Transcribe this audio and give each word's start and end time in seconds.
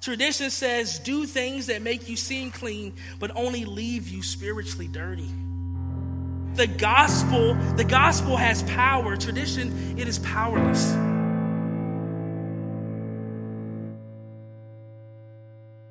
Tradition 0.00 0.48
says 0.48 0.98
do 0.98 1.26
things 1.26 1.66
that 1.66 1.82
make 1.82 2.08
you 2.08 2.16
seem 2.16 2.50
clean, 2.50 2.94
but 3.18 3.30
only 3.36 3.66
leave 3.66 4.08
you 4.08 4.22
spiritually 4.22 4.88
dirty. 4.88 5.28
The 6.54 6.66
gospel, 6.66 7.54
the 7.76 7.84
gospel 7.84 8.36
has 8.36 8.62
power. 8.62 9.16
Tradition, 9.16 9.98
it 9.98 10.08
is 10.08 10.18
powerless. 10.18 10.94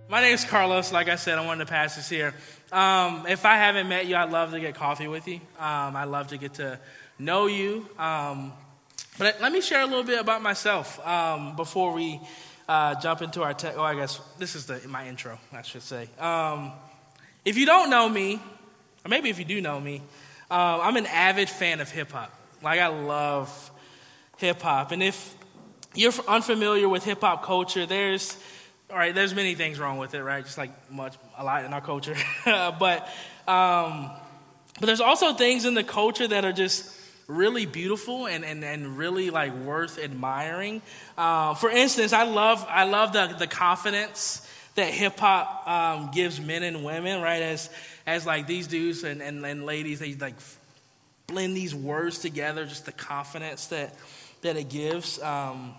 My 0.09 0.21
name 0.21 0.33
is 0.33 0.43
Carlos. 0.43 0.91
Like 0.91 1.07
I 1.07 1.15
said, 1.15 1.37
I'm 1.37 1.45
one 1.45 1.61
of 1.61 1.67
the 1.67 1.71
pastors 1.71 2.09
here. 2.09 2.33
Um, 2.71 3.27
if 3.27 3.45
I 3.45 3.57
haven't 3.57 3.87
met 3.87 4.07
you, 4.07 4.15
I'd 4.15 4.31
love 4.31 4.51
to 4.51 4.59
get 4.59 4.73
coffee 4.73 5.07
with 5.07 5.27
you. 5.27 5.35
Um, 5.59 5.95
I'd 5.95 6.05
love 6.05 6.29
to 6.29 6.37
get 6.37 6.55
to 6.55 6.79
know 7.19 7.45
you. 7.45 7.87
Um, 7.99 8.53
but 9.19 9.39
let 9.39 9.51
me 9.51 9.61
share 9.61 9.81
a 9.81 9.85
little 9.85 10.03
bit 10.03 10.19
about 10.19 10.41
myself 10.41 10.99
um, 11.05 11.55
before 11.55 11.93
we 11.93 12.19
uh, 12.69 12.93
jump 13.01 13.23
into 13.23 13.41
our 13.41 13.55
text. 13.55 13.79
Oh, 13.79 13.83
I 13.83 13.95
guess 13.95 14.21
this 14.37 14.55
is 14.55 14.67
the, 14.67 14.79
my 14.87 15.07
intro, 15.07 15.39
I 15.51 15.63
should 15.63 15.81
say. 15.81 16.07
Um, 16.19 16.71
if 17.43 17.57
you 17.57 17.65
don't 17.65 17.89
know 17.89 18.07
me, 18.07 18.35
or 19.03 19.09
maybe 19.09 19.31
if 19.31 19.39
you 19.39 19.45
do 19.45 19.59
know 19.59 19.79
me, 19.79 20.03
uh, 20.51 20.79
I'm 20.79 20.95
an 20.95 21.07
avid 21.07 21.49
fan 21.49 21.81
of 21.81 21.89
hip 21.89 22.11
hop. 22.11 22.31
Like, 22.61 22.79
I 22.79 22.87
love 22.87 23.71
hip 24.37 24.61
hop. 24.61 24.91
And 24.91 25.01
if 25.01 25.35
you're 25.95 26.13
unfamiliar 26.27 26.87
with 26.87 27.03
hip 27.03 27.21
hop 27.21 27.43
culture, 27.43 27.87
there's 27.87 28.37
all 28.91 28.97
right, 28.97 29.13
there's 29.13 29.35
many 29.35 29.53
things 29.53 29.79
wrong 29.79 29.97
with 29.97 30.13
it, 30.13 30.23
right? 30.23 30.43
Just 30.43 30.57
like 30.57 30.71
much, 30.91 31.15
a 31.37 31.43
lot 31.43 31.63
in 31.63 31.73
our 31.73 31.81
culture. 31.81 32.15
but, 32.45 33.07
um, 33.47 34.09
but 34.79 34.85
there's 34.85 35.01
also 35.01 35.33
things 35.33 35.65
in 35.65 35.75
the 35.75 35.83
culture 35.83 36.27
that 36.27 36.43
are 36.43 36.53
just 36.53 36.91
really 37.29 37.67
beautiful 37.67 38.27
and, 38.27 38.43
and, 38.43 38.63
and 38.65 38.97
really 38.97 39.29
like 39.29 39.53
worth 39.53 39.99
admiring. 39.99 40.81
Uh, 41.17 41.53
for 41.53 41.69
instance, 41.69 42.11
I 42.11 42.23
love, 42.23 42.65
I 42.67 42.83
love 42.85 43.13
the, 43.13 43.35
the 43.37 43.47
confidence 43.47 44.45
that 44.75 44.91
hip 44.91 45.19
hop 45.19 45.67
um, 45.67 46.11
gives 46.11 46.41
men 46.41 46.63
and 46.63 46.83
women, 46.83 47.21
right? 47.21 47.41
As, 47.41 47.69
as 48.07 48.25
like 48.25 48.47
these 48.47 48.67
dudes 48.67 49.03
and, 49.03 49.21
and, 49.21 49.45
and 49.45 49.65
ladies, 49.65 49.99
they 49.99 50.15
like 50.15 50.33
blend 51.27 51.55
these 51.55 51.75
words 51.75 52.19
together, 52.19 52.65
just 52.65 52.85
the 52.85 52.91
confidence 52.91 53.67
that, 53.67 53.93
that 54.41 54.57
it 54.57 54.67
gives. 54.67 55.21
Um, 55.21 55.75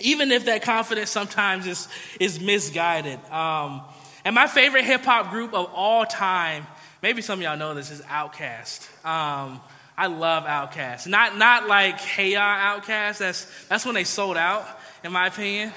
even 0.00 0.32
if 0.32 0.46
that 0.46 0.62
confidence 0.62 1.10
sometimes 1.10 1.66
is, 1.66 1.88
is 2.18 2.40
misguided. 2.40 3.20
Um, 3.30 3.82
and 4.24 4.34
my 4.34 4.48
favorite 4.48 4.84
hip 4.84 5.02
hop 5.02 5.30
group 5.30 5.54
of 5.54 5.70
all 5.72 6.04
time, 6.04 6.66
maybe 7.00 7.22
some 7.22 7.38
of 7.38 7.42
y'all 7.44 7.56
know 7.56 7.74
this, 7.74 7.90
is 7.92 8.00
Outkast. 8.02 9.06
Um, 9.06 9.60
I 10.00 10.06
love 10.06 10.44
Outkast. 10.44 11.06
Not, 11.08 11.36
not 11.36 11.68
like 11.68 12.00
Hey 12.00 12.32
Ya 12.32 12.40
Outkast, 12.40 13.18
that's, 13.18 13.66
that's 13.68 13.84
when 13.84 13.94
they 13.94 14.04
sold 14.04 14.38
out, 14.38 14.66
in 15.04 15.12
my 15.12 15.26
opinion. 15.26 15.74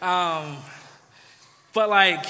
Um, 0.00 0.58
but 1.74 1.90
like, 1.90 2.24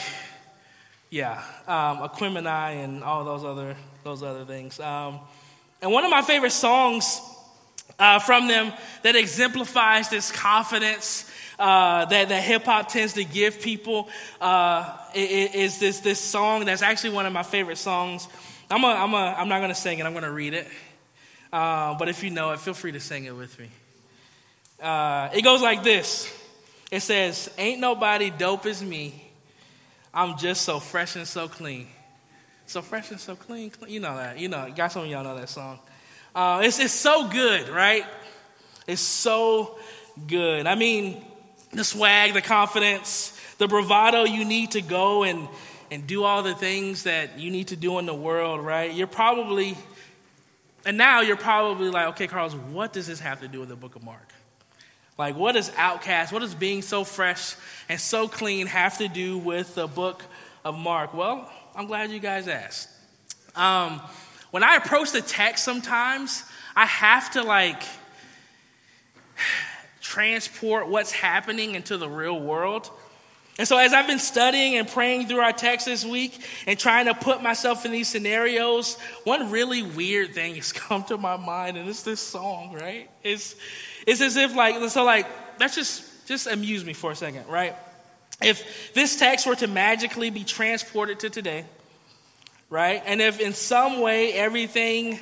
yeah, 1.11 1.43
um, 1.69 1.99
Aquemini 1.99 2.83
and 2.83 3.05
all 3.05 3.23
those 3.27 3.45
other, 3.45 3.77
those 4.03 4.23
other 4.23 4.47
things. 4.47 4.81
Um, 4.81 5.21
and 5.83 5.93
one 5.93 6.07
of 6.07 6.11
my 6.11 6.23
favorite 6.23 6.53
songs 6.53 7.21
uh, 7.99 8.19
from 8.19 8.49
them 8.49 8.73
that 9.03 9.15
exemplifies 9.15 10.09
this 10.09 10.33
confidence 10.33 11.31
uh, 11.59 12.07
that, 12.07 12.31
that 12.31 12.43
hip 12.45 12.65
hop 12.65 12.89
tends 12.89 13.13
to 13.13 13.25
give 13.25 13.61
people 13.61 14.09
uh, 14.41 14.97
is 15.15 15.79
this, 15.81 16.01
this 16.01 16.19
song 16.19 16.65
that's 16.65 16.81
actually 16.81 17.11
one 17.11 17.27
of 17.27 17.35
my 17.35 17.43
favorite 17.43 17.77
songs. 17.77 18.27
I'm, 18.71 18.83
a, 18.85 18.87
I'm, 18.87 19.13
a, 19.13 19.35
I'm 19.37 19.49
not 19.51 19.59
going 19.59 19.69
to 19.69 19.75
sing 19.75 19.99
it, 19.99 20.07
I'm 20.07 20.13
going 20.13 20.25
to 20.25 20.33
read 20.33 20.55
it. 20.55 20.67
Uh, 21.53 21.97
but 21.99 22.09
if 22.09 22.23
you 22.23 22.31
know 22.31 22.51
it, 22.53 22.61
feel 22.61 22.75
free 22.75 22.93
to 22.93 23.01
sing 23.01 23.25
it 23.25 23.35
with 23.35 23.59
me. 23.59 23.71
Uh, 24.81 25.31
it 25.33 25.43
goes 25.43 25.63
like 25.63 25.83
this 25.83 26.31
It 26.91 27.01
says, 27.01 27.51
Ain't 27.59 27.81
nobody 27.81 28.31
dope 28.31 28.67
as 28.67 28.83
me. 28.83 29.23
I'm 30.13 30.39
just 30.39 30.63
so 30.63 30.81
fresh 30.81 31.17
and 31.17 31.27
so 31.27 31.49
clean. 31.49 31.89
So 32.67 32.83
fresh 32.83 33.11
and 33.11 33.21
so 33.21 33.37
clean. 33.37 33.71
clean. 33.71 33.93
You 33.93 34.01
know 34.01 34.17
that. 34.17 34.39
You 34.39 34.49
know, 34.49 34.73
got 34.75 34.93
some 34.93 35.05
of 35.05 35.11
y'all 35.11 35.23
know 35.23 35.37
that 35.37 35.49
song. 35.49 35.79
Uh, 36.35 36.63
it's, 36.65 36.79
it's 36.79 36.93
so 36.93 37.29
good, 37.29 37.69
right? 37.69 38.05
It's 38.87 39.01
so 39.01 39.79
good. 40.27 40.67
I 40.67 40.75
mean, 40.75 41.25
the 41.73 41.85
swag, 41.85 42.35
the 42.35 42.43
confidence, 42.43 43.39
the 43.59 43.69
bravado 43.69 44.25
you 44.25 44.45
need 44.45 44.73
to 44.73 44.83
go 44.83 45.23
and, 45.23 45.49
and 45.91 46.07
do 46.07 46.25
all 46.25 46.43
the 46.43 46.55
things 46.55 47.05
that 47.05 47.39
you 47.39 47.51
need 47.51 47.69
to 47.69 47.77
do 47.77 47.99
in 47.99 48.07
the 48.07 48.15
world, 48.15 48.65
right? 48.65 48.93
You're 48.93 49.07
probably, 49.07 49.77
and 50.87 50.97
now 50.97 51.21
you're 51.21 51.37
probably 51.37 51.91
like, 51.91 52.07
okay, 52.11 52.29
Carlos, 52.29 52.55
what 52.55 52.93
does 52.93 53.09
this 53.09 53.19
have 53.19 53.41
to 53.41 53.49
do 53.49 53.59
with 53.59 53.69
the 53.69 53.77
book 53.77 53.97
of 53.97 54.05
Mark? 54.05 54.33
Like, 55.19 55.35
what 55.35 55.53
does 55.53 55.69
Outkast, 55.71 56.31
what 56.31 56.39
does 56.39 56.55
being 56.55 56.81
so 56.81 57.03
fresh 57.03 57.57
and 57.89 58.01
so 58.01 58.29
clean 58.29 58.69
have 58.69 58.99
to 58.99 59.09
do 59.09 59.37
with 59.37 59.75
the 59.75 59.89
book 59.89 60.23
of 60.65 60.79
Mark? 60.79 61.13
Well, 61.13 61.51
I'm 61.75 61.87
glad 61.87 62.13
you 62.13 62.21
guys 62.21 62.47
asked. 62.47 62.89
Um, 63.57 64.01
when 64.53 64.63
I 64.63 64.77
approach 64.77 65.11
the 65.11 65.23
text 65.23 65.65
sometimes, 65.65 66.45
I 66.77 66.87
have 66.87 67.33
to 67.33 67.43
like 67.43 67.83
transport 70.01 70.87
what's 70.87 71.11
happening 71.11 71.75
into 71.75 71.99
the 71.99 72.09
real 72.09 72.39
world. 72.39 72.91
And 73.59 73.67
so, 73.67 73.79
as 73.79 73.95
I've 73.95 74.07
been 74.07 74.19
studying 74.19 74.77
and 74.77 74.87
praying 74.87 75.29
through 75.29 75.41
our 75.41 75.53
text 75.53 75.87
this 75.87 76.05
week 76.05 76.39
and 76.67 76.79
trying 76.79 77.07
to 77.07 77.15
put 77.15 77.43
myself 77.43 77.87
in 77.87 77.93
these 77.93 78.09
scenarios, 78.09 78.99
one 79.25 79.51
really 79.51 79.83
weird 79.83 80.35
thing 80.35 80.57
has 80.57 80.73
come 80.73 81.05
to 81.05 81.17
my 81.17 81.37
mind, 81.37 81.77
and 81.77 81.89
it's 81.89 82.03
this 82.03 82.21
song, 82.21 82.73
right? 82.75 83.11
It's, 83.23 83.55
it's 84.07 84.21
as 84.21 84.37
if, 84.37 84.55
like, 84.55 84.77
so, 84.91 85.05
like, 85.05 85.27
let's 85.59 85.75
just, 85.75 86.27
just 86.27 86.47
amuse 86.47 86.85
me 86.85 86.93
for 86.93 87.13
a 87.13 87.17
second, 87.17 87.49
right? 87.49 87.75
If 88.43 88.93
this 88.93 89.17
text 89.17 89.47
were 89.47 89.57
to 89.57 89.67
magically 89.67 90.29
be 90.29 90.45
transported 90.45 91.21
to 91.21 91.31
today, 91.31 91.65
right? 92.69 93.03
And 93.07 93.23
if 93.23 93.41
in 93.41 93.55
some 93.55 94.01
way 94.01 94.35
everything 94.35 95.19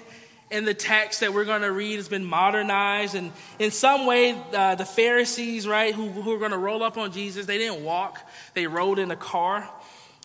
in 0.51 0.65
the 0.65 0.75
text 0.75 1.21
that 1.21 1.33
we're 1.33 1.45
going 1.45 1.63
to 1.63 1.73
read 1.73 1.97
has 1.97 2.09
been 2.09 2.25
modernized, 2.25 3.15
and 3.15 3.33
in 3.59 3.71
some 3.71 4.07
way, 4.07 4.41
uh, 4.53 4.75
the 4.75 4.85
Pharisees, 4.85 5.67
right, 5.67 5.95
who, 5.95 6.09
who 6.09 6.33
are 6.35 6.39
going 6.39 6.51
to 6.51 6.59
roll 6.59 6.83
up 6.83 6.97
on 6.97 7.13
Jesus, 7.13 7.47
they 7.47 7.59
didn't 7.59 7.85
walk, 7.85 8.21
they 8.55 8.67
rode 8.67 8.99
in 8.99 9.11
a 9.11 9.17
car. 9.17 9.69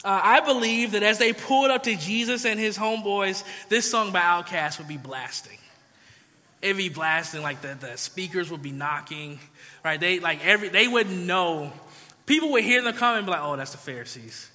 Uh, 0.03 0.21
I 0.23 0.39
believe 0.39 0.91
that 0.91 1.03
as 1.03 1.17
they 1.17 1.33
pulled 1.33 1.71
up 1.71 1.83
to 1.83 1.95
Jesus 1.95 2.45
and 2.45 2.59
his 2.59 2.77
homeboys, 2.77 3.43
this 3.67 3.89
song 3.89 4.11
by 4.11 4.21
Outkast 4.21 4.77
would 4.77 4.87
be 4.87 4.97
blasting. 4.97 5.57
It'd 6.61 6.77
be 6.77 6.89
blasting, 6.89 7.41
like 7.41 7.61
the, 7.61 7.77
the 7.79 7.97
speakers 7.97 8.51
would 8.51 8.61
be 8.61 8.71
knocking, 8.71 9.39
right? 9.83 9.99
They 9.99 10.19
like 10.19 10.45
every 10.45 10.69
they 10.69 10.87
wouldn't 10.87 11.25
know. 11.25 11.71
People 12.25 12.51
would 12.51 12.63
hear 12.63 12.81
them 12.81 12.93
come 12.95 13.15
and 13.15 13.25
be 13.25 13.31
like, 13.31 13.41
"Oh, 13.41 13.55
that's 13.55 13.71
the 13.71 13.77
Pharisees. 13.77 14.49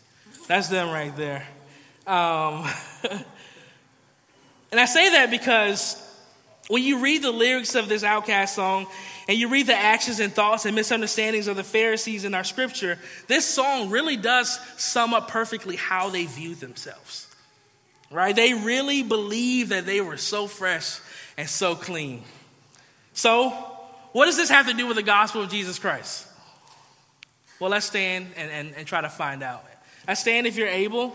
That's 0.47 0.69
them 0.69 0.91
right 0.91 1.15
there." 1.17 1.47
Um, 2.07 2.67
and 4.75 4.81
I 4.81 4.87
say 4.87 5.09
that 5.11 5.31
because 5.31 5.97
when 6.67 6.83
you 6.83 6.99
read 6.99 7.23
the 7.23 7.31
lyrics 7.31 7.77
of 7.77 7.89
this 7.89 8.03
Outkast 8.03 8.49
song 8.49 8.89
and 9.29 9.39
you 9.39 9.49
read 9.49 9.69
the 9.69 9.77
actions 9.77 10.19
and 10.19 10.33
thoughts 10.33 10.67
and 10.67 10.75
misunderstandings 10.75 11.47
of 11.47 11.55
the 11.55 11.63
Pharisees 11.63 12.25
in 12.25 12.35
our 12.35 12.43
scripture, 12.43 12.99
this 13.29 13.47
song 13.47 13.89
really 13.91 14.17
does 14.17 14.59
sum 14.77 15.15
up 15.15 15.29
perfectly 15.29 15.77
how 15.77 16.11
they 16.11 16.27
viewed 16.27 16.59
themselves. 16.59 17.29
Right? 18.11 18.35
They 18.35 18.53
really 18.53 19.05
believed 19.05 19.71
that 19.71 19.87
they 19.87 20.01
were 20.01 20.17
so 20.17 20.49
fresh 20.49 20.99
and 21.39 21.49
so 21.49 21.77
clean. 21.77 22.25
So, 23.13 23.51
what 24.11 24.27
does 24.27 24.37
this 24.37 24.51
have 24.51 24.67
to 24.67 24.75
do 24.75 24.89
with 24.89 24.97
the 24.97 25.05
gospel 25.05 25.41
of 25.41 25.51
Jesus 25.51 25.79
Christ? 25.79 26.27
Well, 27.61 27.71
let's 27.71 27.87
stand 27.87 28.27
and, 28.37 28.51
and, 28.51 28.75
and 28.75 28.89
try 28.89 29.03
to 29.03 29.09
find 29.09 29.45
out. 29.45 29.65
I 30.09 30.15
stand 30.15 30.49
if 30.49 30.57
you're 30.57 30.67
able. 30.67 31.15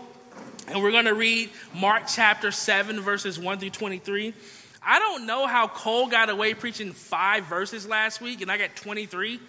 And 0.70 0.80
we're 0.80 0.92
going 0.92 1.06
to 1.06 1.14
read 1.14 1.50
Mark 1.74 2.04
chapter 2.06 2.52
7, 2.52 3.00
verses 3.00 3.40
1 3.40 3.58
through 3.58 3.70
23. 3.70 4.32
I 4.80 5.00
don't 5.00 5.26
know 5.26 5.48
how 5.48 5.66
Cole 5.66 6.06
got 6.06 6.30
away 6.30 6.54
preaching 6.54 6.92
five 6.92 7.46
verses 7.46 7.88
last 7.88 8.20
week, 8.20 8.40
and 8.40 8.52
I 8.52 8.56
got 8.56 8.76
23. 8.76 9.40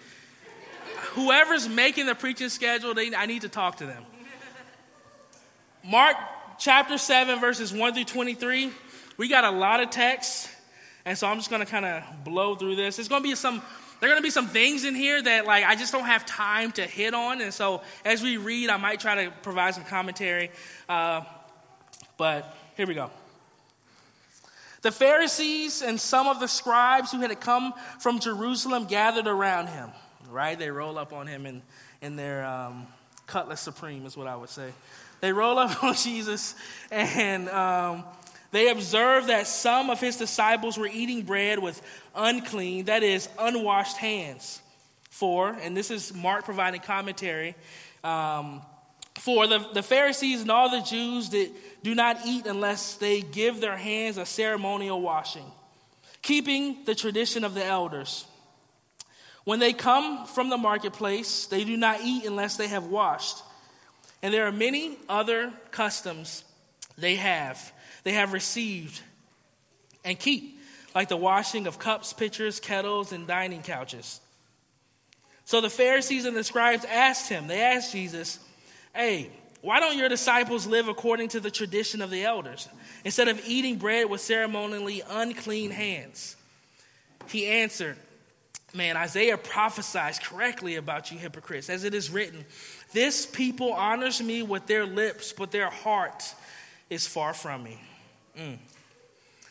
Whoever's 1.12 1.68
making 1.68 2.06
the 2.06 2.16
preaching 2.16 2.48
schedule, 2.48 2.92
they, 2.92 3.14
I 3.14 3.26
need 3.26 3.42
to 3.42 3.48
talk 3.48 3.76
to 3.76 3.86
them. 3.86 4.02
Mark 5.84 6.16
chapter 6.58 6.98
7, 6.98 7.38
verses 7.38 7.72
1 7.72 7.94
through 7.94 8.04
23. 8.04 8.72
We 9.16 9.28
got 9.28 9.44
a 9.44 9.52
lot 9.52 9.78
of 9.80 9.90
text, 9.90 10.50
and 11.04 11.16
so 11.16 11.28
I'm 11.28 11.36
just 11.36 11.50
going 11.50 11.64
to 11.64 11.70
kind 11.70 11.86
of 11.86 12.02
blow 12.24 12.56
through 12.56 12.74
this. 12.74 12.98
It's 12.98 13.08
going 13.08 13.22
to 13.22 13.28
be 13.28 13.36
some 13.36 13.62
there 14.02 14.10
are 14.10 14.14
going 14.14 14.20
to 14.20 14.26
be 14.26 14.30
some 14.30 14.48
things 14.48 14.84
in 14.84 14.96
here 14.96 15.22
that 15.22 15.46
like 15.46 15.62
I 15.62 15.76
just 15.76 15.92
don't 15.92 16.06
have 16.06 16.26
time 16.26 16.72
to 16.72 16.82
hit 16.82 17.14
on, 17.14 17.40
and 17.40 17.54
so 17.54 17.82
as 18.04 18.20
we 18.20 18.36
read, 18.36 18.68
I 18.68 18.76
might 18.76 18.98
try 18.98 19.26
to 19.26 19.30
provide 19.42 19.76
some 19.76 19.84
commentary. 19.84 20.50
Uh, 20.88 21.20
but 22.16 22.52
here 22.76 22.88
we 22.88 22.94
go. 22.94 23.12
The 24.80 24.90
Pharisees 24.90 25.82
and 25.82 26.00
some 26.00 26.26
of 26.26 26.40
the 26.40 26.48
scribes 26.48 27.12
who 27.12 27.20
had 27.20 27.40
come 27.40 27.74
from 28.00 28.18
Jerusalem 28.18 28.86
gathered 28.86 29.28
around 29.28 29.68
him. 29.68 29.90
Right? 30.28 30.58
They 30.58 30.72
roll 30.72 30.98
up 30.98 31.12
on 31.12 31.28
him 31.28 31.46
in, 31.46 31.62
in 32.00 32.16
their 32.16 32.44
um, 32.44 32.88
cutlass 33.28 33.60
supreme, 33.60 34.04
is 34.04 34.16
what 34.16 34.26
I 34.26 34.34
would 34.34 34.50
say. 34.50 34.72
They 35.20 35.32
roll 35.32 35.58
up 35.60 35.84
on 35.84 35.94
Jesus 35.94 36.56
and 36.90 37.48
um, 37.50 38.02
they 38.52 38.68
observed 38.68 39.28
that 39.28 39.46
some 39.46 39.90
of 39.90 40.00
his 40.00 40.16
disciples 40.16 40.78
were 40.78 40.86
eating 40.86 41.22
bread 41.22 41.58
with 41.58 41.82
unclean, 42.14 42.84
that 42.84 43.02
is, 43.02 43.28
unwashed 43.38 43.96
hands. 43.96 44.60
For, 45.10 45.48
and 45.48 45.76
this 45.76 45.90
is 45.90 46.14
Mark 46.14 46.44
providing 46.44 46.80
commentary, 46.80 47.54
um, 48.02 48.62
for 49.18 49.46
the, 49.46 49.58
the 49.74 49.82
Pharisees 49.82 50.40
and 50.40 50.50
all 50.50 50.70
the 50.70 50.80
Jews 50.80 51.30
that 51.30 51.50
do 51.82 51.94
not 51.94 52.18
eat 52.26 52.46
unless 52.46 52.94
they 52.94 53.20
give 53.20 53.60
their 53.60 53.76
hands 53.76 54.16
a 54.16 54.26
ceremonial 54.26 55.00
washing, 55.00 55.44
keeping 56.22 56.84
the 56.84 56.94
tradition 56.94 57.44
of 57.44 57.54
the 57.54 57.64
elders. 57.64 58.26
When 59.44 59.58
they 59.58 59.72
come 59.72 60.26
from 60.26 60.50
the 60.50 60.56
marketplace, 60.56 61.46
they 61.46 61.64
do 61.64 61.76
not 61.76 62.00
eat 62.02 62.24
unless 62.24 62.56
they 62.56 62.68
have 62.68 62.86
washed. 62.86 63.42
And 64.22 64.32
there 64.32 64.46
are 64.46 64.52
many 64.52 64.96
other 65.08 65.52
customs 65.70 66.44
they 66.96 67.16
have, 67.16 67.72
they 68.04 68.12
have 68.12 68.32
received 68.32 69.00
and 70.04 70.18
keep, 70.18 70.58
like 70.94 71.08
the 71.08 71.16
washing 71.16 71.66
of 71.66 71.78
cups, 71.78 72.12
pitchers, 72.12 72.60
kettles, 72.60 73.12
and 73.12 73.26
dining 73.26 73.62
couches. 73.62 74.20
So 75.44 75.60
the 75.60 75.70
Pharisees 75.70 76.24
and 76.24 76.36
the 76.36 76.44
scribes 76.44 76.84
asked 76.84 77.28
him, 77.28 77.46
they 77.46 77.60
asked 77.60 77.92
Jesus, 77.92 78.38
Hey, 78.94 79.30
why 79.60 79.80
don't 79.80 79.96
your 79.96 80.08
disciples 80.08 80.66
live 80.66 80.88
according 80.88 81.28
to 81.30 81.40
the 81.40 81.50
tradition 81.50 82.02
of 82.02 82.10
the 82.10 82.24
elders 82.24 82.68
instead 83.04 83.28
of 83.28 83.40
eating 83.46 83.76
bread 83.76 84.10
with 84.10 84.20
ceremonially 84.20 85.02
unclean 85.08 85.70
hands? 85.70 86.36
He 87.28 87.46
answered, 87.46 87.96
Man, 88.74 88.96
Isaiah 88.96 89.36
prophesies 89.36 90.18
correctly 90.18 90.76
about 90.76 91.12
you 91.12 91.18
hypocrites, 91.18 91.68
as 91.68 91.84
it 91.84 91.94
is 91.94 92.10
written, 92.10 92.44
This 92.92 93.26
people 93.26 93.72
honors 93.72 94.22
me 94.22 94.42
with 94.42 94.66
their 94.66 94.86
lips, 94.86 95.32
but 95.32 95.50
their 95.50 95.70
heart 95.70 96.34
is 96.88 97.06
far 97.06 97.34
from 97.34 97.62
me. 97.62 97.78
Mm. 98.38 98.58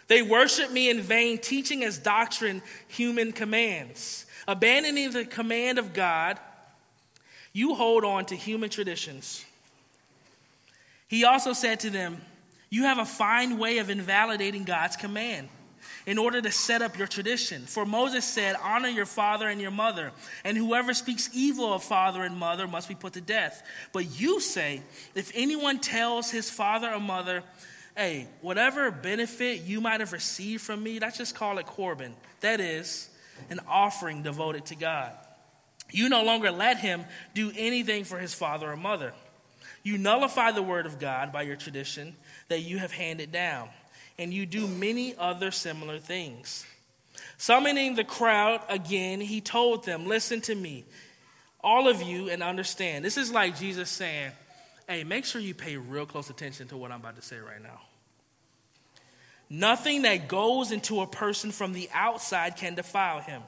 They 0.08 0.22
worship 0.22 0.72
me 0.72 0.90
in 0.90 1.02
vain, 1.02 1.38
teaching 1.38 1.84
as 1.84 1.98
doctrine 1.98 2.62
human 2.88 3.32
commands. 3.32 4.26
Abandoning 4.48 5.12
the 5.12 5.24
command 5.24 5.80
of 5.80 5.94
God, 5.94 6.40
you 7.54 7.76
hold 7.76 8.04
on 8.04 8.26
to 8.26 8.36
human 8.36 8.70
traditions. 8.70 9.46
He 11.08 11.24
also 11.24 11.54
said 11.54 11.80
to 11.82 11.90
them, 11.90 12.22
You 12.70 12.84
have 12.84 12.98
a 12.98 13.06
fine 13.06 13.58
way 13.58 13.78
of 13.78 13.90
invalidating 13.90 14.64
God's 14.64 14.96
command 14.96 15.50
in 16.06 16.18
order 16.18 16.42
to 16.42 16.52
set 16.52 16.82
up 16.82 16.98
your 16.98 17.08
tradition. 17.08 17.64
For 17.66 17.86
Moses 17.86 18.26
said, 18.26 18.56
Honor 18.62 18.88
your 18.88 19.06
father 19.06 19.48
and 19.48 19.62
your 19.62 19.72
mother, 19.72 20.12
and 20.44 20.58
whoever 20.58 20.94
speaks 20.94 21.30
evil 21.34 21.74
of 21.74 21.84
father 21.84 22.24
and 22.24 22.38
mother 22.38 22.68
must 22.68 22.88
be 22.88 22.96
put 22.96 23.14
to 23.14 23.22
death. 23.22 23.64
But 23.94 24.20
you 24.20 24.40
say, 24.40 24.82
If 25.16 25.32
anyone 25.36 25.80
tells 25.80 26.32
his 26.32 26.50
father 26.50 26.92
or 26.92 27.00
mother, 27.00 27.44
Hey, 27.96 28.28
whatever 28.42 28.90
benefit 28.90 29.62
you 29.62 29.82
might 29.82 30.00
have 30.00 30.14
received 30.14 30.64
from 30.64 30.82
me, 30.82 31.00
let's 31.00 31.18
just 31.18 31.36
call 31.36 31.58
it 31.58 31.66
Corban. 31.66 32.16
That 32.40 32.60
is, 32.60 33.10
an 33.50 33.60
offering 33.68 34.24
devoted 34.24 34.66
to 34.68 34.76
God. 34.76 35.14
You 35.92 36.08
no 36.08 36.24
longer 36.24 36.52
let 36.52 36.78
him 36.78 37.04
do 37.34 37.52
anything 37.56 38.06
for 38.06 38.18
his 38.18 38.34
father 38.34 38.72
or 38.72 38.78
mother. 38.78 39.14
You 39.84 39.98
nullify 39.98 40.52
the 40.52 40.62
word 40.62 40.86
of 40.86 41.00
God 41.00 41.32
by 41.32 41.42
your 41.42 41.56
tradition 41.56 42.16
that 42.48 42.62
you 42.62 42.78
have 42.78 42.92
handed 42.92 43.32
down 43.32 43.70
and 44.18 44.34
you 44.34 44.46
do 44.46 44.68
many 44.68 45.16
other 45.18 45.52
similar 45.52 45.98
things. 45.98 46.66
Summoning 47.38 47.96
the 47.96 48.04
crowd 48.04 48.62
again, 48.70 49.20
he 49.20 49.42
told 49.42 49.84
them, 49.84 50.06
Listen 50.06 50.42
to 50.42 50.56
me, 50.56 50.86
all 51.64 51.88
of 51.88 52.02
you, 52.02 52.30
and 52.30 52.44
understand. 52.44 53.04
This 53.04 53.18
is 53.18 53.32
like 53.32 53.58
Jesus 53.58 53.90
saying, 53.90 54.32
Hey, 54.92 55.06
make 55.06 55.24
sure 55.24 55.40
you 55.40 55.54
pay 55.54 55.78
real 55.78 56.06
close 56.06 56.30
attention 56.30 56.68
to 56.68 56.76
what 56.76 56.92
I'm 56.92 57.00
about 57.00 57.16
to 57.16 57.22
say 57.22 57.38
right 57.38 57.64
now. 57.64 57.80
Nothing 59.50 60.02
that 60.02 60.28
goes 60.28 60.74
into 60.74 61.00
a 61.00 61.08
person 61.08 61.54
from 61.54 61.72
the 61.72 61.90
outside 61.94 62.58
can 62.58 62.76
defile 62.76 63.22
him, 63.22 63.42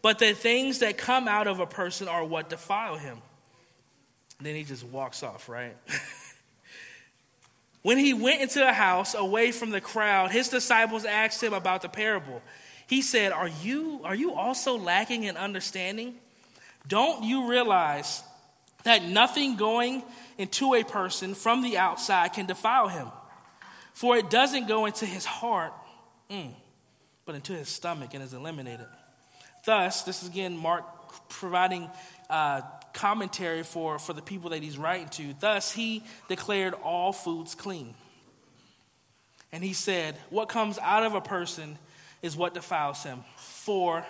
but 0.00 0.20
the 0.20 0.32
things 0.32 0.78
that 0.78 0.96
come 0.96 1.26
out 1.26 1.48
of 1.48 1.58
a 1.58 1.66
person 1.66 2.06
are 2.06 2.24
what 2.24 2.48
defile 2.50 2.96
him. 2.98 3.18
then 4.40 4.54
he 4.54 4.62
just 4.62 4.84
walks 4.84 5.24
off, 5.24 5.48
right? 5.48 5.76
When 7.82 7.98
he 7.98 8.14
went 8.14 8.42
into 8.42 8.68
a 8.68 8.72
house 8.72 9.14
away 9.14 9.52
from 9.52 9.70
the 9.70 9.80
crowd, 9.80 10.32
his 10.32 10.48
disciples 10.48 11.04
asked 11.04 11.40
him 11.40 11.52
about 11.52 11.82
the 11.82 11.88
parable. 11.88 12.42
He 12.88 13.00
said, 13.00 13.30
Are 13.30 13.46
you, 13.46 14.00
are 14.02 14.14
you 14.14 14.34
also 14.34 14.76
lacking 14.76 15.22
in 15.22 15.36
understanding? 15.36 16.16
Don't 16.88 17.22
you 17.22 17.48
realize 17.48 18.24
that 18.82 19.04
nothing 19.04 19.54
going 19.54 20.02
into 20.38 20.74
a 20.74 20.84
person 20.84 21.34
from 21.34 21.62
the 21.62 21.78
outside 21.78 22.32
can 22.32 22.46
defile 22.46 22.88
him? 22.88 23.08
For 23.92 24.16
it 24.16 24.28
doesn't 24.28 24.68
go 24.68 24.86
into 24.86 25.06
his 25.06 25.24
heart, 25.24 25.72
mm, 26.30 26.52
but 27.24 27.34
into 27.34 27.52
his 27.52 27.68
stomach 27.68 28.14
and 28.14 28.22
is 28.22 28.34
eliminated. 28.34 28.86
Thus, 29.64 30.02
this 30.02 30.22
is 30.22 30.28
again 30.28 30.56
Mark 30.56 30.84
providing 31.28 31.90
uh, 32.28 32.60
commentary 32.92 33.62
for, 33.62 33.98
for 33.98 34.12
the 34.12 34.22
people 34.22 34.50
that 34.50 34.62
he's 34.62 34.78
writing 34.78 35.08
to. 35.08 35.34
Thus, 35.38 35.72
he 35.72 36.02
declared 36.28 36.74
all 36.74 37.12
foods 37.12 37.54
clean. 37.54 37.94
And 39.52 39.62
he 39.62 39.72
said, 39.72 40.16
What 40.30 40.48
comes 40.48 40.78
out 40.78 41.02
of 41.02 41.14
a 41.14 41.20
person 41.20 41.78
is 42.22 42.36
what 42.36 42.54
defiles 42.54 43.02
him. 43.02 43.24
For 43.36 44.04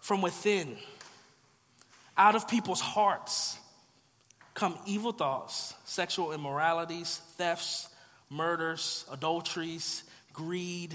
from 0.00 0.22
within, 0.22 0.76
out 2.16 2.34
of 2.34 2.48
people's 2.48 2.80
hearts, 2.80 3.58
come 4.58 4.78
evil 4.86 5.12
thoughts, 5.12 5.72
sexual 5.84 6.32
immoralities, 6.32 7.22
thefts, 7.36 7.88
murders, 8.28 9.04
adulteries, 9.12 10.02
greed, 10.32 10.94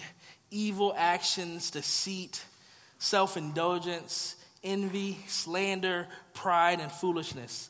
evil 0.51 0.93
actions, 0.97 1.71
deceit, 1.71 2.43
self 2.99 3.37
indulgence 3.37 4.35
envy, 4.63 5.17
slander, 5.27 6.07
pride, 6.33 6.79
and 6.79 6.91
foolishness. 6.91 7.69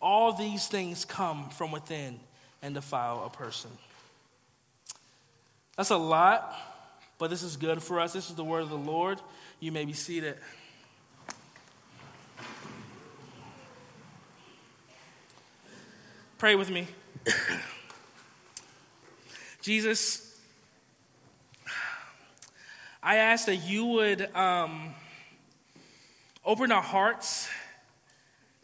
All 0.00 0.32
these 0.32 0.66
things 0.66 1.04
come 1.04 1.50
from 1.50 1.70
within 1.70 2.18
and 2.62 2.74
defile 2.74 3.24
a 3.26 3.30
person. 3.30 3.70
That's 5.76 5.90
a 5.90 5.96
lot, 5.96 6.54
but 7.18 7.30
this 7.30 7.42
is 7.42 7.56
good 7.56 7.82
for 7.82 8.00
us. 8.00 8.12
This 8.12 8.30
is 8.30 8.36
the 8.36 8.44
word 8.44 8.62
of 8.62 8.70
the 8.70 8.76
Lord. 8.76 9.20
You 9.60 9.72
may 9.72 9.84
be 9.84 9.92
seated. 9.92 10.36
Pray 16.40 16.54
with 16.54 16.70
me. 16.70 16.88
Jesus, 19.60 20.40
I 23.02 23.16
ask 23.16 23.44
that 23.44 23.56
you 23.56 23.84
would. 23.84 24.34
Um, 24.34 24.94
Open 26.42 26.72
our 26.72 26.80
hearts 26.80 27.50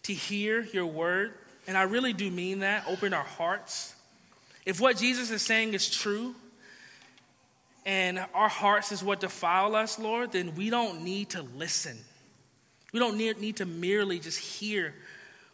to 0.05 0.15
hear 0.15 0.63
your 0.73 0.87
word. 0.87 1.35
And 1.69 1.77
I 1.77 1.83
really 1.83 2.15
do 2.15 2.31
mean 2.31 2.61
that. 2.61 2.85
Open 2.89 3.13
our 3.13 3.23
hearts. 3.23 3.95
If 4.65 4.81
what 4.81 4.97
Jesus 4.97 5.31
is 5.31 5.43
saying 5.43 5.75
is 5.75 5.87
true, 5.87 6.35
and 7.85 8.25
our 8.33 8.49
hearts 8.49 8.91
is 8.91 9.05
what 9.05 9.21
defile 9.21 9.77
us, 9.77 9.99
Lord, 9.99 10.33
then 10.33 10.55
we 10.55 10.71
don't 10.71 11.03
need 11.03 11.29
to 11.31 11.43
listen. 11.43 11.99
We 12.95 13.01
don't 13.01 13.19
need, 13.19 13.39
need 13.39 13.57
to 13.57 13.67
merely 13.67 14.19
just 14.19 14.39
hear 14.39 14.95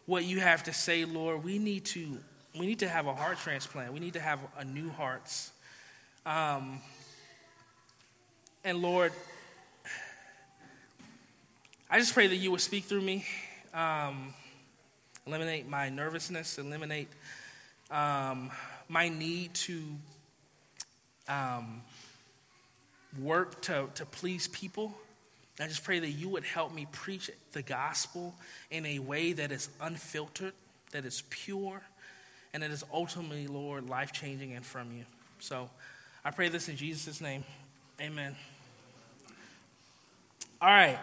what 0.05 0.23
you 0.25 0.39
have 0.39 0.63
to 0.63 0.73
say, 0.73 1.05
Lord. 1.05 1.43
We 1.43 1.59
need 1.59 1.85
to 1.85 2.17
we 2.57 2.67
need 2.67 2.79
to 2.79 2.87
have 2.87 3.07
a 3.07 3.15
heart 3.15 3.39
transplant. 3.39 3.93
We 3.93 3.99
need 3.99 4.13
to 4.13 4.19
have 4.19 4.39
a 4.57 4.63
new 4.63 4.89
hearts. 4.91 5.51
Um, 6.25 6.81
and 8.63 8.77
Lord, 8.81 9.11
I 11.89 11.99
just 11.99 12.13
pray 12.13 12.27
that 12.27 12.35
you 12.35 12.51
would 12.51 12.61
speak 12.61 12.85
through 12.85 13.01
me, 13.01 13.25
um, 13.73 14.33
eliminate 15.25 15.67
my 15.67 15.89
nervousness, 15.89 16.57
eliminate 16.57 17.07
um, 17.89 18.51
my 18.87 19.09
need 19.09 19.53
to 19.55 19.81
um, 21.27 21.81
work 23.21 23.61
to, 23.63 23.89
to 23.95 24.05
please 24.05 24.47
people. 24.47 24.93
I 25.59 25.67
just 25.67 25.83
pray 25.83 25.99
that 25.99 26.09
you 26.09 26.29
would 26.29 26.43
help 26.43 26.73
me 26.73 26.87
preach 26.91 27.29
the 27.51 27.61
gospel 27.61 28.33
in 28.71 28.85
a 28.85 28.99
way 28.99 29.33
that 29.33 29.51
is 29.51 29.69
unfiltered, 29.79 30.53
that 30.91 31.05
is 31.05 31.23
pure, 31.29 31.81
and 32.53 32.63
that 32.63 32.71
is 32.71 32.83
ultimately, 32.91 33.47
Lord, 33.47 33.87
life 33.87 34.11
changing 34.11 34.53
and 34.53 34.65
from 34.65 34.91
you. 34.91 35.05
So 35.39 35.69
I 36.25 36.31
pray 36.31 36.49
this 36.49 36.69
in 36.69 36.75
Jesus' 36.75 37.21
name. 37.21 37.43
Amen. 38.01 38.35
All 40.61 40.69
right. 40.69 40.99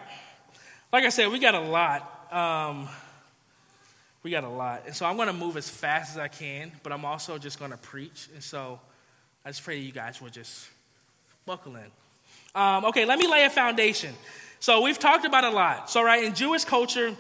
Like 0.92 1.04
I 1.04 1.10
said, 1.10 1.28
we 1.30 1.38
got 1.38 1.54
a 1.54 1.60
lot. 1.60 2.32
Um, 2.32 2.88
we 4.22 4.30
got 4.30 4.44
a 4.44 4.48
lot. 4.48 4.82
And 4.86 4.94
so 4.94 5.06
I'm 5.06 5.16
going 5.16 5.28
to 5.28 5.32
move 5.32 5.56
as 5.56 5.68
fast 5.68 6.12
as 6.12 6.18
I 6.18 6.28
can, 6.28 6.72
but 6.82 6.92
I'm 6.92 7.04
also 7.04 7.38
just 7.38 7.58
going 7.58 7.70
to 7.70 7.76
preach. 7.76 8.28
And 8.34 8.42
so 8.42 8.80
I 9.44 9.50
just 9.50 9.62
pray 9.62 9.78
that 9.78 9.86
you 9.86 9.92
guys 9.92 10.20
will 10.20 10.30
just 10.30 10.68
buckle 11.46 11.76
in. 11.76 11.86
Um, 12.54 12.86
okay, 12.86 13.04
let 13.04 13.18
me 13.18 13.28
lay 13.28 13.44
a 13.44 13.50
foundation. 13.50 14.14
So 14.58 14.82
we've 14.82 14.98
talked 14.98 15.24
about 15.24 15.44
a 15.44 15.50
lot. 15.50 15.88
So, 15.88 16.02
right, 16.02 16.24
in 16.24 16.34
Jewish 16.34 16.64
culture, 16.64 17.16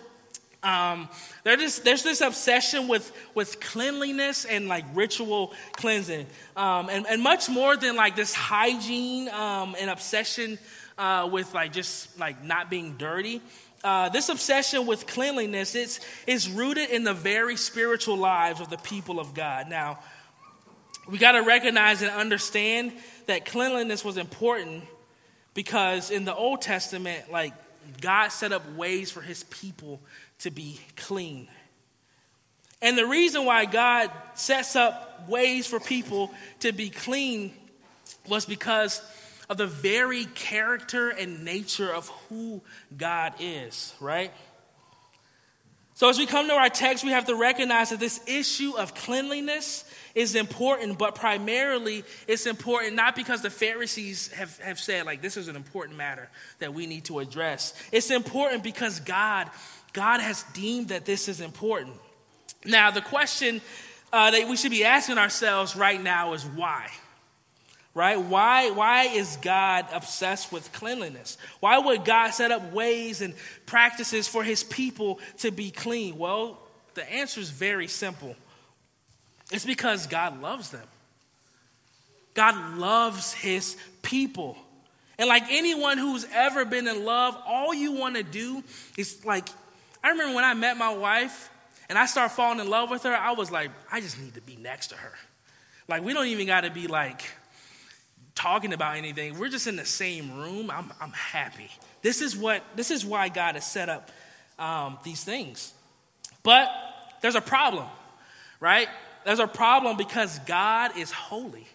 um, 0.62 1.08
there's, 1.44 1.78
there's 1.80 2.02
this 2.02 2.20
obsession 2.20 2.88
with, 2.88 3.10
with 3.34 3.60
cleanliness 3.60 4.44
and 4.44 4.68
like 4.68 4.84
ritual 4.92 5.54
cleansing. 5.72 6.26
Um, 6.56 6.90
and, 6.90 7.06
and 7.06 7.22
much 7.22 7.48
more 7.48 7.76
than 7.76 7.96
like 7.96 8.16
this 8.16 8.34
hygiene 8.34 9.28
um, 9.30 9.74
and 9.78 9.88
obsession 9.88 10.58
uh, 10.98 11.28
with 11.32 11.54
like 11.54 11.72
just 11.72 12.18
like 12.18 12.44
not 12.44 12.68
being 12.68 12.96
dirty. 12.98 13.40
uh, 13.82 14.08
this 14.10 14.28
obsession 14.28 14.86
with 14.86 15.06
cleanliness 15.06 15.74
it's, 15.74 16.00
is 16.26 16.48
rooted 16.50 16.90
in 16.90 17.04
the 17.04 17.14
very 17.14 17.56
spiritual 17.56 18.16
lives 18.16 18.60
of 18.60 18.68
the 18.68 18.76
people 18.78 19.18
of 19.18 19.34
God. 19.34 19.68
Now, 19.68 19.98
we 21.08 21.18
got 21.18 21.32
to 21.32 21.40
recognize 21.40 22.02
and 22.02 22.10
understand 22.10 22.92
that 23.26 23.46
cleanliness 23.46 24.04
was 24.04 24.16
important 24.16 24.84
because 25.54 26.10
in 26.10 26.24
the 26.24 26.34
Old 26.34 26.62
Testament, 26.62 27.30
like 27.30 27.54
God 28.00 28.28
set 28.28 28.52
up 28.52 28.74
ways 28.74 29.10
for 29.10 29.20
his 29.20 29.44
people 29.44 30.00
to 30.40 30.50
be 30.50 30.78
clean. 30.96 31.48
And 32.82 32.96
the 32.96 33.06
reason 33.06 33.44
why 33.44 33.66
God 33.66 34.10
sets 34.34 34.74
up 34.74 35.28
ways 35.28 35.66
for 35.66 35.80
people 35.80 36.30
to 36.60 36.72
be 36.72 36.88
clean 36.88 37.52
was 38.26 38.46
because 38.46 39.02
of 39.50 39.56
the 39.56 39.66
very 39.66 40.24
character 40.26 41.10
and 41.10 41.44
nature 41.44 41.92
of 41.92 42.08
who 42.28 42.62
God 42.96 43.34
is, 43.40 43.94
right? 44.00 44.32
So, 45.94 46.08
as 46.08 46.18
we 46.18 46.24
come 46.24 46.48
to 46.48 46.54
our 46.54 46.70
text, 46.70 47.04
we 47.04 47.10
have 47.10 47.26
to 47.26 47.34
recognize 47.34 47.90
that 47.90 48.00
this 48.00 48.20
issue 48.26 48.72
of 48.78 48.94
cleanliness 48.94 49.84
is 50.14 50.34
important, 50.34 50.98
but 50.98 51.14
primarily 51.14 52.04
it's 52.26 52.46
important 52.46 52.94
not 52.94 53.14
because 53.16 53.42
the 53.42 53.50
Pharisees 53.50 54.28
have, 54.32 54.58
have 54.58 54.78
said, 54.78 55.06
like, 55.06 55.22
this 55.22 55.36
is 55.36 55.48
an 55.48 55.56
important 55.56 55.96
matter 55.96 56.28
that 56.58 56.74
we 56.74 56.86
need 56.86 57.04
to 57.06 57.18
address. 57.18 57.74
It's 57.92 58.10
important 58.10 58.62
because 58.62 59.00
God, 59.00 59.48
God 59.92 60.20
has 60.20 60.44
deemed 60.52 60.88
that 60.88 61.04
this 61.04 61.28
is 61.28 61.40
important. 61.40 61.96
Now, 62.64 62.90
the 62.90 63.00
question 63.00 63.60
uh, 64.12 64.30
that 64.30 64.48
we 64.48 64.56
should 64.56 64.70
be 64.70 64.84
asking 64.84 65.18
ourselves 65.18 65.76
right 65.76 66.02
now 66.02 66.32
is 66.32 66.44
why? 66.44 66.88
Right? 67.92 68.20
Why, 68.20 68.70
why 68.70 69.04
is 69.04 69.36
God 69.42 69.86
obsessed 69.92 70.52
with 70.52 70.72
cleanliness? 70.72 71.38
Why 71.58 71.78
would 71.78 72.04
God 72.04 72.30
set 72.30 72.52
up 72.52 72.72
ways 72.72 73.20
and 73.20 73.34
practices 73.66 74.28
for 74.28 74.44
his 74.44 74.62
people 74.62 75.18
to 75.38 75.50
be 75.50 75.70
clean? 75.70 76.16
Well, 76.16 76.60
the 76.94 77.10
answer 77.12 77.40
is 77.40 77.50
very 77.50 77.88
simple 77.88 78.36
it's 79.50 79.64
because 79.64 80.06
God 80.06 80.40
loves 80.40 80.70
them. 80.70 80.86
God 82.34 82.78
loves 82.78 83.32
his 83.32 83.76
people. 84.02 84.56
And 85.18 85.28
like 85.28 85.44
anyone 85.50 85.98
who's 85.98 86.24
ever 86.32 86.64
been 86.64 86.86
in 86.86 87.04
love, 87.04 87.36
all 87.46 87.74
you 87.74 87.92
want 87.92 88.16
to 88.16 88.22
do 88.22 88.62
is 88.96 89.24
like, 89.24 89.48
I 90.02 90.10
remember 90.10 90.34
when 90.34 90.44
I 90.44 90.54
met 90.54 90.78
my 90.78 90.94
wife 90.94 91.50
and 91.88 91.98
I 91.98 92.06
started 92.06 92.34
falling 92.34 92.60
in 92.60 92.70
love 92.70 92.90
with 92.90 93.02
her, 93.02 93.14
I 93.14 93.32
was 93.32 93.50
like, 93.50 93.70
I 93.92 94.00
just 94.00 94.18
need 94.18 94.34
to 94.34 94.40
be 94.40 94.56
next 94.56 94.88
to 94.88 94.96
her. 94.96 95.12
Like, 95.88 96.04
we 96.04 96.12
don't 96.12 96.28
even 96.28 96.46
got 96.46 96.62
to 96.62 96.70
be 96.70 96.86
like 96.86 97.22
talking 98.34 98.72
about 98.72 98.96
anything. 98.96 99.38
We're 99.38 99.48
just 99.48 99.66
in 99.66 99.76
the 99.76 99.84
same 99.84 100.38
room. 100.38 100.70
I'm, 100.70 100.92
I'm 101.00 101.12
happy. 101.12 101.68
This 102.00 102.22
is 102.22 102.36
what, 102.36 102.62
this 102.76 102.90
is 102.90 103.04
why 103.04 103.28
God 103.28 103.56
has 103.56 103.66
set 103.66 103.88
up 103.88 104.10
um, 104.58 104.98
these 105.02 105.22
things. 105.24 105.74
But 106.42 106.70
there's 107.20 107.34
a 107.34 107.40
problem, 107.42 107.86
right? 108.60 108.88
There's 109.24 109.38
a 109.38 109.46
problem 109.46 109.96
because 109.96 110.38
God 110.40 110.96
is 110.96 111.10
holy. 111.10 111.66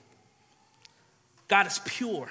God 1.47 1.67
is 1.67 1.79
pure. 1.85 2.29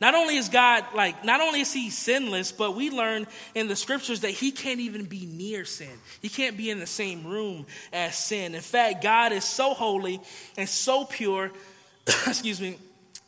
Not 0.00 0.14
only 0.14 0.36
is 0.36 0.48
God 0.48 0.84
like, 0.94 1.24
not 1.24 1.40
only 1.40 1.60
is 1.60 1.72
he 1.72 1.90
sinless, 1.90 2.52
but 2.52 2.76
we 2.76 2.90
learn 2.90 3.26
in 3.54 3.66
the 3.66 3.74
scriptures 3.74 4.20
that 4.20 4.30
he 4.30 4.52
can't 4.52 4.78
even 4.80 5.06
be 5.06 5.26
near 5.26 5.64
sin. 5.64 5.90
He 6.22 6.28
can't 6.28 6.56
be 6.56 6.70
in 6.70 6.78
the 6.78 6.86
same 6.86 7.26
room 7.26 7.66
as 7.92 8.16
sin. 8.16 8.54
In 8.54 8.60
fact, 8.60 9.02
God 9.02 9.32
is 9.32 9.44
so 9.44 9.74
holy 9.74 10.20
and 10.56 10.68
so 10.68 11.04
pure, 11.04 11.50
excuse 12.06 12.60
me, 12.60 12.76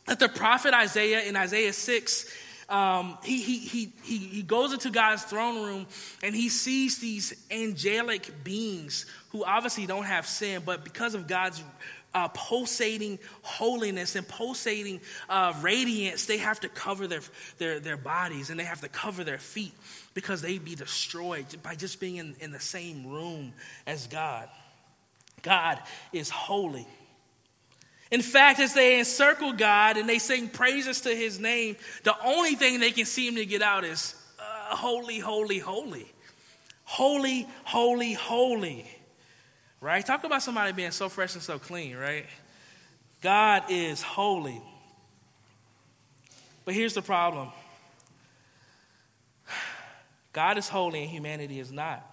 that 0.07 0.19
the 0.19 0.29
prophet 0.29 0.73
Isaiah 0.73 1.21
in 1.23 1.35
Isaiah 1.35 1.73
6 1.73 2.25
um, 2.71 3.17
he, 3.21 3.41
he, 3.41 3.91
he, 4.01 4.17
he, 4.17 4.41
goes 4.41 4.71
into 4.71 4.89
God's 4.89 5.23
throne 5.23 5.61
room 5.61 5.87
and 6.23 6.33
he 6.33 6.47
sees 6.47 6.99
these 6.99 7.33
angelic 7.51 8.45
beings 8.45 9.05
who 9.31 9.43
obviously 9.43 9.85
don't 9.85 10.05
have 10.05 10.25
sin, 10.25 10.63
but 10.65 10.85
because 10.85 11.13
of 11.13 11.27
God's 11.27 11.61
uh, 12.13 12.29
pulsating 12.29 13.19
holiness 13.41 14.15
and 14.15 14.25
pulsating 14.25 15.01
uh, 15.27 15.53
radiance, 15.61 16.27
they 16.27 16.37
have 16.37 16.61
to 16.61 16.69
cover 16.69 17.07
their, 17.07 17.21
their, 17.57 17.81
their 17.81 17.97
bodies 17.97 18.49
and 18.49 18.57
they 18.57 18.63
have 18.63 18.79
to 18.81 18.89
cover 18.89 19.25
their 19.25 19.37
feet 19.37 19.73
because 20.13 20.41
they'd 20.41 20.63
be 20.63 20.75
destroyed 20.75 21.45
by 21.61 21.75
just 21.75 21.99
being 21.99 22.15
in, 22.15 22.35
in 22.39 22.51
the 22.51 22.59
same 22.59 23.05
room 23.05 23.51
as 23.85 24.07
God. 24.07 24.47
God 25.41 25.77
is 26.13 26.29
holy. 26.29 26.87
In 28.11 28.21
fact, 28.21 28.59
as 28.59 28.73
they 28.73 28.99
encircle 28.99 29.53
God 29.53 29.95
and 29.95 30.07
they 30.07 30.19
sing 30.19 30.49
praises 30.49 31.01
to 31.01 31.15
his 31.15 31.39
name, 31.39 31.77
the 32.03 32.13
only 32.25 32.55
thing 32.55 32.81
they 32.81 32.91
can 32.91 33.05
seem 33.05 33.35
to 33.35 33.45
get 33.45 33.61
out 33.61 33.85
is 33.85 34.15
uh, 34.37 34.75
holy, 34.75 35.17
holy, 35.17 35.59
holy. 35.59 36.11
Holy, 36.83 37.47
holy, 37.63 38.11
holy. 38.11 38.85
Right? 39.79 40.05
Talk 40.05 40.25
about 40.25 40.43
somebody 40.43 40.73
being 40.73 40.91
so 40.91 41.07
fresh 41.07 41.35
and 41.35 41.41
so 41.41 41.57
clean, 41.57 41.95
right? 41.95 42.25
God 43.21 43.63
is 43.69 44.01
holy. 44.01 44.61
But 46.65 46.73
here's 46.73 46.93
the 46.93 47.01
problem 47.01 47.49
God 50.33 50.57
is 50.57 50.67
holy 50.67 51.03
and 51.03 51.09
humanity 51.09 51.61
is 51.61 51.71
not. 51.71 52.05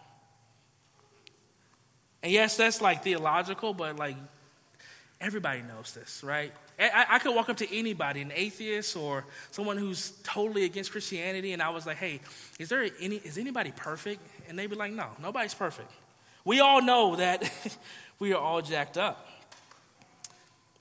And 2.23 2.31
yes, 2.31 2.57
that's 2.57 2.81
like 2.81 3.03
theological, 3.03 3.75
but 3.75 3.97
like 3.97 4.17
Everybody 5.21 5.63
knows 5.63 5.93
this, 5.95 6.23
right? 6.23 6.53
I, 6.79 7.07
I, 7.11 7.19
could 7.19 7.35
walk 7.35 7.49
up 7.49 7.57
to 7.57 7.77
anybody, 7.77 8.21
an 8.21 8.31
atheist 8.33 8.97
or 8.97 9.25
someone 9.51 9.77
who's 9.77 10.13
totally 10.23 10.65
against 10.65 10.93
Christianity, 10.93 11.53
and 11.53 11.61
I 11.61 11.71
was 11.71 11.87
like, 11.87 11.97
hey, 11.97 12.21
is 12.61 12.69
there 12.69 12.89
any, 13.01 13.17
is 13.17 13.37
anybody 13.37 13.73
perfect? 13.75 14.25
And 14.49 14.57
they'd 14.57 14.71
be 14.71 14.77
like, 14.77 14.93
no, 14.93 15.09
nobody's 15.21 15.55
perfect. 15.55 15.91
We 16.45 16.61
all 16.61 16.81
know 16.81 17.17
that 17.17 17.51
we 18.21 18.33
are 18.33 18.41
all 18.41 18.63
jacked 18.63 18.97
up. 18.97 19.27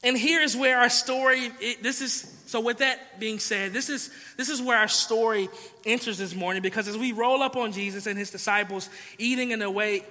And 0.04 0.16
here's 0.16 0.56
where 0.56 0.78
our 0.78 0.90
story, 0.90 1.52
it, 1.60 1.82
this 1.82 2.02
is, 2.02 2.32
so 2.46 2.62
with 2.62 2.78
that 2.78 3.20
being 3.20 3.40
said, 3.40 3.74
this 3.74 3.90
is, 3.90 4.12
this 4.38 4.50
is 4.50 4.62
where 4.62 4.78
our 4.78 4.88
story 4.88 5.50
enters 5.84 6.20
this 6.20 6.36
morning 6.36 6.62
because 6.62 6.88
as 6.88 6.96
we 6.96 7.12
roll 7.12 7.42
up 7.42 7.56
on 7.56 7.72
Jesus 7.72 8.06
and 8.06 8.18
his 8.18 8.30
disciples 8.30 8.90
eating 9.18 9.50
in 9.50 9.64
a 9.64 9.72
way, 9.72 10.06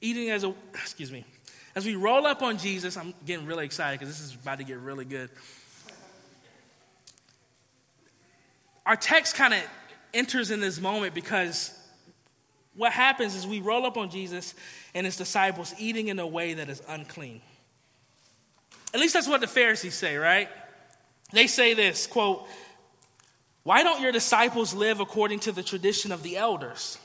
eating 0.00 0.30
as 0.30 0.44
a, 0.44 0.54
excuse 0.74 1.10
me, 1.10 1.24
as 1.74 1.86
we 1.86 1.94
roll 1.94 2.26
up 2.26 2.42
on 2.42 2.58
Jesus, 2.58 2.96
I'm 2.96 3.14
getting 3.24 3.46
really 3.46 3.64
excited 3.64 3.98
because 3.98 4.14
this 4.14 4.26
is 4.26 4.34
about 4.34 4.58
to 4.58 4.64
get 4.64 4.78
really 4.78 5.04
good. 5.04 5.30
Our 8.84 8.96
text 8.96 9.36
kind 9.36 9.54
of 9.54 9.60
enters 10.12 10.50
in 10.50 10.60
this 10.60 10.80
moment 10.80 11.14
because 11.14 11.76
what 12.74 12.92
happens 12.92 13.34
is 13.34 13.46
we 13.46 13.60
roll 13.60 13.86
up 13.86 13.96
on 13.96 14.10
Jesus 14.10 14.54
and 14.94 15.06
his 15.06 15.16
disciples 15.16 15.74
eating 15.78 16.08
in 16.08 16.18
a 16.18 16.26
way 16.26 16.54
that 16.54 16.68
is 16.68 16.82
unclean. 16.88 17.40
At 18.92 19.00
least 19.00 19.14
that's 19.14 19.28
what 19.28 19.40
the 19.40 19.46
Pharisees 19.46 19.94
say, 19.94 20.16
right? 20.16 20.48
They 21.32 21.46
say 21.46 21.74
this 21.74 22.06
quote, 22.06 22.46
Why 23.62 23.82
don't 23.82 24.02
your 24.02 24.12
disciples 24.12 24.74
live 24.74 25.00
according 25.00 25.40
to 25.40 25.52
the 25.52 25.62
tradition 25.62 26.12
of 26.12 26.22
the 26.22 26.36
elders 26.36 26.98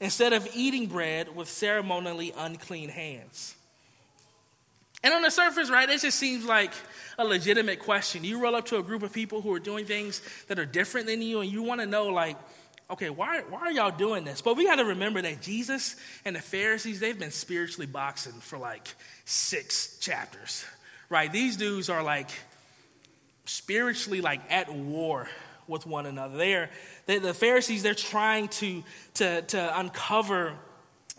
instead 0.00 0.32
of 0.32 0.48
eating 0.54 0.86
bread 0.86 1.34
with 1.34 1.48
ceremonially 1.48 2.32
unclean 2.36 2.90
hands? 2.90 3.56
And 5.02 5.14
on 5.14 5.22
the 5.22 5.30
surface, 5.30 5.70
right, 5.70 5.88
it 5.88 6.00
just 6.00 6.18
seems 6.18 6.44
like 6.44 6.72
a 7.18 7.24
legitimate 7.24 7.78
question. 7.78 8.22
You 8.22 8.40
roll 8.40 8.54
up 8.54 8.66
to 8.66 8.76
a 8.76 8.82
group 8.82 9.02
of 9.02 9.12
people 9.12 9.40
who 9.40 9.52
are 9.54 9.60
doing 9.60 9.86
things 9.86 10.20
that 10.48 10.58
are 10.58 10.66
different 10.66 11.06
than 11.06 11.22
you, 11.22 11.40
and 11.40 11.50
you 11.50 11.62
want 11.62 11.80
to 11.80 11.86
know, 11.86 12.08
like, 12.08 12.36
okay, 12.90 13.08
why, 13.08 13.40
why 13.48 13.60
are 13.60 13.72
y'all 13.72 13.96
doing 13.96 14.24
this? 14.24 14.42
But 14.42 14.56
we 14.56 14.64
got 14.64 14.76
to 14.76 14.84
remember 14.84 15.22
that 15.22 15.40
Jesus 15.40 15.96
and 16.24 16.36
the 16.36 16.40
Pharisees, 16.40 17.00
they've 17.00 17.18
been 17.18 17.30
spiritually 17.30 17.86
boxing 17.86 18.32
for 18.32 18.58
like 18.58 18.88
six 19.24 19.98
chapters, 20.00 20.64
right? 21.08 21.32
These 21.32 21.56
dudes 21.56 21.88
are 21.88 22.02
like 22.02 22.30
spiritually 23.44 24.20
like 24.20 24.40
at 24.50 24.72
war 24.72 25.28
with 25.66 25.86
one 25.86 26.04
another. 26.06 26.36
They're, 26.36 26.70
they, 27.06 27.18
the 27.18 27.32
Pharisees, 27.32 27.82
they're 27.82 27.94
trying 27.94 28.48
to, 28.48 28.82
to, 29.14 29.42
to 29.42 29.78
uncover 29.78 30.54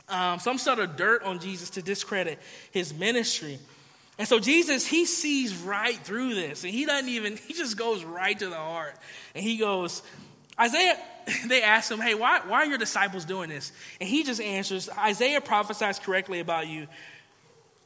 um, 0.10 0.40
some 0.40 0.58
sort 0.58 0.80
of 0.80 0.98
dirt 0.98 1.24
on 1.24 1.40
Jesus 1.40 1.72
to 1.72 1.82
discredit 1.82 2.38
his 2.72 2.94
ministry. 2.94 3.60
And 4.22 4.28
so 4.28 4.38
Jesus, 4.38 4.86
he 4.86 5.06
sees 5.06 5.58
right 5.58 5.98
through 5.98 6.36
this, 6.36 6.64
and 6.64 6.72
he 6.72 6.86
doesn't 6.86 7.10
even, 7.10 7.38
he 7.38 7.56
just 7.56 7.76
goes 7.76 8.04
right 8.04 8.38
to 8.38 8.50
the 8.50 8.56
heart. 8.56 8.94
And 9.34 9.44
he 9.44 9.58
goes, 9.58 10.04
Isaiah, 10.60 10.96
they 11.48 11.64
ask 11.64 11.90
him, 11.90 12.00
hey, 12.00 12.14
why, 12.14 12.42
why 12.46 12.58
are 12.58 12.66
your 12.68 12.78
disciples 12.78 13.26
doing 13.26 13.50
this? 13.50 13.72
And 14.00 14.08
he 14.08 14.24
just 14.24 14.40
answers, 14.40 14.92
Isaiah 14.96 15.42
prophesies 15.42 15.98
correctly 15.98 16.40
about 16.40 16.68
you. 16.68 16.86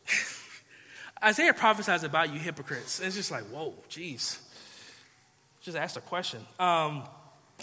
Isaiah 1.23 1.53
prophesies 1.53 2.03
about 2.03 2.33
you 2.33 2.39
hypocrites. 2.41 2.99
And 2.99 3.07
it's 3.07 3.15
just 3.15 3.31
like, 3.31 3.45
whoa, 3.45 3.73
geez. 3.87 4.37
Just 5.61 5.77
asked 5.77 5.95
a 5.95 6.01
question. 6.01 6.41
Um, 6.59 7.03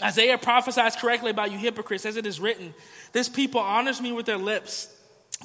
Isaiah 0.01 0.39
prophesies 0.39 0.95
correctly 0.95 1.29
about 1.29 1.51
you 1.51 1.59
hypocrites, 1.59 2.07
as 2.07 2.17
it 2.17 2.25
is 2.25 2.39
written, 2.39 2.73
This 3.11 3.29
people 3.29 3.61
honors 3.61 4.01
me 4.01 4.13
with 4.13 4.25
their 4.25 4.39
lips, 4.39 4.87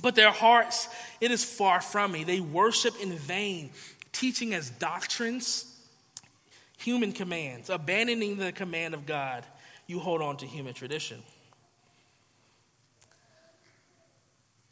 but 0.02 0.14
their 0.14 0.32
hearts, 0.32 0.88
it 1.20 1.30
is 1.30 1.44
far 1.44 1.80
from 1.80 2.12
me. 2.12 2.24
They 2.24 2.40
worship 2.40 2.94
in 3.00 3.12
vain, 3.12 3.70
teaching 4.12 4.54
as 4.54 4.70
doctrines 4.70 5.64
human 6.78 7.12
commands, 7.12 7.70
abandoning 7.70 8.36
the 8.36 8.52
command 8.52 8.94
of 8.94 9.04
God 9.04 9.44
you 9.88 9.98
hold 9.98 10.22
on 10.22 10.36
to 10.36 10.46
human 10.46 10.74
tradition. 10.74 11.20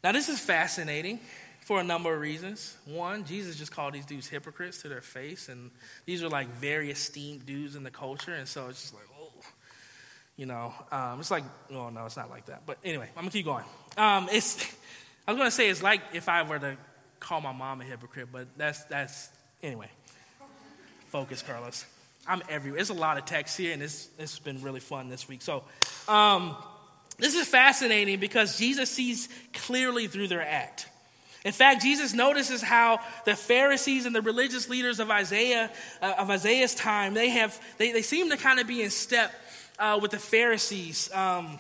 Now, 0.05 0.13
this 0.13 0.29
is 0.29 0.39
fascinating 0.39 1.19
for 1.63 1.81
a 1.81 1.83
number 1.83 2.15
of 2.15 2.21
reasons. 2.21 2.77
One, 2.85 3.25
Jesus 3.25 3.57
just 3.57 3.73
called 3.73 3.95
these 3.95 4.07
dudes 4.07 4.29
hypocrites 4.29 4.83
to 4.83 4.89
their 4.89 5.01
face, 5.01 5.49
and 5.49 5.73
these 6.05 6.23
are 6.23 6.29
like 6.29 6.49
very 6.49 6.93
esteemed 6.93 7.45
dudes 7.45 7.75
in 7.75 7.83
the 7.83 7.91
culture, 7.91 8.35
and 8.35 8.47
so 8.47 8.69
it's 8.69 8.83
just 8.83 8.95
like, 8.95 9.09
oh, 9.21 9.33
you 10.37 10.47
know, 10.47 10.73
um, 10.93 11.19
it's 11.19 11.31
like, 11.31 11.45
oh 11.73 11.89
no, 11.89 12.05
it's 12.05 12.17
not 12.17 12.31
like 12.31 12.47
that. 12.47 12.63
But 12.67 12.79
anyway, 12.85 13.09
I'm 13.17 13.23
gonna 13.23 13.31
keep 13.31 13.47
going. 13.47 13.65
Um, 13.97 14.29
it's, 14.31 14.77
I 15.27 15.33
was 15.33 15.39
gonna 15.39 15.51
say 15.51 15.69
it's 15.69 15.83
like 15.83 16.01
if 16.13 16.29
I 16.29 16.43
were 16.43 16.59
to 16.59 16.77
call 17.21 17.41
my 17.41 17.53
mom 17.53 17.81
a 17.81 17.85
hypocrite, 17.85 18.29
but 18.33 18.47
that's 18.57 18.85
that's 18.85 19.31
anyway. 19.63 19.91
Focus, 21.09 21.43
Carlos. 21.43 21.87
I'm 22.29 22.43
everywhere. 22.49 22.79
There's 22.79 22.91
a 22.91 22.95
lot 22.95 23.19
of 23.19 23.25
text 23.25 23.57
here, 23.57 23.73
and 23.73 23.83
it's 23.83 24.09
it's 24.19 24.39
been 24.39 24.63
really 24.63 24.81
fun 24.81 25.09
this 25.09 25.29
week. 25.29 25.43
So. 25.43 25.65
Um, 26.09 26.57
this 27.19 27.35
is 27.35 27.49
fascinating 27.49 28.21
because 28.21 28.59
Jesus 28.59 28.91
sees 28.91 29.29
clearly 29.55 30.07
through 30.07 30.29
their 30.29 30.47
act. 30.47 30.89
In 31.45 31.53
fact, 31.53 31.81
Jesus 31.81 32.13
notices 32.13 32.61
how 32.61 33.01
the 33.25 33.37
Pharisees 33.37 34.05
and 34.05 34.15
the 34.15 34.21
religious 34.21 34.69
leaders 34.69 35.01
of 35.01 35.11
Isaiah 35.11 35.71
uh, 36.03 36.15
of 36.19 36.29
Isaiah's 36.29 36.75
time 36.75 37.15
they 37.15 37.31
have 37.31 37.59
they, 37.79 37.93
they 37.93 38.03
seem 38.03 38.31
to 38.31 38.37
kind 38.37 38.59
of 38.59 38.67
be 38.67 38.83
in 38.83 38.91
step 38.91 39.33
uh, 39.79 39.99
with 40.03 40.11
the 40.11 40.19
Pharisees. 40.19 41.11
Um, 41.13 41.59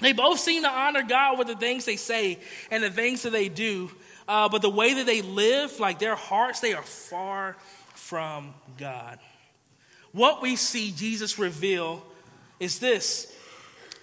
they 0.00 0.12
both 0.12 0.40
seem 0.40 0.62
to 0.62 0.68
honor 0.68 1.02
God 1.02 1.38
with 1.38 1.46
the 1.46 1.56
things 1.56 1.84
they 1.84 1.96
say 1.96 2.38
and 2.70 2.82
the 2.82 2.90
things 2.90 3.22
that 3.22 3.30
they 3.30 3.48
do, 3.48 3.90
uh, 4.26 4.48
but 4.48 4.62
the 4.62 4.70
way 4.70 4.94
that 4.94 5.06
they 5.06 5.22
live, 5.22 5.78
like 5.78 5.98
their 5.98 6.16
hearts, 6.16 6.60
they 6.60 6.74
are 6.74 6.82
far 6.82 7.56
from 7.94 8.54
God. 8.76 9.18
What 10.12 10.42
we 10.42 10.56
see 10.56 10.92
Jesus 10.92 11.38
reveal 11.38 12.02
is 12.60 12.78
this 12.78 13.32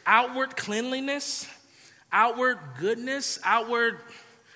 outward 0.05 0.55
cleanliness, 0.55 1.47
outward 2.11 2.57
goodness, 2.79 3.39
outward, 3.43 3.99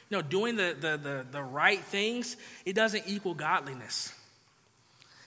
you 0.10 0.18
know, 0.18 0.22
doing 0.22 0.56
the, 0.56 0.76
the, 0.80 0.98
the, 0.98 1.26
the 1.32 1.44
right 1.44 1.80
things, 1.80 2.38
it 2.66 2.74
doesn't 2.74 3.04
equal 3.08 3.34
godliness. 3.34 4.14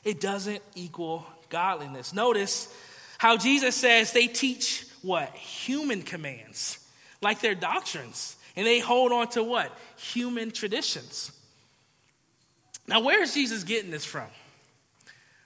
It 0.04 0.20
doesn't 0.20 0.62
equal 0.74 1.26
godliness. 1.48 2.12
Notice 2.14 2.74
how 3.18 3.36
Jesus 3.36 3.74
says 3.74 4.12
they 4.12 4.26
teach 4.26 4.87
what? 5.02 5.34
Human 5.34 6.02
commands, 6.02 6.78
like 7.20 7.40
their 7.40 7.54
doctrines. 7.54 8.36
And 8.56 8.66
they 8.66 8.80
hold 8.80 9.12
on 9.12 9.28
to 9.30 9.42
what? 9.44 9.76
Human 9.96 10.50
traditions. 10.50 11.32
Now, 12.86 13.00
where 13.00 13.22
is 13.22 13.34
Jesus 13.34 13.64
getting 13.64 13.90
this 13.90 14.04
from? 14.04 14.26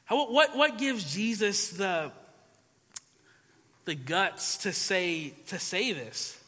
How, 0.04 0.30
what, 0.30 0.56
what 0.56 0.78
gives 0.78 1.12
Jesus 1.12 1.70
the, 1.70 2.12
the 3.84 3.94
guts 3.94 4.58
to 4.58 4.72
say, 4.72 5.34
to 5.48 5.58
say 5.58 5.92
this? 5.92 6.38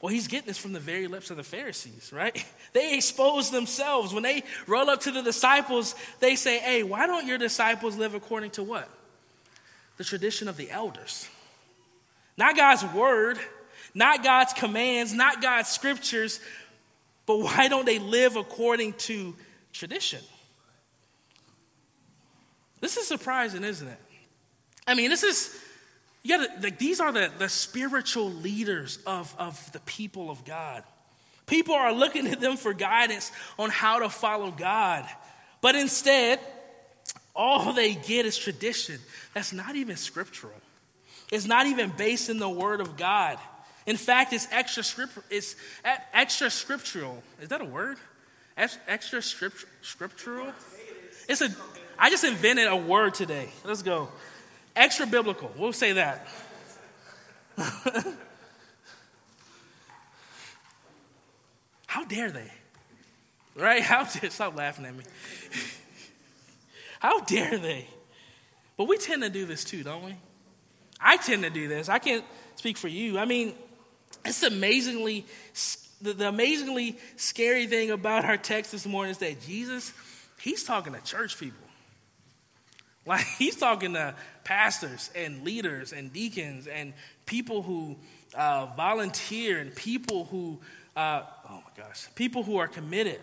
Well, 0.00 0.12
he's 0.12 0.28
getting 0.28 0.46
this 0.46 0.58
from 0.58 0.72
the 0.72 0.80
very 0.80 1.06
lips 1.06 1.30
of 1.30 1.36
the 1.36 1.44
Pharisees, 1.44 2.12
right? 2.12 2.44
They 2.72 2.94
expose 2.94 3.50
themselves. 3.50 4.14
When 4.14 4.22
they 4.22 4.44
roll 4.68 4.88
up 4.90 5.00
to 5.00 5.10
the 5.10 5.22
disciples, 5.22 5.96
they 6.20 6.36
say, 6.36 6.58
Hey, 6.58 6.84
why 6.84 7.08
don't 7.08 7.26
your 7.26 7.36
disciples 7.36 7.96
live 7.96 8.14
according 8.14 8.52
to 8.52 8.62
what? 8.62 8.88
The 9.96 10.04
tradition 10.04 10.46
of 10.46 10.56
the 10.56 10.70
elders. 10.70 11.28
Not 12.40 12.56
God's 12.56 12.82
word, 12.86 13.38
not 13.94 14.24
God's 14.24 14.54
commands, 14.54 15.12
not 15.12 15.42
God's 15.42 15.68
scriptures, 15.68 16.40
but 17.26 17.38
why 17.38 17.68
don't 17.68 17.84
they 17.84 17.98
live 17.98 18.36
according 18.36 18.94
to 18.94 19.36
tradition? 19.74 20.20
This 22.80 22.96
is 22.96 23.06
surprising, 23.06 23.62
isn't 23.62 23.86
it? 23.86 23.98
I 24.86 24.94
mean, 24.94 25.10
this 25.10 25.22
is 25.22 25.54
you 26.22 26.38
gotta, 26.38 26.50
like, 26.62 26.78
these 26.78 26.98
are 26.98 27.12
the, 27.12 27.30
the 27.36 27.50
spiritual 27.50 28.30
leaders 28.30 28.98
of, 29.06 29.36
of 29.38 29.70
the 29.72 29.80
people 29.80 30.30
of 30.30 30.46
God. 30.46 30.82
People 31.46 31.74
are 31.74 31.92
looking 31.92 32.26
at 32.26 32.40
them 32.40 32.56
for 32.56 32.72
guidance 32.72 33.32
on 33.58 33.68
how 33.68 33.98
to 33.98 34.08
follow 34.08 34.50
God. 34.50 35.04
But 35.60 35.74
instead, 35.74 36.40
all 37.36 37.74
they 37.74 37.94
get 37.94 38.24
is 38.24 38.38
tradition. 38.38 38.98
That's 39.34 39.52
not 39.52 39.76
even 39.76 39.96
scriptural. 39.96 40.54
It's 41.30 41.46
not 41.46 41.66
even 41.66 41.90
based 41.90 42.28
in 42.28 42.38
the 42.38 42.48
Word 42.48 42.80
of 42.80 42.96
God. 42.96 43.38
In 43.86 43.96
fact, 43.96 44.32
it's 44.32 44.46
extra 44.52 44.82
script, 44.82 45.18
it's 45.30 45.56
extra 46.12 46.50
scriptural. 46.50 47.22
Is 47.40 47.48
that 47.48 47.60
a 47.60 47.64
word? 47.64 47.98
Extra 48.56 49.22
script, 49.22 49.64
scriptural? 49.82 50.52
It's 51.28 51.40
a. 51.40 51.48
I 51.98 52.10
just 52.10 52.24
invented 52.24 52.68
a 52.68 52.76
word 52.76 53.14
today. 53.14 53.48
Let's 53.64 53.82
go. 53.82 54.10
Extra 54.76 55.06
biblical. 55.06 55.50
We'll 55.56 55.72
say 55.72 55.94
that. 55.94 56.28
How 61.86 62.04
dare 62.04 62.30
they? 62.30 62.52
Right? 63.56 63.82
How 63.82 64.04
dare 64.04 64.30
stop 64.30 64.56
laughing 64.56 64.84
at 64.86 64.94
me. 64.94 65.04
How 67.00 67.20
dare 67.20 67.58
they? 67.58 67.88
But 68.76 68.84
we 68.84 68.98
tend 68.98 69.22
to 69.22 69.30
do 69.30 69.46
this 69.46 69.64
too, 69.64 69.82
don't 69.82 70.04
we? 70.04 70.16
I 71.00 71.16
tend 71.16 71.42
to 71.42 71.50
do 71.50 71.68
this. 71.68 71.88
I 71.88 71.98
can't 71.98 72.24
speak 72.56 72.76
for 72.76 72.88
you. 72.88 73.18
I 73.18 73.24
mean, 73.24 73.54
it's 74.24 74.42
amazingly 74.42 75.24
the, 76.00 76.12
the 76.12 76.28
amazingly 76.28 76.98
scary 77.16 77.66
thing 77.66 77.90
about 77.90 78.24
our 78.24 78.36
text 78.36 78.72
this 78.72 78.86
morning 78.86 79.10
is 79.10 79.18
that 79.18 79.40
Jesus, 79.42 79.92
he's 80.40 80.64
talking 80.64 80.92
to 80.94 81.00
church 81.02 81.38
people. 81.38 81.58
Like 83.06 83.24
he's 83.38 83.56
talking 83.56 83.94
to 83.94 84.14
pastors 84.44 85.10
and 85.14 85.44
leaders 85.44 85.92
and 85.92 86.12
deacons 86.12 86.66
and 86.66 86.92
people 87.26 87.62
who 87.62 87.96
uh, 88.34 88.66
volunteer 88.76 89.58
and 89.58 89.74
people 89.74 90.26
who, 90.26 90.58
uh, 90.96 91.22
oh 91.48 91.54
my 91.54 91.82
gosh, 91.82 92.08
people 92.14 92.42
who 92.42 92.56
are 92.58 92.68
committed. 92.68 93.20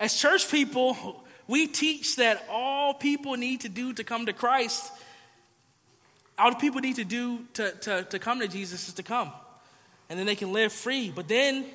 As 0.00 0.18
church 0.18 0.50
people, 0.50 1.24
we 1.52 1.66
teach 1.66 2.16
that 2.16 2.42
all 2.48 2.94
people 2.94 3.34
need 3.34 3.60
to 3.60 3.68
do 3.68 3.92
to 3.92 4.02
come 4.04 4.24
to 4.24 4.32
Christ, 4.32 4.90
all 6.38 6.54
people 6.54 6.80
need 6.80 6.96
to 6.96 7.04
do 7.04 7.40
to, 7.52 7.72
to, 7.72 8.04
to 8.04 8.18
come 8.18 8.40
to 8.40 8.48
Jesus 8.48 8.88
is 8.88 8.94
to 8.94 9.02
come. 9.02 9.30
And 10.08 10.18
then 10.18 10.24
they 10.24 10.34
can 10.34 10.54
live 10.54 10.72
free. 10.72 11.12
But 11.14 11.28
then 11.28 11.66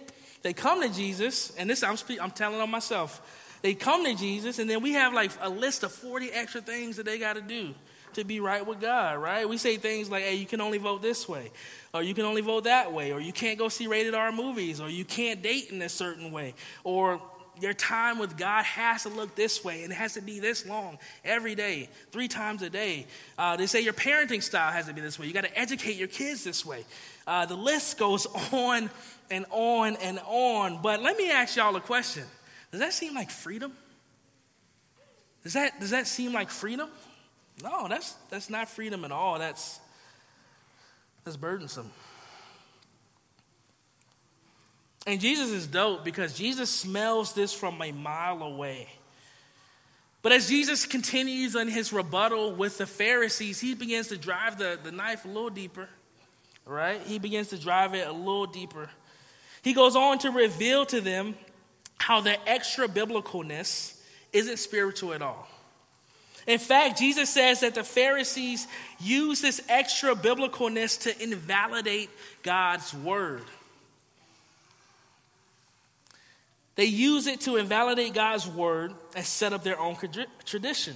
they 0.42 0.54
come 0.54 0.82
to 0.82 0.90
Jesus, 0.90 1.54
and 1.60 1.70
this 1.70 1.84
I'm, 1.84 1.96
I'm 2.20 2.32
telling 2.32 2.60
on 2.60 2.72
myself 2.72 3.22
they 3.62 3.76
come 3.76 4.04
to 4.06 4.16
Jesus, 4.16 4.58
and 4.58 4.68
then 4.68 4.82
we 4.82 4.94
have 4.94 5.14
like 5.14 5.30
a 5.42 5.50
list 5.50 5.84
of 5.84 5.92
40 5.92 6.32
extra 6.32 6.60
things 6.60 6.98
that 6.98 7.06
they 7.06 7.20
got 7.20 7.34
to 7.34 7.42
do 7.42 7.76
to 8.14 8.24
be 8.24 8.40
right 8.40 8.66
with 8.66 8.82
God, 8.82 9.20
right? 9.20 9.48
We 9.48 9.60
say 9.60 9.78
things 9.78 10.10
like, 10.10 10.24
hey, 10.24 10.34
you 10.34 10.48
can 10.48 10.60
only 10.60 10.80
vote 10.80 11.04
this 11.04 11.30
way, 11.30 11.52
or 11.94 12.02
you 12.02 12.16
can 12.16 12.26
only 12.26 12.42
vote 12.42 12.64
that 12.64 12.94
way, 12.94 13.14
or 13.14 13.20
you 13.20 13.32
can't 13.32 13.60
go 13.60 13.70
see 13.70 13.86
rated 13.86 14.16
R 14.16 14.32
movies, 14.32 14.82
or 14.82 14.90
you 14.90 15.06
can't 15.06 15.44
date 15.44 15.70
in 15.70 15.80
a 15.84 15.90
certain 15.90 16.32
way, 16.32 16.56
or 16.84 17.22
your 17.62 17.74
time 17.74 18.20
with 18.20 18.38
God 18.38 18.64
has 18.66 19.04
to 19.04 19.10
look 19.10 19.36
this 19.36 19.64
way 19.64 19.84
and 19.84 19.92
it 19.92 19.96
has 19.96 20.14
to 20.14 20.22
be 20.22 20.40
this 20.40 20.66
long 20.66 20.98
every 21.24 21.56
day, 21.56 21.90
three 22.12 22.28
times 22.28 22.62
a 22.62 22.70
day. 22.70 23.06
Uh, 23.38 23.58
they 23.58 23.66
say 23.66 23.82
your 23.82 23.94
parenting 23.94 24.42
style 24.44 24.72
has 24.72 24.88
to 24.88 24.94
be 24.94 25.02
this 25.02 25.20
way. 25.20 25.28
You 25.28 25.34
got 25.34 25.46
to 25.46 25.60
educate 25.60 25.96
your 25.96 26.08
kids 26.08 26.44
this 26.44 26.66
way. 26.66 26.86
Uh, 27.26 27.46
the 27.46 27.56
list 27.56 27.98
goes 27.98 28.26
on 28.52 28.90
and 29.30 29.46
on 29.50 29.96
and 29.98 30.20
on. 30.26 30.82
But 30.82 31.02
let 31.02 31.18
me 31.18 31.30
ask 31.30 31.56
y'all 31.56 31.76
a 31.76 31.82
question 31.82 32.24
does 32.72 32.82
that 32.82 32.94
seem 32.94 33.14
like 33.14 33.30
freedom? 33.32 33.72
Does 35.44 35.54
that, 35.54 35.80
does 35.80 35.92
that 35.92 36.08
seem 36.08 36.34
like 36.34 36.50
freedom? 36.50 36.90
No, 37.64 37.88
that's, 37.88 38.14
that's 38.30 38.50
not 38.50 38.68
freedom 38.70 39.06
at 39.06 39.12
all. 39.12 39.40
That's, 39.40 39.80
that's 41.24 41.38
burdensome. 41.38 41.92
And 45.08 45.22
Jesus 45.22 45.52
is 45.52 45.68
dope 45.68 46.04
because 46.04 46.34
Jesus 46.34 46.70
smells 46.70 47.32
this 47.32 47.54
from 47.54 47.82
a 47.82 47.94
mile 47.94 48.44
away. 48.44 48.90
But 50.22 50.34
as 50.34 50.50
Jesus 50.50 50.86
continues 50.86 51.56
on 51.56 51.70
his 51.70 51.94
rebuttal 51.94 52.54
with 52.54 52.78
the 52.78 52.86
Pharisees, 52.86 53.62
he 53.62 53.74
begins 53.74 54.10
to 54.10 54.18
drive 54.18 54.58
the, 54.58 54.78
the 54.84 54.92
knife 54.92 55.24
a 55.24 55.30
little 55.30 55.50
deeper, 55.50 55.88
right? 56.66 57.00
He 57.06 57.20
begins 57.20 57.48
to 57.50 57.58
drive 57.58 57.94
it 57.94 58.06
a 58.06 58.12
little 58.12 58.48
deeper. 58.48 58.90
He 59.62 59.72
goes 59.72 59.96
on 59.96 60.20
to 60.20 60.30
reveal 60.30 60.86
to 60.88 61.00
them 61.00 61.36
how 62.00 62.20
the 62.20 62.38
extra 62.48 62.90
biblicalness 62.90 63.98
isn't 64.34 64.58
spiritual 64.58 65.14
at 65.14 65.22
all. 65.22 65.48
In 66.48 66.60
fact, 66.60 67.00
Jesus 67.00 67.30
says 67.30 67.62
that 67.62 67.76
the 67.76 67.84
Pharisees 67.86 68.68
use 69.00 69.40
this 69.40 69.62
extra 69.70 70.16
biblicalness 70.16 71.02
to 71.04 71.24
invalidate 71.24 72.10
God's 72.44 72.94
word. 72.94 73.44
They 76.78 76.86
use 76.86 77.26
it 77.28 77.42
to 77.42 77.58
invalidate 77.58 78.14
God's 78.14 78.48
word 78.48 78.94
and 79.16 79.26
set 79.26 79.52
up 79.52 79.64
their 79.64 79.80
own 79.80 79.98
tradition. 80.46 80.96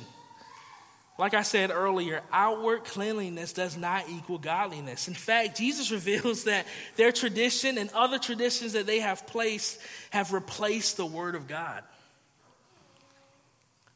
Like 1.17 1.33
I 1.33 1.41
said 1.41 1.71
earlier, 1.71 2.21
outward 2.31 2.83
cleanliness 2.85 3.51
does 3.51 3.75
not 3.75 4.07
equal 4.07 4.37
godliness. 4.37 5.07
In 5.07 5.15
fact, 5.15 5.57
Jesus 5.57 5.91
reveals 5.91 6.45
that 6.45 6.67
their 6.95 7.11
tradition 7.11 7.77
and 7.77 7.89
other 7.91 8.19
traditions 8.19 8.73
that 8.73 8.85
they 8.85 8.99
have 8.99 9.27
placed 9.27 9.81
have 10.11 10.31
replaced 10.31 10.97
the 10.97 11.05
Word 11.05 11.35
of 11.35 11.47
God. 11.47 11.83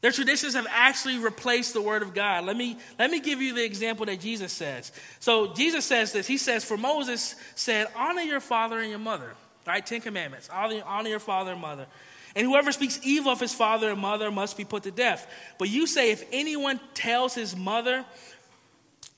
Their 0.00 0.12
traditions 0.12 0.54
have 0.54 0.66
actually 0.70 1.18
replaced 1.18 1.72
the 1.72 1.80
word 1.80 2.02
of 2.02 2.14
God. 2.14 2.44
Let 2.44 2.56
me, 2.56 2.76
let 2.98 3.10
me 3.10 3.18
give 3.18 3.40
you 3.40 3.54
the 3.54 3.64
example 3.64 4.06
that 4.06 4.20
Jesus 4.20 4.52
says. 4.52 4.92
So 5.18 5.52
Jesus 5.54 5.84
says 5.84 6.12
this. 6.12 6.28
He 6.28 6.36
says, 6.36 6.64
For 6.64 6.76
Moses 6.76 7.34
said, 7.56 7.88
Honor 7.96 8.20
your 8.20 8.38
father 8.38 8.78
and 8.78 8.90
your 8.90 9.00
mother. 9.00 9.32
Right? 9.66 9.84
Ten 9.84 10.00
commandments. 10.00 10.48
Honor, 10.52 11.08
your 11.08 11.18
father 11.18 11.52
and 11.52 11.60
mother. 11.60 11.86
And 12.34 12.46
whoever 12.46 12.70
speaks 12.70 13.00
evil 13.02 13.32
of 13.32 13.40
his 13.40 13.54
father 13.54 13.90
and 13.90 14.00
mother 14.00 14.30
must 14.30 14.56
be 14.56 14.64
put 14.64 14.82
to 14.84 14.90
death. 14.90 15.26
But 15.58 15.70
you 15.70 15.86
say, 15.86 16.10
if 16.10 16.24
anyone 16.32 16.78
tells 16.92 17.34
his 17.34 17.56
mother, 17.56 18.04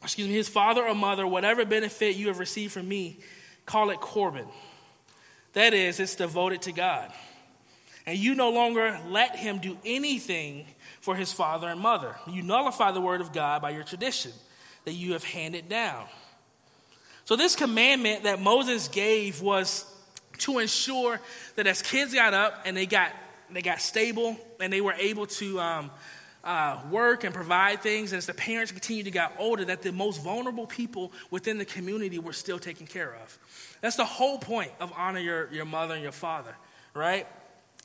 excuse 0.03 0.29
me, 0.29 0.35
his 0.35 0.49
father 0.49 0.87
or 0.87 0.95
mother, 0.95 1.27
whatever 1.27 1.65
benefit 1.65 2.17
you 2.17 2.29
have 2.29 2.39
received 2.39 2.73
from 2.73 2.89
me, 2.89 3.19
call 3.67 3.91
it 3.91 4.01
Corban. 4.01 4.47
That 5.55 5.75
is, 5.75 5.99
it's 5.99 6.15
devoted 6.15 6.63
to 6.63 6.73
God. 6.73 7.13
And 8.07 8.17
you 8.17 8.35
no 8.35 8.51
longer 8.51 8.99
let 9.09 9.37
him 9.37 9.59
do 9.59 9.77
anything 9.85 10.67
for 11.01 11.17
his 11.17 11.33
father 11.33 11.69
and 11.69 11.81
mother. 11.81 12.17
You 12.27 12.43
nullify 12.43 12.93
the 12.93 13.01
word 13.01 13.21
of 13.21 13.33
God 13.33 13.61
by 13.61 13.71
your 13.71 13.83
tradition 13.83 14.33
that 14.85 14.93
you 14.93 15.13
have 15.13 15.25
handed 15.25 15.69
down. 15.69 16.07
So, 17.25 17.37
this 17.37 17.55
commandment 17.55 18.23
that 18.23 18.41
Moses 18.41 18.89
gave 18.89 19.43
was 19.43 19.85
to 20.39 20.59
ensure 20.59 21.21
that 21.57 21.67
as 21.67 21.83
kids 21.83 22.15
got 22.15 22.35
up 22.35 22.63
and 22.65 22.77
they 22.77 22.87
got, 22.87 23.13
they 23.51 23.63
got 23.63 23.81
stable 23.81 24.37
and 24.61 24.73
they 24.73 24.81
were 24.81 24.95
able 24.95 25.27
to 25.27 25.61
um, 25.61 25.91
uh, 26.45 26.81
work 26.91 27.25
and 27.25 27.35
provide 27.35 27.83
things, 27.83 28.13
as 28.13 28.27
the 28.27 28.35
parents 28.35 28.73
continued 28.73 29.05
to 29.05 29.11
get 29.11 29.33
older, 29.39 29.65
that 29.65 29.83
the 29.83 29.93
most 29.93 30.23
vulnerable 30.23 30.67
people 30.67 31.13
within 31.31 31.59
the 31.59 31.65
community 31.65 32.19
were 32.19 32.33
still 32.33 32.59
taken 32.59 32.87
care 32.87 33.15
of. 33.23 33.39
That's 33.81 33.97
the 33.97 34.05
whole 34.05 34.39
point 34.39 34.71
of 34.81 34.93
honor 34.97 35.21
your, 35.21 35.53
your 35.53 35.65
mother 35.65 35.95
and 35.95 36.03
your 36.03 36.13
father, 36.13 36.55
right? 36.95 37.27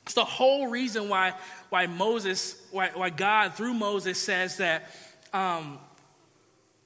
It's 0.04 0.14
the 0.14 0.24
whole 0.24 0.68
reason 0.68 1.08
why, 1.08 1.34
why 1.70 1.86
Moses, 1.86 2.56
why, 2.70 2.90
why 2.94 3.10
God 3.10 3.54
through 3.54 3.74
Moses 3.74 4.20
says 4.20 4.58
that 4.58 4.90
um, 5.32 5.78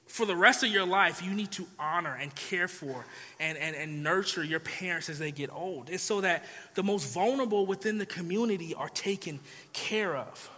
for 0.09 0.25
the 0.25 0.35
rest 0.35 0.63
of 0.63 0.69
your 0.69 0.85
life, 0.85 1.23
you 1.23 1.31
need 1.31 1.51
to 1.51 1.67
honor 1.77 2.17
and 2.19 2.33
care 2.33 2.67
for 2.67 3.05
and, 3.39 3.57
and, 3.57 3.75
and 3.75 4.03
nurture 4.03 4.43
your 4.43 4.59
parents 4.59 5.07
as 5.07 5.19
they 5.19 5.31
get 5.31 5.51
old. 5.53 5.89
It's 5.89 6.03
so 6.03 6.21
that 6.21 6.45
the 6.73 6.81
most 6.81 7.13
vulnerable 7.13 7.67
within 7.67 7.99
the 7.99 8.07
community 8.07 8.73
are 8.73 8.89
taken 8.89 9.39
care 9.71 10.17
of. 10.17 10.49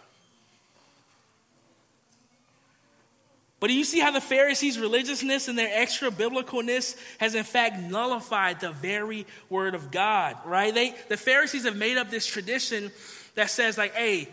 But 3.60 3.68
do 3.68 3.74
you 3.74 3.84
see 3.84 4.00
how 4.00 4.10
the 4.10 4.22
Pharisees' 4.22 4.78
religiousness 4.78 5.46
and 5.46 5.56
their 5.56 5.70
extra 5.70 6.10
biblicalness 6.10 6.96
has 7.18 7.34
in 7.34 7.44
fact 7.44 7.78
nullified 7.78 8.58
the 8.58 8.72
very 8.72 9.26
word 9.50 9.74
of 9.74 9.90
God, 9.90 10.36
right? 10.46 10.74
They, 10.74 10.94
the 11.08 11.18
Pharisees 11.18 11.64
have 11.64 11.76
made 11.76 11.98
up 11.98 12.10
this 12.10 12.26
tradition 12.26 12.90
that 13.34 13.50
says, 13.50 13.76
like, 13.76 13.94
hey, 13.94 14.28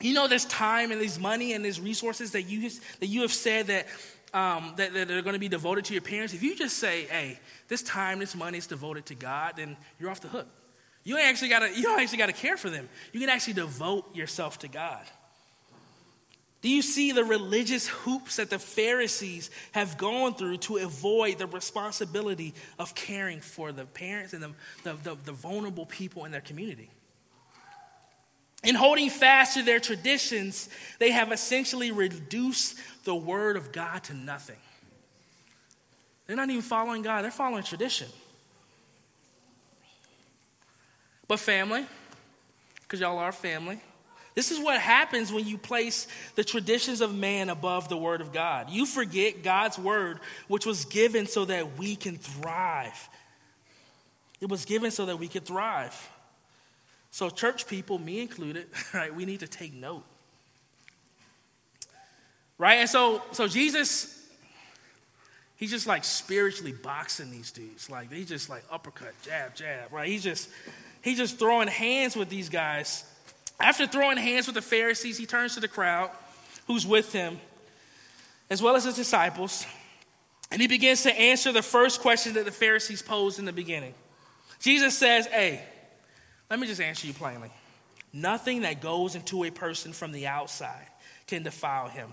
you 0.00 0.14
know, 0.14 0.26
this 0.26 0.46
time 0.46 0.90
and 0.90 1.00
this 1.00 1.20
money 1.20 1.52
and 1.52 1.64
these 1.64 1.78
resources 1.80 2.32
that 2.32 2.42
you, 2.44 2.70
that 2.98 3.06
you 3.06 3.22
have 3.22 3.32
said 3.32 3.66
that, 3.66 3.86
um, 4.34 4.74
that, 4.76 4.92
that 4.92 5.10
are 5.10 5.22
going 5.22 5.34
to 5.34 5.40
be 5.40 5.48
devoted 5.48 5.84
to 5.86 5.94
your 5.94 6.02
parents. 6.02 6.34
If 6.34 6.42
you 6.42 6.56
just 6.56 6.78
say, 6.78 7.04
hey, 7.04 7.38
this 7.68 7.82
time, 7.82 8.18
this 8.18 8.34
money 8.34 8.58
is 8.58 8.66
devoted 8.66 9.06
to 9.06 9.14
God, 9.14 9.54
then 9.56 9.76
you're 9.98 10.10
off 10.10 10.20
the 10.20 10.28
hook. 10.28 10.46
You 11.04 11.16
ain't 11.16 11.26
actually 11.26 11.48
got 11.48 11.60
to, 11.60 11.74
you 11.74 11.84
don't 11.84 12.00
actually 12.00 12.18
got 12.18 12.26
to 12.26 12.32
care 12.32 12.56
for 12.56 12.68
them. 12.68 12.88
You 13.12 13.20
can 13.20 13.28
actually 13.28 13.54
devote 13.54 14.14
yourself 14.14 14.58
to 14.60 14.68
God. 14.68 15.04
Do 16.60 16.68
you 16.68 16.82
see 16.82 17.12
the 17.12 17.24
religious 17.24 17.86
hoops 17.86 18.36
that 18.36 18.50
the 18.50 18.58
Pharisees 18.58 19.50
have 19.72 19.96
gone 19.96 20.34
through 20.34 20.56
to 20.58 20.78
avoid 20.78 21.38
the 21.38 21.46
responsibility 21.46 22.52
of 22.80 22.94
caring 22.96 23.40
for 23.40 23.70
the 23.70 23.84
parents 23.84 24.32
and 24.32 24.42
the, 24.42 24.50
the, 24.82 24.94
the, 24.94 25.16
the, 25.26 25.32
vulnerable 25.32 25.86
people 25.86 26.24
in 26.24 26.32
their 26.32 26.40
community? 26.40 26.90
In 28.64 28.74
holding 28.74 29.08
fast 29.08 29.54
to 29.54 29.62
their 29.62 29.78
traditions, 29.78 30.68
they 30.98 31.10
have 31.10 31.30
essentially 31.30 31.92
reduced 31.92 32.76
the 33.04 33.14
word 33.14 33.56
of 33.56 33.72
God 33.72 34.02
to 34.04 34.14
nothing. 34.14 34.56
They're 36.26 36.36
not 36.36 36.50
even 36.50 36.62
following 36.62 37.02
God, 37.02 37.22
they're 37.22 37.30
following 37.30 37.62
tradition. 37.62 38.08
But 41.26 41.38
family, 41.38 41.86
because 42.82 43.00
y'all 43.00 43.18
are 43.18 43.32
family, 43.32 43.80
this 44.34 44.50
is 44.50 44.60
what 44.60 44.80
happens 44.80 45.32
when 45.32 45.46
you 45.46 45.58
place 45.58 46.06
the 46.36 46.44
traditions 46.44 47.00
of 47.00 47.14
man 47.14 47.50
above 47.50 47.88
the 47.88 47.96
word 47.96 48.20
of 48.20 48.32
God. 48.32 48.70
You 48.70 48.86
forget 48.86 49.42
God's 49.42 49.78
word, 49.78 50.20
which 50.46 50.64
was 50.64 50.84
given 50.84 51.26
so 51.26 51.44
that 51.44 51.76
we 51.76 51.96
can 51.96 52.18
thrive. 52.18 53.08
It 54.40 54.48
was 54.48 54.64
given 54.64 54.90
so 54.90 55.06
that 55.06 55.18
we 55.18 55.28
could 55.28 55.44
thrive. 55.44 56.08
So, 57.10 57.30
church 57.30 57.66
people, 57.66 57.98
me 57.98 58.20
included, 58.20 58.66
right, 58.94 59.14
we 59.14 59.24
need 59.24 59.40
to 59.40 59.48
take 59.48 59.74
note. 59.74 60.04
Right? 62.58 62.76
And 62.76 62.90
so, 62.90 63.22
so 63.32 63.46
Jesus, 63.46 64.26
he's 65.56 65.70
just 65.70 65.86
like 65.86 66.04
spiritually 66.04 66.72
boxing 66.72 67.30
these 67.30 67.52
dudes. 67.52 67.88
Like, 67.88 68.10
they 68.10 68.24
just 68.24 68.50
like 68.50 68.64
uppercut, 68.70 69.14
jab, 69.22 69.54
jab, 69.54 69.92
right? 69.92 70.08
He's 70.08 70.24
just, 70.24 70.48
he's 71.02 71.16
just 71.16 71.38
throwing 71.38 71.68
hands 71.68 72.16
with 72.16 72.28
these 72.28 72.48
guys 72.48 73.04
after 73.60 73.86
throwing 73.86 74.18
hands 74.18 74.46
with 74.46 74.54
the 74.54 74.62
Pharisees, 74.62 75.18
he 75.18 75.26
turns 75.26 75.54
to 75.54 75.60
the 75.60 75.68
crowd 75.68 76.10
who's 76.66 76.86
with 76.86 77.12
him, 77.12 77.40
as 78.50 78.62
well 78.62 78.76
as 78.76 78.84
his 78.84 78.94
disciples, 78.94 79.66
and 80.50 80.60
he 80.62 80.68
begins 80.68 81.02
to 81.02 81.12
answer 81.12 81.52
the 81.52 81.62
first 81.62 82.00
question 82.00 82.34
that 82.34 82.44
the 82.44 82.52
Pharisees 82.52 83.02
posed 83.02 83.38
in 83.38 83.44
the 83.44 83.52
beginning. 83.52 83.94
Jesus 84.60 84.96
says, 84.96 85.26
Hey, 85.26 85.62
let 86.50 86.58
me 86.58 86.66
just 86.66 86.80
answer 86.80 87.06
you 87.06 87.12
plainly. 87.12 87.50
Nothing 88.12 88.62
that 88.62 88.80
goes 88.80 89.14
into 89.14 89.44
a 89.44 89.50
person 89.50 89.92
from 89.92 90.12
the 90.12 90.26
outside 90.26 90.86
can 91.26 91.42
defile 91.42 91.88
him. 91.88 92.12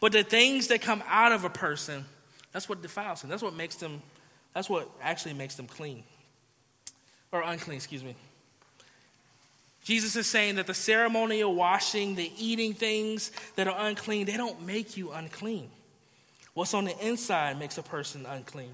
But 0.00 0.12
the 0.12 0.22
things 0.22 0.68
that 0.68 0.80
come 0.80 1.02
out 1.06 1.32
of 1.32 1.44
a 1.44 1.50
person, 1.50 2.04
that's 2.52 2.68
what 2.68 2.80
defiles 2.80 3.22
him. 3.22 3.30
That's 3.30 3.42
what 3.42 3.54
makes 3.54 3.76
them, 3.76 4.02
that's 4.54 4.70
what 4.70 4.88
actually 5.02 5.34
makes 5.34 5.56
them 5.56 5.66
clean. 5.66 6.04
Or 7.30 7.42
unclean, 7.42 7.76
excuse 7.76 8.02
me. 8.02 8.14
Jesus 9.82 10.16
is 10.16 10.26
saying 10.26 10.54
that 10.54 10.66
the 10.66 10.74
ceremonial 10.74 11.54
washing, 11.54 12.14
the 12.14 12.32
eating 12.38 12.72
things 12.72 13.32
that 13.56 13.68
are 13.68 13.86
unclean, 13.86 14.24
they 14.24 14.38
don't 14.38 14.64
make 14.64 14.96
you 14.96 15.12
unclean. 15.12 15.68
What's 16.54 16.72
on 16.72 16.86
the 16.86 16.98
inside 17.06 17.58
makes 17.58 17.76
a 17.76 17.82
person 17.82 18.24
unclean. 18.24 18.72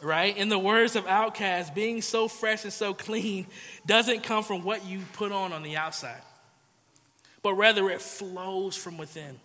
Right? 0.00 0.36
In 0.36 0.48
the 0.48 0.58
words 0.58 0.94
of 0.94 1.06
Outkast, 1.06 1.74
being 1.74 2.02
so 2.02 2.28
fresh 2.28 2.62
and 2.64 2.72
so 2.72 2.94
clean 2.94 3.46
doesn't 3.84 4.22
come 4.22 4.44
from 4.44 4.62
what 4.62 4.86
you 4.86 5.00
put 5.14 5.32
on 5.32 5.52
on 5.52 5.62
the 5.62 5.76
outside, 5.76 6.22
but 7.42 7.54
rather 7.54 7.90
it 7.90 8.00
flows 8.00 8.76
from 8.76 8.96
within. 8.96 9.40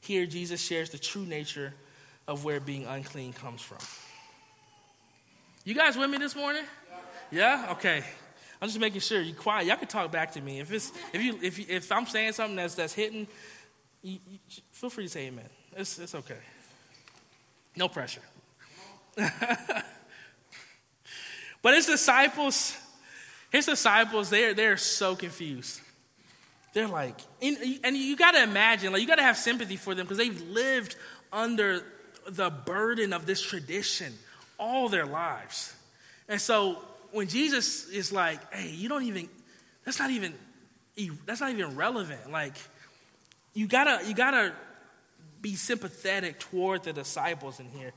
Here, 0.00 0.24
Jesus 0.24 0.62
shares 0.62 0.90
the 0.90 0.98
true 0.98 1.26
nature 1.26 1.74
of 2.26 2.44
where 2.44 2.58
being 2.58 2.86
unclean 2.86 3.34
comes 3.34 3.60
from. 3.60 3.78
You 5.64 5.74
guys 5.74 5.96
with 5.96 6.08
me 6.08 6.16
this 6.16 6.34
morning? 6.34 6.64
Yeah? 7.30 7.68
Okay. 7.72 8.02
I'm 8.60 8.68
just 8.68 8.80
making 8.80 9.00
sure 9.00 9.20
you're 9.20 9.36
quiet. 9.36 9.66
Y'all 9.66 9.76
can 9.76 9.88
talk 9.88 10.10
back 10.12 10.32
to 10.32 10.40
me. 10.40 10.60
If 10.60 10.72
it's 10.72 10.92
if 11.12 11.22
you 11.22 11.38
if 11.42 11.58
you, 11.58 11.64
if 11.68 11.90
I'm 11.90 12.06
saying 12.06 12.32
something 12.32 12.56
that's 12.56 12.74
that's 12.74 12.92
hitting, 12.92 13.26
you, 14.02 14.18
you, 14.28 14.38
feel 14.72 14.90
free 14.90 15.04
to 15.04 15.10
say 15.10 15.26
amen. 15.26 15.48
It's 15.76 15.98
it's 15.98 16.14
okay. 16.14 16.36
No 17.76 17.88
pressure. 17.88 18.20
but 21.62 21.74
his 21.74 21.86
disciples, 21.86 22.76
his 23.50 23.66
disciples, 23.66 24.30
they're 24.30 24.54
they're 24.54 24.76
so 24.76 25.16
confused. 25.16 25.80
They're 26.72 26.86
like, 26.86 27.16
and, 27.42 27.96
you 27.96 28.16
got 28.16 28.32
to 28.32 28.42
imagine, 28.42 28.92
like 28.92 29.00
you 29.00 29.08
got 29.08 29.16
to 29.16 29.22
have 29.22 29.36
sympathy 29.36 29.76
for 29.76 29.94
them 29.94 30.06
because 30.06 30.18
they've 30.18 30.40
lived 30.42 30.94
under 31.32 31.82
the 32.28 32.50
burden 32.50 33.12
of 33.12 33.26
this 33.26 33.40
tradition 33.42 34.12
all 34.58 34.88
their 34.88 35.06
lives. 35.06 35.74
And 36.28 36.40
so 36.40 36.80
when 37.10 37.26
Jesus 37.26 37.88
is 37.88 38.12
like, 38.12 38.52
hey, 38.54 38.70
you 38.70 38.88
don't 38.88 39.02
even, 39.02 39.28
that's 39.84 39.98
not 39.98 40.10
even, 40.10 40.32
that's 41.26 41.40
not 41.40 41.50
even 41.50 41.74
relevant. 41.74 42.30
Like, 42.30 42.54
you 43.52 43.66
gotta, 43.66 44.06
you 44.06 44.14
gotta 44.14 44.52
be 45.40 45.56
sympathetic 45.56 46.38
toward 46.38 46.84
the 46.84 46.92
disciples 46.92 47.58
in 47.58 47.66
here. 47.66 47.92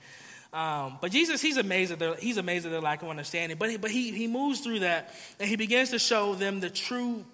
Um, 0.53 0.99
but 1.01 1.11
Jesus, 1.11 1.41
he's 1.41 1.57
amazed 1.57 1.91
at 1.91 1.99
their, 1.99 2.15
he's 2.15 2.37
amazed 2.37 2.65
at 2.65 2.71
their 2.71 2.79
lack 2.79 3.01
of 3.01 3.09
understanding. 3.09 3.57
But 3.57 3.71
he, 3.71 3.77
but 3.77 3.89
he, 3.89 4.11
he 4.11 4.27
moves 4.27 4.59
through 4.59 4.79
that 4.79 5.13
and 5.39 5.49
he 5.49 5.55
begins 5.55 5.89
to 5.89 5.99
show 5.99 6.35
them 6.35 6.59
the 6.59 6.69
true, 6.69 7.25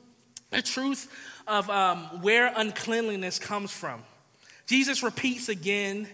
the 0.51 0.61
truth 0.61 1.11
of 1.45 1.69
um, 1.69 2.21
where 2.21 2.51
uncleanliness 2.55 3.37
comes 3.37 3.71
from. 3.71 4.01
Jesus 4.67 5.03
repeats 5.03 5.49
again 5.49 6.07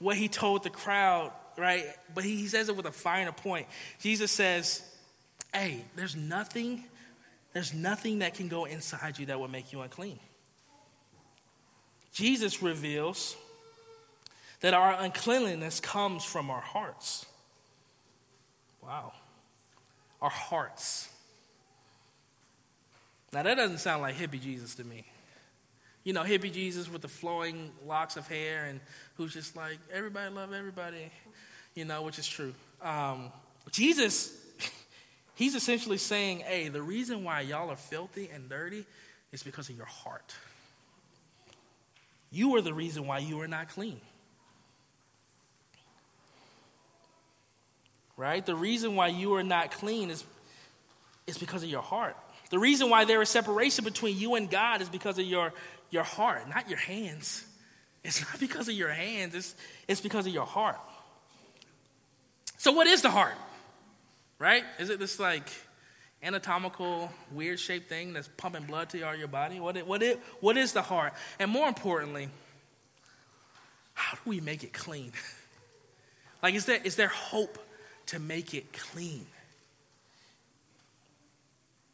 what 0.00 0.16
he 0.16 0.26
told 0.26 0.64
the 0.64 0.70
crowd, 0.70 1.30
right? 1.56 1.86
But 2.12 2.24
he, 2.24 2.36
he 2.36 2.48
says 2.48 2.68
it 2.68 2.76
with 2.76 2.86
a 2.86 2.92
finer 2.92 3.32
point. 3.32 3.68
Jesus 4.00 4.32
says, 4.32 4.82
hey, 5.54 5.84
there's 5.94 6.16
nothing, 6.16 6.82
there's 7.52 7.72
nothing 7.72 8.18
that 8.18 8.34
can 8.34 8.48
go 8.48 8.64
inside 8.64 9.18
you 9.18 9.26
that 9.26 9.38
will 9.38 9.48
make 9.48 9.72
you 9.72 9.80
unclean. 9.80 10.18
Jesus 12.12 12.62
reveals 12.62 13.36
that 14.60 14.74
our 14.74 15.00
uncleanliness 15.00 15.80
comes 15.80 16.24
from 16.24 16.50
our 16.50 16.60
hearts. 16.60 17.26
Wow. 18.82 19.12
Our 20.20 20.30
hearts. 20.30 21.08
Now, 23.32 23.42
that 23.42 23.56
doesn't 23.56 23.78
sound 23.78 24.02
like 24.02 24.16
hippie 24.16 24.40
Jesus 24.40 24.74
to 24.76 24.84
me. 24.84 25.04
you 26.04 26.12
know, 26.12 26.22
hippie 26.22 26.52
Jesus 26.52 26.90
with 26.90 27.02
the 27.02 27.08
flowing 27.08 27.70
locks 27.86 28.16
of 28.16 28.26
hair 28.26 28.64
and 28.66 28.80
who's 29.16 29.34
just 29.34 29.54
like, 29.56 29.78
everybody 29.92 30.34
love 30.34 30.52
everybody, 30.52 31.10
you 31.74 31.84
know, 31.84 32.02
which 32.02 32.18
is 32.18 32.26
true. 32.26 32.54
Um, 32.80 33.30
Jesus, 33.70 34.32
he's 35.34 35.54
essentially 35.54 35.98
saying, 35.98 36.40
hey, 36.40 36.68
the 36.68 36.80
reason 36.80 37.24
why 37.24 37.42
y'all 37.42 37.70
are 37.70 37.76
filthy 37.76 38.30
and 38.32 38.48
dirty 38.48 38.86
is 39.32 39.42
because 39.42 39.68
of 39.68 39.76
your 39.76 39.86
heart. 39.86 40.34
You 42.30 42.56
are 42.56 42.62
the 42.62 42.74
reason 42.74 43.06
why 43.06 43.18
you 43.18 43.40
are 43.40 43.48
not 43.48 43.68
clean. 43.68 44.00
Right? 48.18 48.44
The 48.44 48.56
reason 48.56 48.96
why 48.96 49.08
you 49.08 49.34
are 49.34 49.44
not 49.44 49.70
clean 49.70 50.10
is, 50.10 50.24
is 51.28 51.38
because 51.38 51.62
of 51.62 51.70
your 51.70 51.82
heart. 51.82 52.16
The 52.50 52.58
reason 52.58 52.90
why 52.90 53.04
there 53.04 53.22
is 53.22 53.28
separation 53.28 53.84
between 53.84 54.18
you 54.18 54.34
and 54.34 54.50
God 54.50 54.82
is 54.82 54.88
because 54.88 55.20
of 55.20 55.24
your, 55.24 55.52
your 55.90 56.02
heart, 56.02 56.48
not 56.48 56.68
your 56.68 56.80
hands. 56.80 57.46
It's 58.02 58.20
not 58.20 58.40
because 58.40 58.68
of 58.68 58.74
your 58.74 58.90
hands, 58.90 59.36
it's, 59.36 59.54
it's 59.86 60.00
because 60.00 60.26
of 60.26 60.34
your 60.34 60.46
heart. 60.46 60.80
So, 62.56 62.72
what 62.72 62.88
is 62.88 63.02
the 63.02 63.10
heart? 63.10 63.36
Right? 64.40 64.64
Is 64.80 64.90
it 64.90 64.98
this 64.98 65.20
like 65.20 65.48
anatomical, 66.20 67.12
weird 67.30 67.60
shaped 67.60 67.88
thing 67.88 68.14
that's 68.14 68.28
pumping 68.36 68.64
blood 68.64 68.90
to 68.90 69.02
all 69.02 69.14
your 69.14 69.28
body? 69.28 69.60
What, 69.60 69.76
it, 69.76 69.86
what, 69.86 70.02
it, 70.02 70.18
what 70.40 70.56
is 70.56 70.72
the 70.72 70.82
heart? 70.82 71.12
And 71.38 71.52
more 71.52 71.68
importantly, 71.68 72.30
how 73.94 74.16
do 74.16 74.22
we 74.28 74.40
make 74.40 74.64
it 74.64 74.72
clean? 74.72 75.12
like, 76.42 76.56
is 76.56 76.64
there, 76.64 76.80
is 76.82 76.96
there 76.96 77.06
hope 77.06 77.58
to 78.08 78.18
make 78.18 78.54
it 78.54 78.72
clean? 78.72 79.24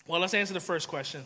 Well, 0.06 0.20
let's 0.20 0.34
answer 0.34 0.54
the 0.54 0.60
first 0.60 0.88
question. 0.88 1.22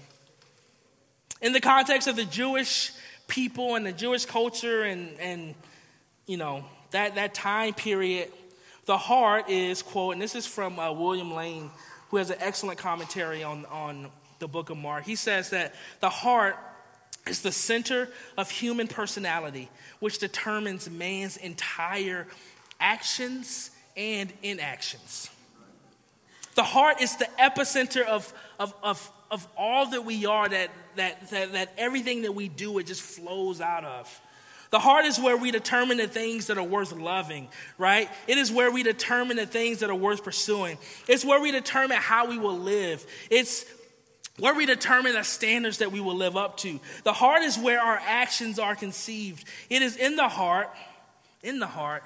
In 1.41 1.53
the 1.53 1.61
context 1.61 2.09
of 2.09 2.17
the 2.17 2.25
Jewish 2.25 2.93
people 3.27 3.75
and 3.75 3.85
the 3.85 3.93
Jewish 3.93 4.25
culture 4.25 4.83
and, 4.83 5.19
and 5.21 5.55
you 6.27 6.37
know, 6.37 6.65
that, 6.91 7.17
that 7.17 7.35
time 7.35 7.75
period, 7.75 8.31
the 8.87 8.97
heart 8.97 9.49
is, 9.51 9.83
quote, 9.83 10.15
and 10.15 10.23
this 10.23 10.35
is 10.35 10.47
from 10.47 10.79
uh, 10.79 10.91
William 10.93 11.35
Lane, 11.35 11.71
who 12.11 12.17
has 12.17 12.31
an 12.31 12.39
excellent 12.41 12.79
commentary 12.79 13.43
on, 13.45 13.67
on 13.67 14.09
the 14.39 14.49
book 14.49 14.71
of 14.71 14.79
Mark. 14.79 15.05
He 15.05 15.17
says 15.17 15.51
that 15.51 15.75
the 16.01 16.09
heart 16.09 16.57
is 17.27 17.43
the 17.43 17.53
center 17.53 18.09
of 18.39 18.51
human 18.51 18.89
personality, 18.89 19.69
which 19.99 20.19
determines 20.19 20.89
man's 20.89 21.37
entire 21.37 22.27
actions 22.81 23.71
and 23.99 24.33
inactions. 24.43 25.29
The 26.55 26.63
heart 26.63 27.03
is 27.03 27.17
the 27.17 27.29
epicenter 27.39 28.07
of, 28.07 28.33
of, 28.59 28.73
of, 28.83 29.11
of 29.31 29.47
all 29.57 29.91
that 29.91 30.05
we 30.05 30.25
are, 30.25 30.49
that, 30.49 30.71
that, 30.97 31.31
that, 31.31 31.53
that 31.53 31.75
everything 31.77 32.23
that 32.23 32.33
we 32.33 32.49
do, 32.49 32.79
it 32.79 32.87
just 32.87 33.03
flows 33.03 33.61
out 33.61 33.85
of. 33.85 34.21
The 34.71 34.79
heart 34.79 35.05
is 35.05 35.19
where 35.19 35.37
we 35.37 35.51
determine 35.51 35.99
the 35.99 36.09
things 36.09 36.49
that 36.49 36.59
are 36.59 36.65
worth 36.65 36.93
loving, 36.93 37.49
right? 37.79 38.09
It 38.27 38.39
is 38.39 38.53
where 38.53 38.71
we 38.71 38.83
determine 38.83 39.37
the 39.37 39.47
things 39.47 39.81
that 39.81 39.91
are 39.91 39.95
worth 39.95 40.23
pursuing. 40.23 40.79
It's 41.09 41.25
where 41.25 41.41
we 41.41 41.53
determine 41.53 41.97
how 41.97 42.29
we 42.29 42.39
will 42.39 42.59
live. 42.59 43.07
It's 43.31 43.65
where 44.39 44.55
we 44.55 44.67
determine 44.67 45.15
the 45.15 45.25
standards 45.25 45.79
that 45.79 45.91
we 45.91 46.01
will 46.01 46.15
live 46.15 46.37
up 46.37 46.59
to. 46.59 46.79
The 47.05 47.13
heart 47.13 47.43
is 47.43 47.59
where 47.59 47.81
our 47.81 48.01
actions 48.05 48.59
are 48.59 48.77
conceived. 48.77 49.45
It 49.71 49.83
is 49.83 49.97
in 49.97 50.17
the 50.17 50.29
heart, 50.29 50.71
in 51.43 51.61
the 51.61 51.67
heart, 51.67 52.05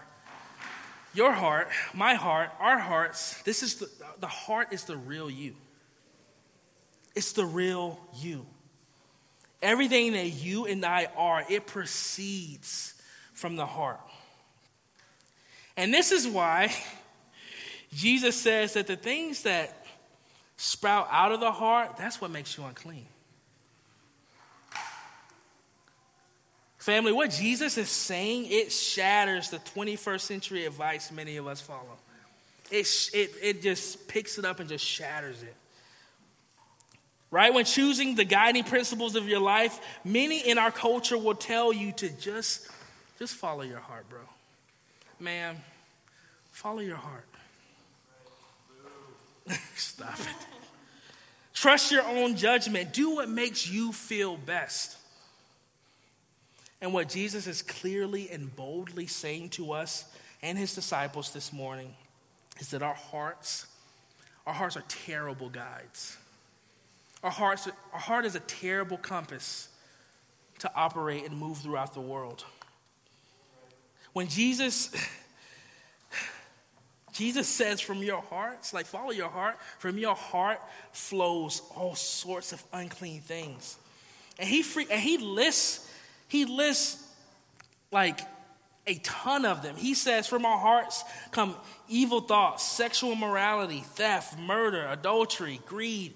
your 1.14 1.32
heart, 1.32 1.68
my 1.94 2.14
heart, 2.14 2.50
our 2.60 2.78
hearts. 2.78 3.40
This 3.42 3.62
is 3.62 3.76
the, 3.76 3.90
the 4.20 4.26
heart 4.26 4.72
is 4.72 4.84
the 4.84 4.96
real 4.96 5.30
you. 5.30 5.54
It's 7.14 7.32
the 7.32 7.44
real 7.44 8.00
you. 8.16 8.46
Everything 9.60 10.12
that 10.12 10.28
you 10.28 10.66
and 10.66 10.84
I 10.84 11.08
are, 11.16 11.44
it 11.48 11.66
proceeds 11.66 12.94
from 13.34 13.56
the 13.56 13.66
heart. 13.66 14.00
And 15.76 15.92
this 15.92 16.12
is 16.12 16.26
why 16.26 16.74
Jesus 17.94 18.36
says 18.36 18.74
that 18.74 18.86
the 18.86 18.96
things 18.96 19.42
that 19.42 19.86
sprout 20.56 21.08
out 21.10 21.32
of 21.32 21.40
the 21.40 21.52
heart, 21.52 21.96
that's 21.96 22.20
what 22.20 22.30
makes 22.30 22.56
you 22.56 22.64
unclean. 22.64 23.06
Family, 26.82 27.12
what 27.12 27.30
Jesus 27.30 27.78
is 27.78 27.88
saying, 27.88 28.46
it 28.50 28.72
shatters 28.72 29.50
the 29.50 29.58
21st 29.58 30.20
century 30.20 30.66
advice 30.66 31.12
many 31.12 31.36
of 31.36 31.46
us 31.46 31.60
follow. 31.60 31.96
It, 32.72 32.88
it, 33.14 33.30
it 33.40 33.62
just 33.62 34.08
picks 34.08 34.36
it 34.36 34.44
up 34.44 34.58
and 34.58 34.68
just 34.68 34.84
shatters 34.84 35.40
it 35.44 35.54
right? 37.30 37.54
When 37.54 37.64
choosing 37.64 38.14
the 38.14 38.24
guiding 38.24 38.62
principles 38.62 39.16
of 39.16 39.26
your 39.26 39.40
life, 39.40 39.80
many 40.04 40.46
in 40.46 40.58
our 40.58 40.70
culture 40.70 41.16
will 41.16 41.34
tell 41.34 41.72
you 41.72 41.90
to 41.92 42.10
just, 42.10 42.68
just 43.18 43.34
follow 43.34 43.62
your 43.62 43.78
heart, 43.78 44.06
bro. 44.10 44.20
Man, 45.18 45.56
follow 46.50 46.80
your 46.80 46.96
heart. 46.96 47.26
Stop 49.76 50.20
it. 50.20 50.46
Trust 51.54 51.90
your 51.90 52.04
own 52.04 52.36
judgment. 52.36 52.92
Do 52.92 53.14
what 53.14 53.30
makes 53.30 53.66
you 53.66 53.92
feel 53.92 54.36
best. 54.36 54.98
And 56.82 56.92
what 56.92 57.08
Jesus 57.08 57.46
is 57.46 57.62
clearly 57.62 58.28
and 58.30 58.54
boldly 58.54 59.06
saying 59.06 59.50
to 59.50 59.72
us 59.72 60.04
and 60.42 60.58
his 60.58 60.74
disciples 60.74 61.32
this 61.32 61.52
morning 61.52 61.94
is 62.58 62.70
that 62.72 62.82
our 62.82 62.94
hearts, 62.94 63.68
our 64.48 64.52
hearts 64.52 64.76
are 64.76 64.82
terrible 64.88 65.48
guides. 65.48 66.16
Our, 67.22 67.30
hearts, 67.30 67.68
our 67.92 68.00
heart 68.00 68.24
is 68.24 68.34
a 68.34 68.40
terrible 68.40 68.96
compass 68.96 69.68
to 70.58 70.70
operate 70.74 71.24
and 71.24 71.38
move 71.38 71.58
throughout 71.58 71.94
the 71.94 72.00
world. 72.00 72.44
When 74.12 74.26
Jesus 74.26 74.90
Jesus 77.12 77.46
says 77.46 77.80
from 77.80 77.98
your 78.02 78.22
hearts, 78.22 78.72
like 78.72 78.86
follow 78.86 79.10
your 79.10 79.28
heart, 79.28 79.58
from 79.78 79.98
your 79.98 80.14
heart 80.16 80.60
flows 80.92 81.62
all 81.76 81.94
sorts 81.94 82.52
of 82.52 82.64
unclean 82.72 83.20
things. 83.20 83.76
And 84.38 84.48
he 84.48 84.62
free, 84.62 84.86
and 84.90 85.00
he 85.00 85.18
lists 85.18 85.88
he 86.32 86.46
lists 86.46 87.06
like 87.90 88.20
a 88.86 88.94
ton 88.94 89.44
of 89.44 89.62
them. 89.62 89.76
He 89.76 89.92
says 89.92 90.26
from 90.26 90.46
our 90.46 90.58
hearts 90.58 91.04
come 91.30 91.54
evil 91.90 92.22
thoughts, 92.22 92.62
sexual 92.62 93.14
morality, 93.14 93.80
theft, 93.80 94.38
murder, 94.38 94.86
adultery, 94.88 95.60
greed, 95.66 96.14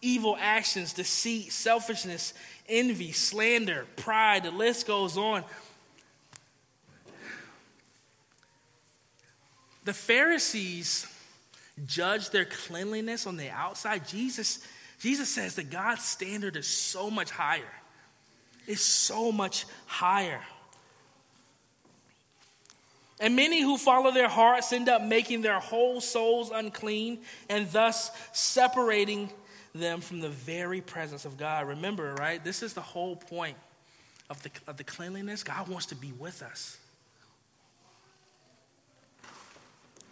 evil 0.00 0.36
actions, 0.38 0.92
deceit, 0.92 1.50
selfishness, 1.50 2.32
envy, 2.68 3.10
slander, 3.10 3.88
pride, 3.96 4.44
the 4.44 4.52
list 4.52 4.86
goes 4.86 5.18
on. 5.18 5.42
The 9.84 9.94
Pharisees 9.94 11.08
judge 11.86 12.30
their 12.30 12.44
cleanliness 12.44 13.26
on 13.26 13.36
the 13.36 13.50
outside. 13.50 14.06
Jesus, 14.06 14.64
Jesus 15.00 15.28
says 15.28 15.56
that 15.56 15.70
God's 15.70 16.04
standard 16.04 16.54
is 16.54 16.68
so 16.68 17.10
much 17.10 17.32
higher. 17.32 17.64
It's 18.66 18.82
so 18.82 19.30
much 19.30 19.66
higher. 19.86 20.40
And 23.18 23.34
many 23.34 23.62
who 23.62 23.78
follow 23.78 24.10
their 24.10 24.28
hearts 24.28 24.72
end 24.72 24.88
up 24.88 25.02
making 25.02 25.40
their 25.40 25.58
whole 25.58 26.00
souls 26.00 26.50
unclean 26.52 27.20
and 27.48 27.70
thus 27.72 28.10
separating 28.32 29.30
them 29.74 30.00
from 30.00 30.20
the 30.20 30.28
very 30.28 30.80
presence 30.80 31.24
of 31.24 31.36
God. 31.36 31.68
Remember, 31.68 32.14
right? 32.14 32.42
This 32.42 32.62
is 32.62 32.74
the 32.74 32.82
whole 32.82 33.16
point 33.16 33.56
of 34.28 34.42
the, 34.42 34.50
of 34.66 34.76
the 34.76 34.84
cleanliness. 34.84 35.42
God 35.42 35.68
wants 35.68 35.86
to 35.86 35.94
be 35.94 36.12
with 36.12 36.42
us. 36.42 36.78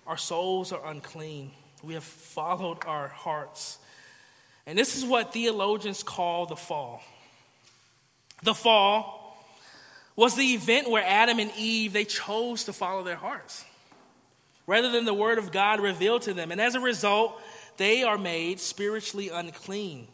Our 0.06 0.16
souls 0.18 0.72
are 0.72 0.86
unclean. 0.86 1.50
We 1.82 1.94
have 1.94 2.04
followed 2.04 2.78
our 2.86 3.08
hearts. 3.08 3.78
And 4.66 4.78
this 4.78 4.96
is 4.96 5.04
what 5.04 5.32
theologians 5.32 6.02
call 6.02 6.46
the 6.46 6.56
fall. 6.56 7.02
The 8.44 8.54
fall 8.54 9.42
was 10.16 10.36
the 10.36 10.54
event 10.54 10.90
where 10.90 11.02
Adam 11.04 11.38
and 11.38 11.50
Eve 11.56 11.92
they 11.94 12.04
chose 12.04 12.64
to 12.64 12.72
follow 12.72 13.02
their 13.02 13.16
hearts 13.16 13.64
rather 14.66 14.90
than 14.90 15.06
the 15.06 15.14
word 15.14 15.38
of 15.38 15.50
God 15.50 15.80
revealed 15.80 16.22
to 16.22 16.34
them. 16.34 16.52
And 16.52 16.60
as 16.60 16.74
a 16.74 16.80
result, 16.80 17.40
they 17.78 18.02
are 18.02 18.18
made 18.18 18.60
spiritually 18.60 19.30
unclean, 19.30 20.06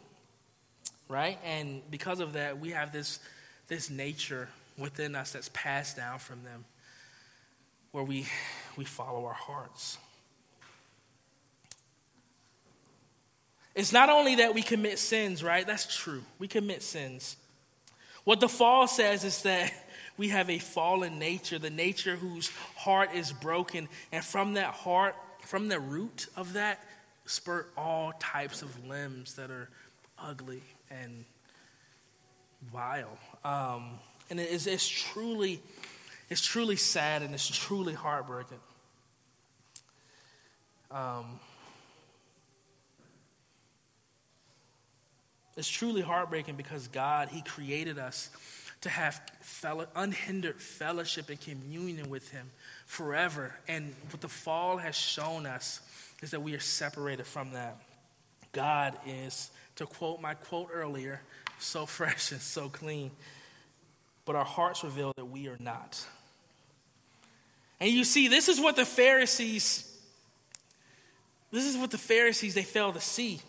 right? 1.07 1.37
And 1.45 1.81
because 1.91 2.19
of 2.19 2.33
that, 2.33 2.59
we 2.59 2.71
have 2.71 2.91
this, 2.91 3.19
this 3.67 3.89
nature 3.89 4.49
within 4.77 5.15
us 5.15 5.33
that's 5.33 5.49
passed 5.53 5.97
down 5.97 6.19
from 6.19 6.43
them 6.43 6.65
where 7.91 8.03
we, 8.03 8.25
we 8.77 8.85
follow 8.85 9.25
our 9.25 9.33
hearts. 9.33 9.97
It's 13.75 13.91
not 13.91 14.09
only 14.09 14.35
that 14.35 14.53
we 14.53 14.61
commit 14.61 14.99
sins, 14.99 15.43
right? 15.43 15.65
That's 15.67 15.95
true. 15.95 16.23
We 16.39 16.47
commit 16.47 16.81
sins. 16.81 17.37
What 18.23 18.39
the 18.39 18.49
fall 18.49 18.87
says 18.87 19.23
is 19.23 19.41
that 19.43 19.73
we 20.17 20.29
have 20.29 20.49
a 20.49 20.59
fallen 20.59 21.17
nature, 21.17 21.57
the 21.57 21.69
nature 21.69 22.15
whose 22.15 22.51
heart 22.75 23.15
is 23.15 23.31
broken. 23.31 23.89
And 24.11 24.23
from 24.23 24.53
that 24.53 24.73
heart, 24.73 25.15
from 25.41 25.67
the 25.67 25.79
root 25.79 26.27
of 26.35 26.53
that, 26.53 26.83
spurt 27.25 27.71
all 27.77 28.13
types 28.19 28.61
of 28.61 28.87
limbs 28.87 29.35
that 29.35 29.49
are 29.49 29.69
ugly 30.19 30.61
and 30.89 31.25
vile. 32.71 33.17
Um, 33.43 33.99
and 34.29 34.39
it 34.39 34.49
is, 34.49 34.67
it's 34.67 34.87
truly, 34.87 35.61
it's 36.29 36.41
truly 36.41 36.75
sad 36.75 37.21
and 37.23 37.33
it's 37.33 37.47
truly 37.47 37.93
heartbreaking. 37.93 38.59
Um, 40.91 41.39
it's 45.61 45.69
truly 45.69 46.01
heartbreaking 46.01 46.55
because 46.55 46.87
God, 46.87 47.29
He 47.29 47.43
created 47.43 47.99
us 47.99 48.31
to 48.81 48.89
have 48.89 49.21
fellow, 49.41 49.85
unhindered 49.95 50.59
fellowship 50.59 51.29
and 51.29 51.39
communion 51.39 52.09
with 52.09 52.31
Him 52.31 52.49
forever. 52.87 53.53
And 53.67 53.93
what 54.09 54.21
the 54.21 54.27
fall 54.27 54.77
has 54.77 54.95
shown 54.95 55.45
us 55.45 55.79
is 56.23 56.31
that 56.31 56.41
we 56.41 56.55
are 56.55 56.59
separated 56.59 57.27
from 57.27 57.51
that. 57.51 57.77
God 58.53 58.97
is, 59.05 59.51
to 59.75 59.85
quote 59.85 60.19
my 60.19 60.33
quote 60.33 60.69
earlier, 60.73 61.21
so 61.59 61.85
fresh 61.85 62.31
and 62.31 62.41
so 62.41 62.67
clean. 62.67 63.11
But 64.25 64.35
our 64.35 64.43
hearts 64.43 64.83
reveal 64.83 65.13
that 65.15 65.25
we 65.25 65.47
are 65.47 65.57
not. 65.59 66.03
And 67.79 67.91
you 67.91 68.03
see, 68.03 68.29
this 68.29 68.49
is 68.49 68.59
what 68.59 68.75
the 68.75 68.85
Pharisees, 68.85 69.95
this 71.51 71.65
is 71.65 71.77
what 71.77 71.91
the 71.91 71.99
Pharisees, 71.99 72.55
they 72.55 72.63
fail 72.63 72.91
to 72.93 72.99
see. 72.99 73.41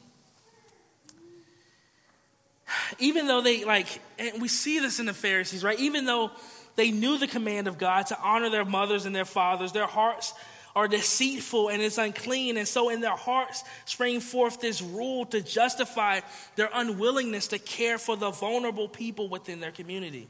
Even 2.99 3.27
though 3.27 3.41
they, 3.41 3.65
like, 3.65 4.01
and 4.19 4.41
we 4.41 4.49
see 4.49 4.79
this 4.79 5.01
in 5.01 5.07
the 5.07 5.15
Pharisees, 5.15 5.65
right? 5.65 5.79
Even 5.79 6.05
though 6.05 6.31
they 6.77 6.91
knew 6.91 7.19
the 7.19 7.27
command 7.27 7.69
of 7.69 7.79
God 7.79 8.07
to 8.07 8.19
honor 8.21 8.51
their 8.51 8.65
mothers 8.65 9.05
and 9.05 9.15
their 9.15 9.25
fathers, 9.25 9.73
their 9.73 9.87
hearts 9.87 10.35
are 10.75 10.89
deceitful 10.89 11.69
and 11.69 11.83
it's 11.83 11.99
unclean. 11.99 12.57
And 12.57 12.67
so 12.67 12.89
in 12.89 13.01
their 13.01 13.17
hearts 13.17 13.63
spring 13.85 14.21
forth 14.21 14.61
this 14.61 14.81
rule 14.81 15.27
to 15.27 15.43
justify 15.43 16.21
their 16.57 16.71
unwillingness 16.73 17.49
to 17.49 17.59
care 17.59 17.99
for 17.99 18.17
the 18.17 18.31
vulnerable 18.31 18.89
people 18.89 19.29
within 19.29 19.61
their 19.61 19.73
community. 19.73 20.29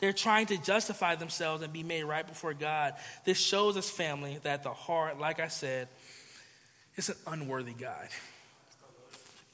They're 0.00 0.12
trying 0.12 0.46
to 0.46 0.58
justify 0.58 1.14
themselves 1.14 1.62
and 1.62 1.72
be 1.72 1.82
made 1.82 2.04
right 2.04 2.26
before 2.26 2.52
God. 2.52 2.94
This 3.24 3.38
shows 3.38 3.76
us, 3.76 3.88
family, 3.88 4.38
that 4.42 4.62
the 4.62 4.72
heart, 4.72 5.18
like 5.18 5.40
I 5.40 5.48
said, 5.48 5.88
is 6.96 7.08
an 7.08 7.16
unworthy 7.26 7.72
guide. 7.72 8.10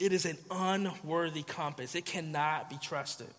It 0.03 0.11
is 0.11 0.25
an 0.25 0.37
unworthy 0.51 1.43
compass. 1.43 1.95
It 1.95 2.03
cannot 2.03 2.69
be 2.69 2.75
trusted. 2.75 3.29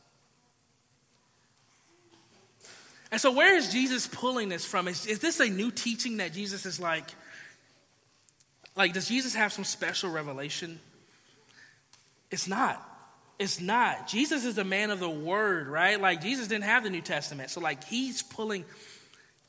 And 3.13 3.21
so, 3.21 3.33
where 3.33 3.55
is 3.55 3.71
Jesus 3.71 4.07
pulling 4.07 4.49
this 4.49 4.65
from? 4.65 4.89
Is, 4.89 5.05
is 5.05 5.19
this 5.19 5.41
a 5.41 5.49
new 5.51 5.71
teaching 5.71 6.17
that 6.17 6.33
Jesus 6.33 6.65
is 6.65 6.81
like, 6.81 7.05
like, 8.77 8.95
does 8.95 9.07
Jesus 9.07 9.35
have 9.35 9.53
some 9.53 9.65
special 9.65 10.11
revelation? 10.11 10.81
It's 12.31 12.49
not. 12.49 12.83
It's 13.39 13.61
not. 13.61 14.09
Jesus 14.09 14.47
is 14.47 14.57
a 14.57 14.65
man 14.65 14.91
of 14.91 15.01
the 15.01 15.11
word, 15.11 15.69
right? 15.69 16.01
Like, 16.01 16.23
Jesus 16.23 16.49
didn't 16.49 16.65
have 16.65 16.83
the 16.83 16.89
New 16.89 17.03
Testament. 17.03 17.51
So, 17.51 17.61
like, 17.61 17.85
he's 17.85 18.23
pulling 18.23 18.65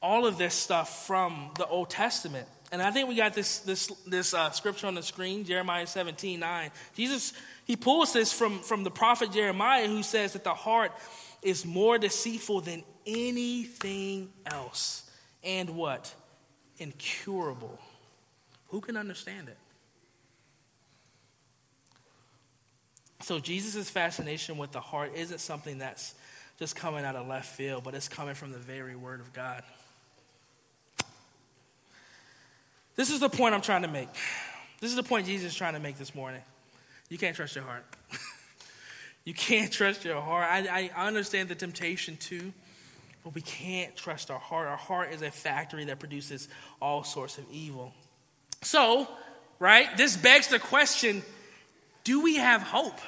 all 0.01 0.27
of 0.27 0.37
this 0.37 0.53
stuff 0.53 1.07
from 1.07 1.51
the 1.57 1.65
Old 1.65 1.89
Testament. 1.89 2.49
And 2.71 2.81
I 2.81 2.91
think 2.91 3.07
we 3.07 3.15
got 3.15 3.33
this, 3.33 3.59
this, 3.59 3.87
this 4.07 4.33
uh, 4.33 4.51
scripture 4.51 4.87
on 4.87 4.95
the 4.95 5.03
screen, 5.03 5.45
Jeremiah 5.45 5.87
17 5.87 6.39
9. 6.39 6.71
Jesus, 6.95 7.33
he 7.65 7.75
pulls 7.75 8.13
this 8.13 8.33
from, 8.33 8.59
from 8.59 8.83
the 8.83 8.91
prophet 8.91 9.31
Jeremiah, 9.31 9.87
who 9.87 10.03
says 10.03 10.33
that 10.33 10.43
the 10.43 10.53
heart 10.53 10.91
is 11.41 11.65
more 11.65 11.97
deceitful 11.97 12.61
than 12.61 12.83
anything 13.05 14.29
else. 14.45 15.09
And 15.43 15.71
what? 15.71 16.13
Incurable. 16.79 17.79
Who 18.69 18.81
can 18.81 18.97
understand 18.97 19.47
it? 19.47 19.57
So, 23.21 23.39
Jesus' 23.39 23.89
fascination 23.89 24.57
with 24.57 24.71
the 24.71 24.81
heart 24.81 25.13
isn't 25.15 25.39
something 25.39 25.77
that's 25.77 26.13
just 26.59 26.75
coming 26.75 27.05
out 27.05 27.15
of 27.15 27.27
left 27.27 27.55
field, 27.55 27.83
but 27.83 27.93
it's 27.93 28.07
coming 28.07 28.35
from 28.35 28.51
the 28.51 28.57
very 28.57 28.95
Word 28.95 29.19
of 29.19 29.33
God. 29.33 29.63
This 32.95 33.09
is 33.09 33.19
the 33.19 33.29
point 33.29 33.55
I'm 33.55 33.61
trying 33.61 33.81
to 33.81 33.87
make. 33.87 34.09
This 34.79 34.89
is 34.89 34.95
the 34.95 35.03
point 35.03 35.25
Jesus 35.25 35.51
is 35.51 35.57
trying 35.57 35.73
to 35.73 35.79
make 35.79 35.97
this 35.97 36.15
morning. 36.15 36.41
You 37.09 37.17
can't 37.17 37.35
trust 37.35 37.55
your 37.55 37.63
heart. 37.63 37.85
you 39.25 39.33
can't 39.33 39.71
trust 39.71 40.05
your 40.05 40.21
heart. 40.21 40.47
I, 40.49 40.91
I 40.95 41.07
understand 41.07 41.49
the 41.49 41.55
temptation 41.55 42.17
too 42.17 42.53
but 43.25 43.33
we 43.33 43.41
can't 43.41 43.95
trust 43.95 44.29
our 44.29 44.37
heart. 44.37 44.67
Our 44.67 44.77
heart 44.77 45.11
is 45.11 45.23
a 45.23 45.31
factory 45.31 45.85
that 45.85 45.97
produces 45.97 46.47
all 46.79 47.03
sorts 47.03 47.39
of 47.39 47.45
evil. 47.51 47.91
So, 48.61 49.07
right, 49.57 49.97
this 49.97 50.15
begs 50.15 50.47
the 50.47 50.59
question 50.59 51.23
do 52.03 52.21
we 52.21 52.35
have 52.35 52.61
hope? 52.61 52.99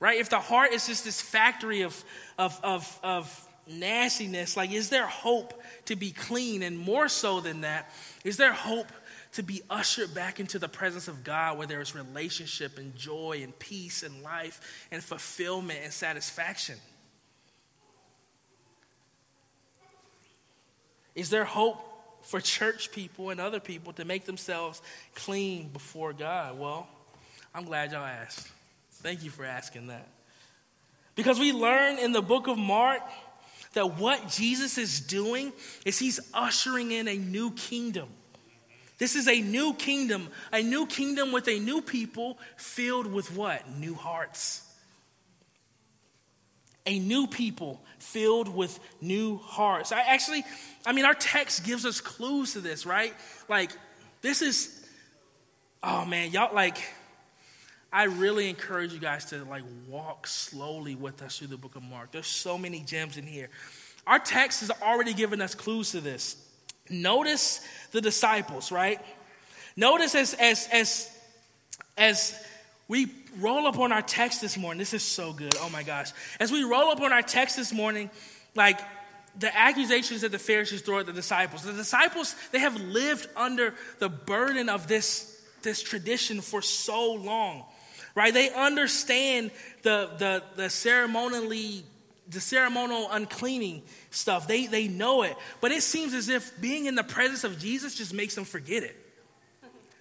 Right? 0.00 0.18
If 0.18 0.30
the 0.30 0.40
heart 0.40 0.72
is 0.72 0.88
just 0.88 1.04
this 1.04 1.20
factory 1.20 1.82
of, 1.82 2.04
of, 2.36 2.58
of, 2.64 3.00
of 3.04 3.48
nastiness, 3.66 4.56
like, 4.56 4.72
is 4.72 4.90
there 4.90 5.06
hope 5.06 5.60
to 5.86 5.96
be 5.96 6.10
clean? 6.10 6.62
And 6.62 6.78
more 6.78 7.08
so 7.08 7.40
than 7.40 7.62
that, 7.62 7.90
is 8.24 8.36
there 8.36 8.52
hope 8.52 8.90
to 9.32 9.42
be 9.42 9.62
ushered 9.68 10.14
back 10.14 10.38
into 10.38 10.58
the 10.58 10.68
presence 10.68 11.08
of 11.08 11.24
God 11.24 11.58
where 11.58 11.66
there 11.66 11.80
is 11.80 11.94
relationship 11.94 12.78
and 12.78 12.94
joy 12.96 13.40
and 13.42 13.58
peace 13.58 14.02
and 14.02 14.22
life 14.22 14.86
and 14.90 15.02
fulfillment 15.02 15.80
and 15.82 15.92
satisfaction? 15.92 16.76
Is 21.14 21.30
there 21.30 21.44
hope 21.44 21.80
for 22.22 22.40
church 22.40 22.90
people 22.90 23.30
and 23.30 23.40
other 23.40 23.60
people 23.60 23.92
to 23.94 24.04
make 24.04 24.24
themselves 24.24 24.82
clean 25.14 25.68
before 25.68 26.12
God? 26.12 26.58
Well, 26.58 26.88
I'm 27.54 27.64
glad 27.64 27.92
y'all 27.92 28.04
asked. 28.04 28.48
Thank 28.94 29.22
you 29.22 29.30
for 29.30 29.44
asking 29.44 29.88
that. 29.88 30.08
Because 31.14 31.38
we 31.38 31.52
learn 31.52 31.98
in 31.98 32.12
the 32.12 32.22
book 32.22 32.48
of 32.48 32.58
Mark 32.58 33.00
that 33.74 33.98
what 33.98 34.28
Jesus 34.28 34.78
is 34.78 35.00
doing 35.00 35.52
is 35.84 35.98
he's 35.98 36.20
ushering 36.32 36.90
in 36.90 37.08
a 37.08 37.16
new 37.16 37.50
kingdom. 37.52 38.08
This 38.98 39.16
is 39.16 39.28
a 39.28 39.40
new 39.40 39.74
kingdom, 39.74 40.28
a 40.52 40.62
new 40.62 40.86
kingdom 40.86 41.32
with 41.32 41.48
a 41.48 41.58
new 41.58 41.82
people 41.82 42.38
filled 42.56 43.06
with 43.06 43.36
what? 43.36 43.68
New 43.70 43.94
hearts 43.94 44.64
a 46.86 46.98
new 46.98 47.26
people 47.26 47.82
filled 47.98 48.48
with 48.48 48.78
new 49.00 49.38
hearts. 49.38 49.92
I 49.92 50.00
actually, 50.00 50.44
I 50.84 50.92
mean, 50.92 51.04
our 51.04 51.14
text 51.14 51.64
gives 51.64 51.86
us 51.86 52.00
clues 52.00 52.52
to 52.52 52.60
this, 52.60 52.84
right? 52.84 53.14
Like, 53.48 53.70
this 54.20 54.42
is, 54.42 54.86
oh 55.82 56.04
man, 56.04 56.30
y'all, 56.30 56.54
like, 56.54 56.76
I 57.94 58.06
really 58.06 58.48
encourage 58.50 58.92
you 58.92 58.98
guys 58.98 59.26
to 59.26 59.44
like 59.44 59.62
walk 59.88 60.26
slowly 60.26 60.96
with 60.96 61.22
us 61.22 61.38
through 61.38 61.46
the 61.46 61.56
book 61.56 61.76
of 61.76 61.84
Mark. 61.84 62.10
There's 62.10 62.26
so 62.26 62.58
many 62.58 62.80
gems 62.80 63.16
in 63.16 63.24
here. 63.24 63.50
Our 64.04 64.18
text 64.18 64.62
has 64.62 64.72
already 64.82 65.14
given 65.14 65.40
us 65.40 65.54
clues 65.54 65.92
to 65.92 66.00
this. 66.00 66.34
Notice 66.90 67.60
the 67.92 68.00
disciples, 68.00 68.72
right? 68.72 69.00
Notice 69.76 70.16
as 70.16 70.34
as 70.34 70.68
as 70.72 71.18
as 71.96 72.36
we 72.88 73.12
roll 73.38 73.64
up 73.68 73.78
on 73.78 73.92
our 73.92 74.02
text 74.02 74.40
this 74.40 74.58
morning. 74.58 74.80
This 74.80 74.92
is 74.92 75.04
so 75.04 75.32
good. 75.32 75.54
Oh 75.60 75.70
my 75.70 75.84
gosh. 75.84 76.10
As 76.40 76.50
we 76.50 76.64
roll 76.64 76.90
up 76.90 77.00
on 77.00 77.12
our 77.12 77.22
text 77.22 77.56
this 77.56 77.72
morning, 77.72 78.10
like 78.56 78.80
the 79.38 79.56
accusations 79.56 80.22
that 80.22 80.32
the 80.32 80.38
Pharisees 80.40 80.80
throw 80.80 80.98
at 80.98 81.06
the 81.06 81.12
disciples. 81.12 81.62
The 81.62 81.72
disciples, 81.72 82.34
they 82.50 82.58
have 82.58 82.74
lived 82.74 83.28
under 83.36 83.72
the 84.00 84.08
burden 84.08 84.68
of 84.68 84.88
this, 84.88 85.40
this 85.62 85.80
tradition 85.80 86.40
for 86.40 86.60
so 86.60 87.12
long. 87.12 87.66
Right? 88.14 88.32
They 88.32 88.50
understand 88.50 89.50
the 89.82 90.10
the 90.18 90.42
the 90.56 90.70
ceremonially 90.70 91.84
the 92.28 92.40
ceremonial 92.40 93.08
uncleaning 93.10 93.82
stuff. 94.10 94.46
They 94.46 94.66
they 94.66 94.88
know 94.88 95.22
it. 95.22 95.36
But 95.60 95.72
it 95.72 95.82
seems 95.82 96.14
as 96.14 96.28
if 96.28 96.60
being 96.60 96.86
in 96.86 96.94
the 96.94 97.04
presence 97.04 97.44
of 97.44 97.58
Jesus 97.58 97.94
just 97.94 98.14
makes 98.14 98.34
them 98.34 98.44
forget 98.44 98.82
it. 98.82 98.96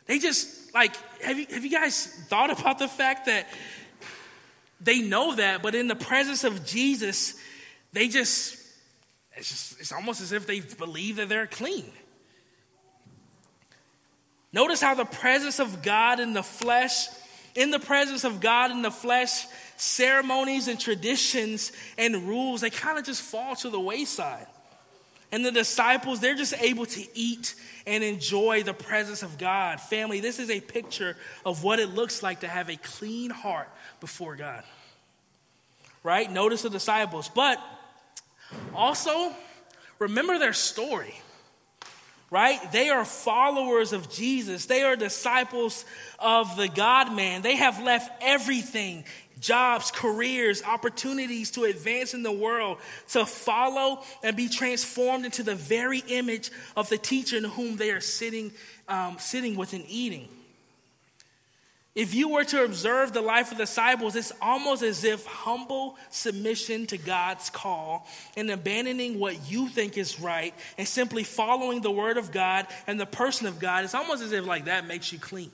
They 0.05 0.19
just, 0.19 0.73
like, 0.73 0.95
have 1.21 1.39
you, 1.39 1.45
have 1.49 1.63
you 1.63 1.71
guys 1.71 2.07
thought 2.27 2.51
about 2.51 2.77
the 2.77 2.89
fact 2.89 3.27
that 3.27 3.47
they 4.81 4.99
know 4.99 5.35
that, 5.35 5.61
but 5.63 5.75
in 5.75 5.87
the 5.87 5.95
presence 5.95 6.43
of 6.43 6.65
Jesus, 6.65 7.35
they 7.93 8.09
just, 8.09 8.57
it's 9.37 9.49
just, 9.49 9.79
it's 9.79 9.93
almost 9.93 10.19
as 10.19 10.33
if 10.33 10.45
they 10.45 10.59
believe 10.59 11.15
that 11.15 11.29
they're 11.29 11.47
clean. 11.47 11.89
Notice 14.51 14.81
how 14.81 14.93
the 14.93 15.05
presence 15.05 15.59
of 15.59 15.81
God 15.81 16.19
in 16.19 16.33
the 16.33 16.43
flesh, 16.43 17.07
in 17.55 17.71
the 17.71 17.79
presence 17.79 18.23
of 18.23 18.39
God 18.39 18.71
in 18.71 18.81
the 18.81 18.91
flesh, 18.91 19.45
ceremonies 19.77 20.67
and 20.67 20.79
traditions 20.79 21.71
and 21.97 22.27
rules, 22.27 22.61
they 22.61 22.69
kind 22.69 22.97
of 22.97 23.05
just 23.05 23.21
fall 23.21 23.55
to 23.57 23.69
the 23.69 23.79
wayside. 23.79 24.47
And 25.31 25.43
the 25.43 25.51
disciples, 25.51 26.19
they're 26.19 26.35
just 26.35 26.53
able 26.61 26.85
to 26.85 27.03
eat 27.15 27.55
and 27.87 28.03
enjoy 28.03 28.63
the 28.63 28.73
presence 28.73 29.23
of 29.23 29.37
God. 29.37 29.81
Family, 29.81 30.19
this 30.19 30.39
is 30.39 30.49
a 30.49 30.61
picture 30.61 31.17
of 31.43 31.63
what 31.63 31.79
it 31.79 31.89
looks 31.89 32.21
like 32.21 32.41
to 32.41 32.47
have 32.47 32.69
a 32.69 32.75
clean 32.75 33.31
heart 33.31 33.67
before 33.99 34.35
God. 34.35 34.63
Right? 36.03 36.31
Notice 36.31 36.61
the 36.61 36.69
disciples. 36.69 37.29
But 37.33 37.59
also, 38.75 39.33
remember 39.97 40.37
their 40.37 40.53
story. 40.53 41.15
Right? 42.33 42.71
They 42.71 42.89
are 42.89 43.05
followers 43.05 43.93
of 43.93 44.09
Jesus. 44.09 44.65
They 44.65 44.81
are 44.81 44.95
disciples 44.95 45.85
of 46.17 46.57
the 46.57 46.67
God 46.67 47.15
man. 47.15 47.43
They 47.43 47.57
have 47.57 47.79
left 47.83 48.11
everything 48.23 49.05
jobs, 49.39 49.91
careers, 49.91 50.63
opportunities 50.63 51.51
to 51.51 51.65
advance 51.65 52.15
in 52.15 52.23
the 52.23 52.31
world, 52.31 52.79
to 53.09 53.23
follow 53.25 54.01
and 54.23 54.35
be 54.35 54.49
transformed 54.49 55.25
into 55.25 55.43
the 55.43 55.53
very 55.53 55.99
image 56.07 56.49
of 56.75 56.89
the 56.89 56.97
teacher 56.97 57.37
in 57.37 57.43
whom 57.43 57.77
they 57.77 57.91
are 57.91 58.01
sitting, 58.01 58.51
um, 58.87 59.17
sitting 59.19 59.55
with 59.55 59.73
and 59.73 59.85
eating. 59.87 60.27
If 61.95 62.15
you 62.15 62.29
were 62.29 62.43
to 62.45 62.63
observe 62.63 63.13
the 63.13 63.21
life 63.21 63.51
of 63.51 63.57
the 63.57 63.65
disciples, 63.65 64.15
it's 64.15 64.31
almost 64.41 64.81
as 64.81 65.03
if 65.03 65.25
humble 65.25 65.95
submission 66.09 66.87
to 66.87 66.97
God's 66.97 67.51
call 67.51 68.07
and 68.35 68.49
abandoning 68.49 69.19
what 69.19 69.51
you 69.51 69.67
think 69.67 69.95
is 69.95 70.19
right 70.19 70.55
and 70.79 70.87
simply 70.87 71.23
following 71.23 71.81
the 71.81 71.91
word 71.91 72.17
of 72.17 72.31
God 72.31 72.65
and 72.87 72.99
the 72.99 73.05
person 73.05 73.45
of 73.45 73.59
God, 73.59 73.83
it's 73.83 73.93
almost 73.93 74.23
as 74.23 74.31
if 74.31 74.43
like 74.43 74.65
that 74.65 74.87
makes 74.87 75.13
you 75.13 75.19
clean. 75.19 75.51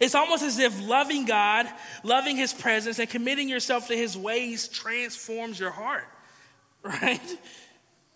It's 0.00 0.14
almost 0.14 0.42
as 0.42 0.58
if 0.58 0.88
loving 0.88 1.26
God, 1.26 1.68
loving 2.02 2.36
his 2.36 2.52
presence, 2.52 2.98
and 2.98 3.08
committing 3.08 3.48
yourself 3.48 3.88
to 3.88 3.96
his 3.96 4.16
ways 4.16 4.66
transforms 4.66 5.60
your 5.60 5.70
heart, 5.70 6.08
right? 6.82 7.20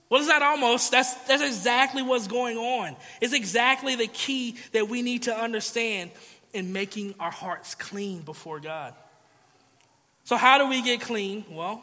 What 0.09 0.21
is 0.21 0.29
that 0.29 0.43
almost? 0.43 0.91
That's, 0.91 1.15
that's 1.27 1.43
exactly 1.43 2.03
what's 2.03 2.27
going 2.27 2.57
on. 2.57 2.97
It's 3.21 3.33
exactly 3.33 3.97
the 3.97 4.07
key 4.07 4.57
that 4.73 4.89
we 4.89 5.03
need 5.03 5.25
to 5.25 5.37
understand 5.37 6.11
in 6.53 6.73
making 6.73 7.15
our 7.19 7.31
hearts 7.31 7.75
clean 7.75 8.21
before 8.21 8.61
God. 8.61 8.95
So, 10.25 10.37
how 10.37 10.59
do 10.59 10.69
we 10.69 10.83
get 10.83 11.01
clean? 11.01 11.45
Well, 11.51 11.83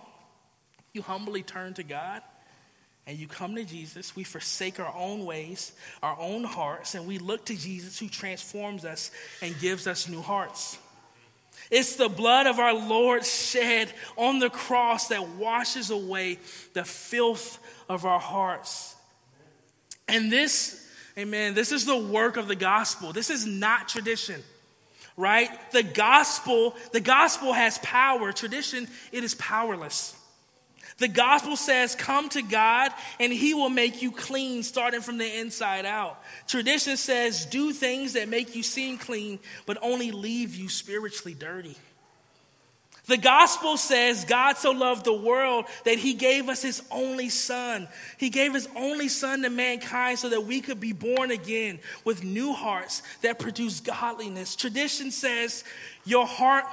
you 0.94 1.02
humbly 1.02 1.44
turn 1.44 1.74
to 1.76 1.84
God 1.84 2.22
and 3.08 3.18
you 3.18 3.28
come 3.28 3.56
to 3.56 3.64
Jesus. 3.64 4.16
We 4.16 4.24
forsake 4.24 4.80
our 4.80 4.94
own 4.96 5.26
ways, 5.26 5.74
our 6.02 6.18
own 6.20 6.44
hearts, 6.44 6.96
and 6.96 7.08
we 7.08 7.18
look 7.18 7.46
to 7.46 7.56
Jesus 7.56 8.00
who 8.00 8.08
transforms 8.08 8.86
us 8.86 9.12
and 9.42 9.60
gives 9.60 9.88
us 9.88 10.08
new 10.08 10.22
hearts. 10.22 10.78
It's 11.70 11.96
the 11.96 12.10
blood 12.10 12.48
of 12.48 12.60
our 12.60 12.74
Lord 12.74 13.26
shed 13.26 13.94
on 14.18 14.40
the 14.40 14.50
cross 14.50 15.08
that 15.08 15.30
washes 15.30 15.90
away 15.90 16.40
the 16.74 16.84
filth 16.84 17.60
of 17.92 18.06
our 18.06 18.20
hearts. 18.20 18.96
And 20.08 20.32
this, 20.32 20.88
amen, 21.18 21.54
this 21.54 21.72
is 21.72 21.86
the 21.86 21.98
work 21.98 22.38
of 22.38 22.48
the 22.48 22.56
gospel. 22.56 23.12
This 23.12 23.30
is 23.30 23.46
not 23.46 23.90
tradition, 23.90 24.42
right? 25.18 25.50
The 25.72 25.84
gospel, 25.84 26.74
the 26.94 27.02
gospel 27.02 27.52
has 27.52 27.78
power. 27.80 28.32
Tradition, 28.32 28.88
it 29.12 29.24
is 29.24 29.36
powerless. 29.36 30.16
The 31.00 31.10
gospel 31.10 31.58
says, 31.58 31.96
Come 31.96 32.30
to 32.30 32.42
God 32.42 32.92
and 33.20 33.34
he 33.34 33.54
will 33.54 33.70
make 33.70 34.02
you 34.02 34.12
clean, 34.12 34.64
starting 34.64 35.02
from 35.02 35.18
the 35.18 35.40
inside 35.40 35.86
out. 35.86 36.22
Tradition 36.48 36.96
says, 36.96 37.46
Do 37.46 37.74
things 37.74 38.14
that 38.14 38.30
make 38.30 38.56
you 38.56 38.64
seem 38.64 38.98
clean, 38.98 39.40
but 39.66 39.78
only 39.82 40.12
leave 40.12 40.56
you 40.56 40.70
spiritually 40.70 41.34
dirty. 41.34 41.76
The 43.12 43.18
gospel 43.18 43.76
says 43.76 44.24
God 44.24 44.56
so 44.56 44.72
loved 44.72 45.04
the 45.04 45.12
world 45.12 45.66
that 45.84 45.98
he 45.98 46.14
gave 46.14 46.48
us 46.48 46.62
his 46.62 46.82
only 46.90 47.28
son. 47.28 47.90
He 48.18 48.30
gave 48.30 48.54
his 48.54 48.70
only 48.74 49.10
son 49.10 49.42
to 49.42 49.50
mankind 49.50 50.18
so 50.18 50.30
that 50.30 50.46
we 50.46 50.62
could 50.62 50.80
be 50.80 50.94
born 50.94 51.30
again 51.30 51.82
with 52.06 52.24
new 52.24 52.54
hearts 52.54 53.04
that 53.22 53.38
produce 53.38 53.82
godliness. 53.82 54.56
Tradition 54.56 55.12
says 55.12 55.66
your 56.06 56.26
heart 56.26 56.64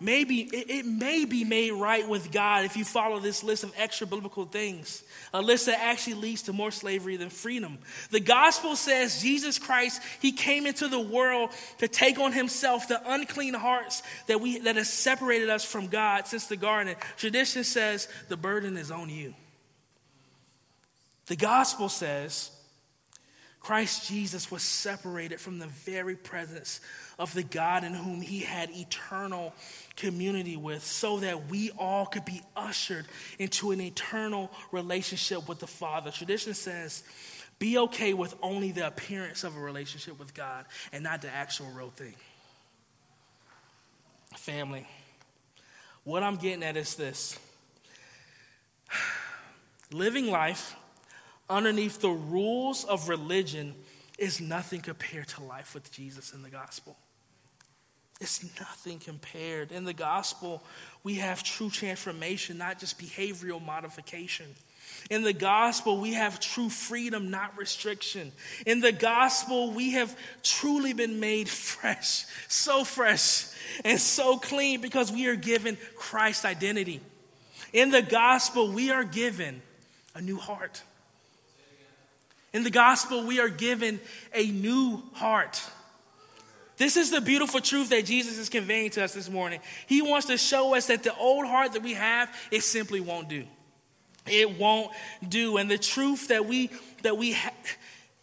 maybe 0.00 0.40
it, 0.52 0.86
may 0.86 1.24
be 1.24 1.44
made 1.44 1.72
right 1.72 2.08
with 2.08 2.32
God 2.32 2.64
if 2.64 2.76
you 2.76 2.84
follow 2.84 3.20
this 3.20 3.44
list 3.44 3.64
of 3.64 3.72
extra 3.76 4.06
biblical 4.06 4.46
things, 4.46 5.02
a 5.32 5.42
list 5.42 5.66
that 5.66 5.78
actually 5.80 6.14
leads 6.14 6.42
to 6.42 6.52
more 6.52 6.70
slavery 6.70 7.16
than 7.16 7.30
freedom. 7.30 7.78
The 8.10 8.20
gospel 8.20 8.76
says 8.76 9.22
Jesus 9.22 9.58
Christ, 9.58 10.02
he 10.20 10.32
came 10.32 10.66
into 10.66 10.88
the 10.88 11.00
world 11.00 11.50
to 11.78 11.88
take 11.88 12.18
on 12.18 12.32
himself 12.32 12.88
the 12.88 13.00
unclean 13.12 13.54
hearts 13.54 14.02
that 14.26 14.40
we 14.40 14.58
that 14.60 14.76
has 14.76 14.90
separated 14.90 15.50
us 15.50 15.64
from 15.64 15.86
God 15.86 16.26
since 16.26 16.46
the 16.46 16.56
garden. 16.56 16.96
Tradition 17.16 17.64
says 17.64 18.08
the 18.28 18.36
burden 18.36 18.76
is 18.76 18.90
on 18.90 19.10
you. 19.10 19.34
The 21.26 21.36
gospel 21.36 21.88
says 21.88 22.50
Christ 23.60 24.08
Jesus 24.08 24.50
was 24.50 24.62
separated 24.62 25.38
from 25.38 25.58
the 25.58 25.66
very 25.66 26.16
presence 26.16 26.80
of 27.18 27.32
the 27.34 27.42
God 27.42 27.84
in 27.84 27.92
whom 27.92 28.22
he 28.22 28.40
had 28.40 28.70
eternal 28.70 29.54
community 29.96 30.56
with, 30.56 30.82
so 30.82 31.20
that 31.20 31.50
we 31.50 31.70
all 31.78 32.06
could 32.06 32.24
be 32.24 32.40
ushered 32.56 33.04
into 33.38 33.70
an 33.70 33.80
eternal 33.80 34.50
relationship 34.72 35.46
with 35.46 35.58
the 35.58 35.66
Father. 35.66 36.10
Tradition 36.10 36.54
says, 36.54 37.02
be 37.58 37.76
okay 37.76 38.14
with 38.14 38.34
only 38.42 38.72
the 38.72 38.86
appearance 38.86 39.44
of 39.44 39.54
a 39.54 39.60
relationship 39.60 40.18
with 40.18 40.32
God 40.32 40.64
and 40.92 41.04
not 41.04 41.20
the 41.20 41.28
actual 41.28 41.66
real 41.66 41.90
thing. 41.90 42.14
Family, 44.36 44.88
what 46.04 46.22
I'm 46.22 46.36
getting 46.36 46.62
at 46.62 46.78
is 46.78 46.94
this 46.94 47.38
living 49.92 50.28
life 50.28 50.74
underneath 51.50 52.00
the 52.00 52.10
rules 52.10 52.84
of 52.84 53.08
religion 53.08 53.74
is 54.18 54.40
nothing 54.40 54.80
compared 54.80 55.28
to 55.28 55.42
life 55.42 55.74
with 55.74 55.90
Jesus 55.92 56.32
in 56.32 56.42
the 56.42 56.50
gospel. 56.50 56.96
It's 58.20 58.44
nothing 58.60 58.98
compared. 58.98 59.72
In 59.72 59.84
the 59.84 59.94
gospel, 59.94 60.62
we 61.02 61.14
have 61.14 61.42
true 61.42 61.70
transformation, 61.70 62.58
not 62.58 62.78
just 62.78 62.98
behavioral 62.98 63.64
modification. 63.64 64.46
In 65.08 65.22
the 65.22 65.32
gospel, 65.32 65.98
we 65.98 66.12
have 66.12 66.38
true 66.38 66.68
freedom, 66.68 67.30
not 67.30 67.56
restriction. 67.56 68.32
In 68.66 68.80
the 68.80 68.92
gospel, 68.92 69.72
we 69.72 69.92
have 69.92 70.14
truly 70.42 70.92
been 70.92 71.18
made 71.18 71.48
fresh, 71.48 72.26
so 72.48 72.84
fresh 72.84 73.46
and 73.84 73.98
so 73.98 74.36
clean 74.36 74.82
because 74.82 75.10
we 75.10 75.26
are 75.28 75.36
given 75.36 75.78
Christ's 75.96 76.44
identity. 76.44 77.00
In 77.72 77.90
the 77.90 78.02
gospel, 78.02 78.70
we 78.70 78.90
are 78.90 79.04
given 79.04 79.62
a 80.14 80.20
new 80.20 80.36
heart. 80.36 80.82
In 82.52 82.64
the 82.64 82.70
gospel, 82.70 83.24
we 83.24 83.40
are 83.40 83.48
given 83.48 84.00
a 84.34 84.46
new 84.46 85.02
heart. 85.14 85.62
This 86.76 86.96
is 86.96 87.10
the 87.10 87.20
beautiful 87.20 87.60
truth 87.60 87.90
that 87.90 88.06
Jesus 88.06 88.38
is 88.38 88.48
conveying 88.48 88.90
to 88.90 89.04
us 89.04 89.12
this 89.12 89.28
morning. 89.28 89.60
He 89.86 90.02
wants 90.02 90.26
to 90.28 90.38
show 90.38 90.74
us 90.74 90.86
that 90.86 91.02
the 91.02 91.14
old 91.14 91.46
heart 91.46 91.74
that 91.74 91.82
we 91.82 91.94
have, 91.94 92.34
it 92.50 92.62
simply 92.62 93.00
won't 93.00 93.28
do. 93.28 93.44
It 94.26 94.58
won't 94.58 94.90
do. 95.28 95.58
And 95.58 95.70
the 95.70 95.78
truth 95.78 96.28
that 96.28 96.46
we 96.46 96.70
that 97.02 97.16
we 97.16 97.32
have 97.32 97.54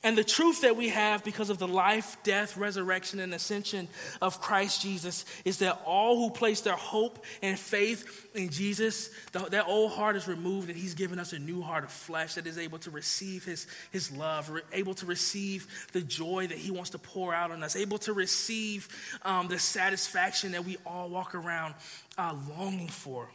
and 0.03 0.15
the 0.15 0.23
truth 0.23 0.61
that 0.61 0.77
we 0.77 0.89
have 0.89 1.23
because 1.23 1.49
of 1.49 1.57
the 1.57 1.67
life, 1.67 2.17
death, 2.23 2.55
resurrection, 2.55 3.19
and 3.19 3.33
ascension 3.33 3.87
of 4.21 4.39
Christ 4.39 4.81
Jesus 4.81 5.25
is 5.43 5.57
that 5.57 5.81
all 5.85 6.17
who 6.17 6.29
place 6.29 6.61
their 6.61 6.75
hope 6.75 7.25
and 7.41 7.57
faith 7.57 8.29
in 8.35 8.49
Jesus, 8.49 9.09
the, 9.31 9.39
that 9.39 9.67
old 9.67 9.91
heart 9.91 10.15
is 10.15 10.27
removed, 10.27 10.69
and 10.69 10.77
He's 10.77 10.93
given 10.93 11.17
us 11.19 11.33
a 11.33 11.39
new 11.39 11.63
heart 11.63 11.83
of 11.83 11.91
flesh 11.91 12.35
that 12.35 12.45
is 12.45 12.59
able 12.59 12.77
to 12.79 12.91
receive 12.91 13.43
His, 13.43 13.65
his 13.91 14.11
love, 14.11 14.51
able 14.71 14.93
to 14.93 15.07
receive 15.07 15.87
the 15.93 16.01
joy 16.01 16.45
that 16.45 16.57
He 16.57 16.69
wants 16.69 16.91
to 16.91 16.99
pour 16.99 17.33
out 17.33 17.49
on 17.49 17.63
us, 17.63 17.75
able 17.75 17.97
to 17.99 18.13
receive 18.13 18.87
um, 19.23 19.47
the 19.47 19.57
satisfaction 19.57 20.51
that 20.51 20.63
we 20.63 20.77
all 20.85 21.09
walk 21.09 21.33
around 21.33 21.73
uh, 22.19 22.35
longing 22.55 22.87
for. 22.87 23.29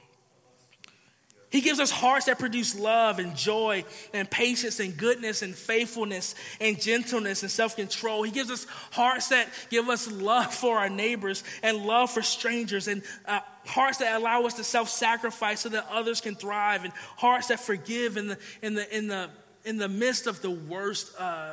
He 1.53 1.61
gives 1.61 1.81
us 1.81 1.91
hearts 1.91 2.27
that 2.27 2.39
produce 2.39 2.75
love 2.79 3.19
and 3.19 3.37
joy 3.37 3.85
and 4.15 4.29
patience 4.29 4.81
and 4.81 4.97
goodness 4.97 5.43
and 5.43 5.55
faithfulness 5.55 6.35
and 6.63 6.81
gentleness 6.81 7.43
and 7.43 7.51
self 7.53 7.77
control. 7.77 8.23
He 8.23 8.31
gives 8.31 8.51
us 8.51 8.67
hearts 8.91 9.29
that 9.29 9.51
give 9.69 9.87
us 9.91 10.11
love 10.11 10.53
for 10.63 10.79
our 10.79 10.89
neighbors 10.89 11.45
and 11.63 11.77
love 11.77 12.11
for 12.11 12.23
strangers 12.23 12.89
and 12.89 13.03
uh, 13.27 13.41
hearts 13.67 13.99
that 13.99 14.19
allow 14.19 14.45
us 14.45 14.55
to 14.55 14.65
self 14.65 14.89
sacrifice 14.89 15.61
so 15.61 15.69
that 15.69 15.87
others 15.91 16.23
can 16.23 16.35
thrive 16.35 16.85
and 16.85 16.93
hearts 17.19 17.49
that 17.49 17.61
forgive 17.61 18.17
in 18.17 18.29
the, 18.29 18.39
in 18.63 18.75
the, 18.75 18.97
in 18.97 19.07
the, 19.09 19.29
in 19.67 19.77
the 19.77 19.89
midst 19.89 20.27
of 20.27 20.41
the 20.41 20.51
worst, 20.51 21.13
uh, 21.19 21.53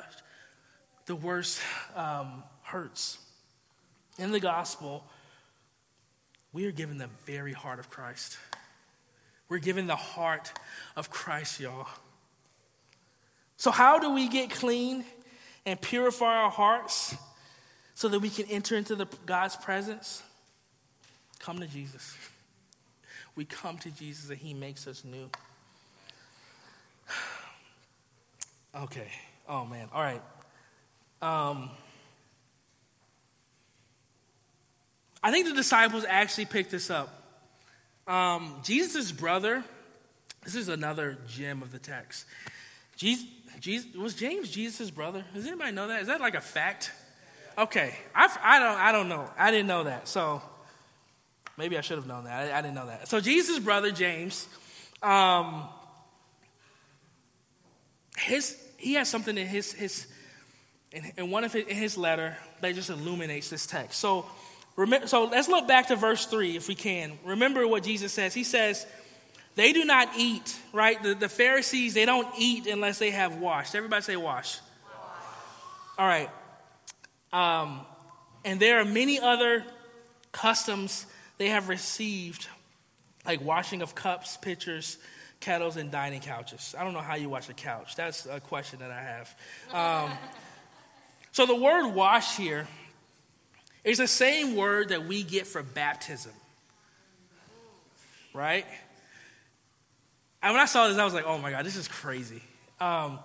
the 1.08 1.16
worst 1.16 1.60
um, 1.98 2.42
hurts. 2.64 3.18
In 4.18 4.32
the 4.32 4.40
gospel, 4.40 5.04
we 6.54 6.66
are 6.68 6.72
given 6.72 6.98
the 6.98 7.10
very 7.26 7.54
heart 7.54 7.80
of 7.80 7.90
Christ. 7.90 8.38
We're 9.50 9.58
given 9.58 9.88
the 9.88 9.96
heart 9.96 10.52
of 10.96 11.10
Christ, 11.10 11.60
y'all. 11.60 11.88
So, 13.58 13.72
how 13.72 14.00
do 14.00 14.14
we 14.14 14.30
get 14.30 14.52
clean 14.52 15.04
and 15.66 15.82
purify 15.82 16.44
our 16.44 16.52
hearts 16.52 17.16
so 17.96 18.08
that 18.08 18.20
we 18.20 18.30
can 18.30 18.46
enter 18.46 18.78
into 18.78 18.96
the, 18.96 19.08
God's 19.26 19.56
presence? 19.56 20.22
Come 21.40 21.60
to 21.60 21.68
Jesus. 21.68 22.16
We 23.36 23.46
come 23.46 23.78
to 23.80 23.92
Jesus 23.92 24.30
and 24.30 24.38
He 24.38 24.54
makes 24.54 24.88
us 24.88 25.04
new. 25.04 25.30
Okay. 28.76 29.08
Oh, 29.48 29.66
man. 29.66 29.88
All 29.92 30.04
right. 30.04 30.22
Um, 31.24 31.72
I 35.24 35.32
think 35.32 35.48
the 35.48 35.56
disciples 35.56 36.06
actually 36.08 36.46
picked 36.46 36.70
this 36.70 36.92
up. 36.92 37.19
Um, 38.10 38.56
Jesus' 38.64 39.12
brother, 39.12 39.64
this 40.44 40.56
is 40.56 40.68
another 40.68 41.20
gem 41.28 41.62
of 41.62 41.72
the 41.72 41.78
text. 41.78 42.26
Jesus, 42.98 43.28
Jesus, 43.60 43.96
was 43.96 44.16
James 44.16 44.50
Jesus' 44.50 44.90
brother? 44.90 45.24
Does 45.32 45.46
anybody 45.46 45.74
know 45.74 45.88
that? 45.90 46.02
Is 46.02 46.08
that 46.08 46.20
like 46.20 46.34
a 46.34 46.42
fact? 46.42 46.92
Okay, 47.56 47.96
I've, 48.16 48.36
I 48.42 48.58
don't, 48.58 48.78
I 48.78 48.92
don't 48.92 49.10
know. 49.10 49.30
I 49.38 49.52
didn't 49.52 49.68
know 49.68 49.84
that. 49.84 50.08
So 50.08 50.42
maybe 51.56 51.78
I 51.78 51.82
should 51.82 51.98
have 51.98 52.08
known 52.08 52.24
that. 52.24 52.52
I, 52.52 52.58
I 52.58 52.62
didn't 52.64 52.74
know 52.74 52.88
that. 52.88 53.08
So 53.08 53.20
Jesus' 53.20 53.60
brother 53.60 53.92
James, 53.92 54.48
um, 55.04 55.68
his 58.18 58.60
he 58.78 58.96
has 58.96 59.08
something 59.08 59.38
in 59.38 59.46
his 59.46 59.72
his 59.72 60.08
in, 60.92 61.12
in 61.16 61.30
one 61.30 61.44
of 61.44 61.54
his, 61.54 61.68
his 61.68 61.98
letter 61.98 62.36
that 62.62 62.74
just 62.74 62.90
illuminates 62.90 63.52
this 63.52 63.68
text. 63.68 64.00
So 64.00 64.26
so 65.06 65.26
let's 65.26 65.48
look 65.48 65.68
back 65.68 65.88
to 65.88 65.96
verse 65.96 66.26
three 66.26 66.56
if 66.56 66.68
we 66.68 66.76
can. 66.76 67.18
Remember 67.26 67.68
what 67.68 67.84
Jesus 67.84 68.14
says. 68.14 68.34
He 68.34 68.44
says. 68.44 68.86
They 69.56 69.74
do 69.74 69.84
not 69.84 70.10
eat, 70.18 70.58
right? 70.72 71.02
The, 71.04 71.16
the 71.16 71.28
Pharisees, 71.28 71.94
they 71.94 72.06
don't 72.06 72.28
eat 72.38 72.66
unless 72.66 72.98
they 72.98 73.12
have 73.12 73.38
washed. 73.38 73.76
Everybody 73.76 74.02
say 74.04 74.16
wash. 74.16 74.58
wash. 74.86 75.02
All 75.98 76.08
right. 76.08 76.30
Um, 77.34 77.82
and 78.46 78.60
there 78.60 78.80
are 78.80 78.86
many 78.86 79.20
other 79.20 79.66
customs 80.32 81.06
they 81.38 81.50
have 81.50 81.68
received, 81.68 82.48
like 83.26 83.42
washing 83.44 83.82
of 83.82 83.96
cups, 83.96 84.38
pitchers, 84.38 84.98
kettles, 85.40 85.78
and 85.78 85.92
dining 85.92 86.22
couches. 86.22 86.74
I 86.78 86.84
don't 86.84 86.94
know 86.94 87.02
how 87.02 87.16
you 87.16 87.30
wash 87.30 87.50
a 87.50 87.54
couch. 87.54 87.96
That's 87.96 88.26
a 88.26 88.40
question 88.40 88.80
that 88.80 88.92
I 88.92 89.02
have. 89.02 90.08
Um, 90.12 90.18
so 91.32 91.46
the 91.46 91.56
word 91.56 91.90
wash 91.90 92.38
here 92.38 92.68
is 93.84 93.98
the 93.98 94.08
same 94.08 94.56
word 94.56 94.90
that 94.90 95.06
we 95.06 95.24
get 95.24 95.48
for 95.48 95.64
baptism, 95.64 96.34
right? 98.34 98.66
And 100.42 100.54
when 100.54 100.62
I 100.62 100.66
saw 100.66 100.88
this, 100.88 100.98
I 100.98 101.06
was 101.06 101.14
like, 101.14 101.26
oh 101.26 101.38
my 101.38 101.52
God, 101.52 101.66
this 101.66 101.76
is 101.76 101.88
crazy. 101.88 102.42
Um, 102.80 103.20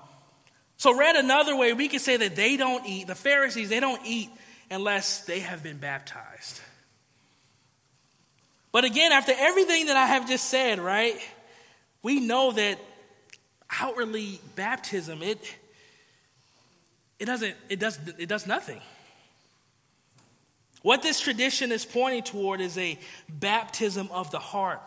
so, 0.76 0.96
read 0.96 1.16
another 1.16 1.57
way, 1.57 1.72
we 1.72 1.88
could 1.88 2.00
say 2.00 2.16
that 2.16 2.34
they 2.36 2.57
don't 2.57 2.84
eat, 2.86 3.07
the 3.07 3.14
Pharisees, 3.14 3.68
they 3.68 3.80
don't 3.80 4.05
eat 4.05 4.28
unless 4.70 5.24
they 5.24 5.40
have 5.40 5.62
been 5.62 5.78
baptized. 5.78 6.61
But 8.72 8.84
again, 8.84 9.12
after 9.12 9.32
everything 9.36 9.86
that 9.86 9.96
I 9.96 10.07
have 10.07 10.28
just 10.28 10.50
said, 10.50 10.80
right, 10.80 11.16
we 12.02 12.18
know 12.18 12.50
that 12.52 12.80
outwardly 13.80 14.40
baptism, 14.57 15.22
it, 15.22 15.38
it 17.20 17.26
doesn't, 17.26 17.55
it 17.68 17.78
does, 17.78 17.98
it 18.18 18.28
does 18.28 18.46
nothing. 18.48 18.80
What 20.85 21.01
this 21.01 21.18
tradition 21.18 21.72
is 21.72 21.87
pointing 21.87 22.24
toward 22.24 22.61
is 22.61 22.76
a 22.76 22.99
baptism 23.26 24.11
of 24.12 24.30
the 24.30 24.39
heart. 24.39 24.82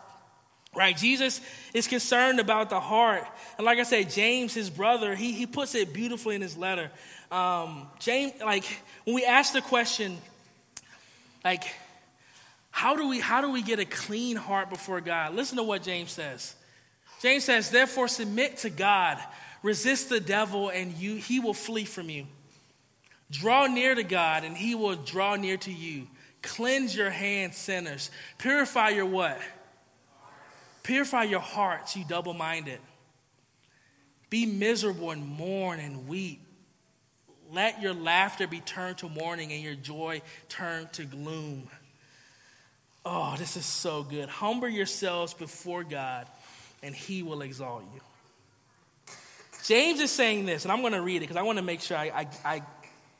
Right? 0.72 0.96
Jesus 0.96 1.40
is 1.74 1.88
concerned 1.88 2.38
about 2.38 2.70
the 2.70 2.78
heart. 2.78 3.24
And 3.56 3.64
like 3.64 3.80
I 3.80 3.82
said, 3.82 4.08
James, 4.08 4.54
his 4.54 4.70
brother, 4.70 5.16
he, 5.16 5.32
he 5.32 5.44
puts 5.44 5.74
it 5.74 5.92
beautifully 5.92 6.36
in 6.36 6.40
his 6.40 6.56
letter. 6.56 6.92
Um, 7.32 7.88
James, 7.98 8.34
like, 8.40 8.64
when 9.02 9.16
we 9.16 9.24
ask 9.24 9.52
the 9.52 9.60
question, 9.60 10.16
like, 11.44 11.64
how 12.70 12.94
do 12.94 13.08
we 13.08 13.18
how 13.18 13.40
do 13.40 13.50
we 13.50 13.62
get 13.62 13.80
a 13.80 13.84
clean 13.84 14.36
heart 14.36 14.70
before 14.70 15.00
God? 15.00 15.34
Listen 15.34 15.56
to 15.56 15.64
what 15.64 15.82
James 15.82 16.12
says. 16.12 16.54
James 17.20 17.42
says, 17.42 17.70
therefore 17.70 18.06
submit 18.06 18.58
to 18.58 18.70
God, 18.70 19.18
resist 19.64 20.10
the 20.10 20.20
devil, 20.20 20.68
and 20.68 20.92
you 20.92 21.16
he 21.16 21.40
will 21.40 21.54
flee 21.54 21.86
from 21.86 22.08
you. 22.08 22.28
Draw 23.30 23.66
near 23.66 23.94
to 23.94 24.02
God, 24.02 24.44
and 24.44 24.56
he 24.56 24.74
will 24.74 24.96
draw 24.96 25.36
near 25.36 25.56
to 25.58 25.72
you. 25.72 26.06
Cleanse 26.42 26.96
your 26.96 27.10
hands, 27.10 27.56
sinners. 27.56 28.10
Purify 28.38 28.90
your 28.90 29.06
what? 29.06 29.38
Purify 30.82 31.24
your 31.24 31.40
hearts, 31.40 31.96
you 31.96 32.04
double 32.08 32.32
minded. 32.32 32.78
Be 34.30 34.46
miserable 34.46 35.10
and 35.10 35.26
mourn 35.26 35.80
and 35.80 36.08
weep. 36.08 36.40
Let 37.52 37.82
your 37.82 37.94
laughter 37.94 38.46
be 38.46 38.60
turned 38.60 38.98
to 38.98 39.08
mourning 39.08 39.52
and 39.52 39.62
your 39.62 39.74
joy 39.74 40.22
turned 40.48 40.92
to 40.94 41.04
gloom. 41.04 41.68
Oh, 43.04 43.36
this 43.38 43.56
is 43.56 43.64
so 43.64 44.02
good. 44.02 44.28
Humble 44.28 44.68
yourselves 44.68 45.32
before 45.32 45.82
God, 45.82 46.26
and 46.82 46.94
He 46.94 47.22
will 47.22 47.42
exalt 47.42 47.84
you. 47.94 48.00
James 49.64 50.00
is 50.00 50.10
saying 50.10 50.46
this, 50.46 50.64
and 50.64 50.72
I'm 50.72 50.80
going 50.80 50.92
to 50.92 51.00
read 51.00 51.16
it 51.16 51.20
because 51.20 51.36
I 51.36 51.42
want 51.42 51.58
to 51.58 51.64
make 51.64 51.80
sure 51.80 51.96
I, 51.96 52.06
I, 52.08 52.26
I 52.44 52.62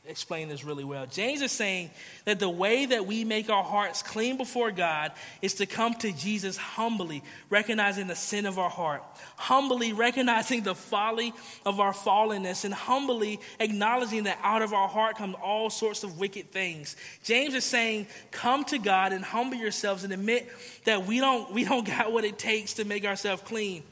explain 0.08 0.48
this 0.48 0.64
really 0.64 0.84
well. 0.84 1.06
James 1.06 1.42
is 1.42 1.52
saying 1.52 1.90
that 2.24 2.38
the 2.38 2.48
way 2.48 2.86
that 2.86 3.06
we 3.06 3.24
make 3.24 3.50
our 3.50 3.62
hearts 3.62 4.02
clean 4.02 4.36
before 4.36 4.70
God 4.70 5.12
is 5.42 5.54
to 5.54 5.66
come 5.66 5.94
to 5.94 6.12
Jesus 6.12 6.56
humbly, 6.56 7.22
recognizing 7.50 8.06
the 8.06 8.16
sin 8.16 8.46
of 8.46 8.58
our 8.58 8.70
heart, 8.70 9.02
humbly 9.36 9.92
recognizing 9.92 10.62
the 10.62 10.74
folly 10.74 11.32
of 11.66 11.80
our 11.80 11.92
fallenness, 11.92 12.64
and 12.64 12.72
humbly 12.72 13.40
acknowledging 13.60 14.24
that 14.24 14.38
out 14.42 14.62
of 14.62 14.72
our 14.72 14.88
heart 14.88 15.16
come 15.16 15.36
all 15.42 15.70
sorts 15.70 16.04
of 16.04 16.18
wicked 16.18 16.50
things. 16.50 16.96
James 17.22 17.54
is 17.54 17.64
saying, 17.64 18.06
come 18.30 18.64
to 18.64 18.78
God 18.78 19.12
and 19.12 19.24
humble 19.24 19.56
yourselves 19.56 20.04
and 20.04 20.12
admit 20.12 20.48
that 20.84 21.06
we 21.06 21.20
don't, 21.20 21.52
we 21.52 21.64
don't 21.64 21.86
got 21.86 22.12
what 22.12 22.24
it 22.24 22.38
takes 22.38 22.74
to 22.74 22.84
make 22.84 23.04
ourselves 23.04 23.42
clean. 23.42 23.82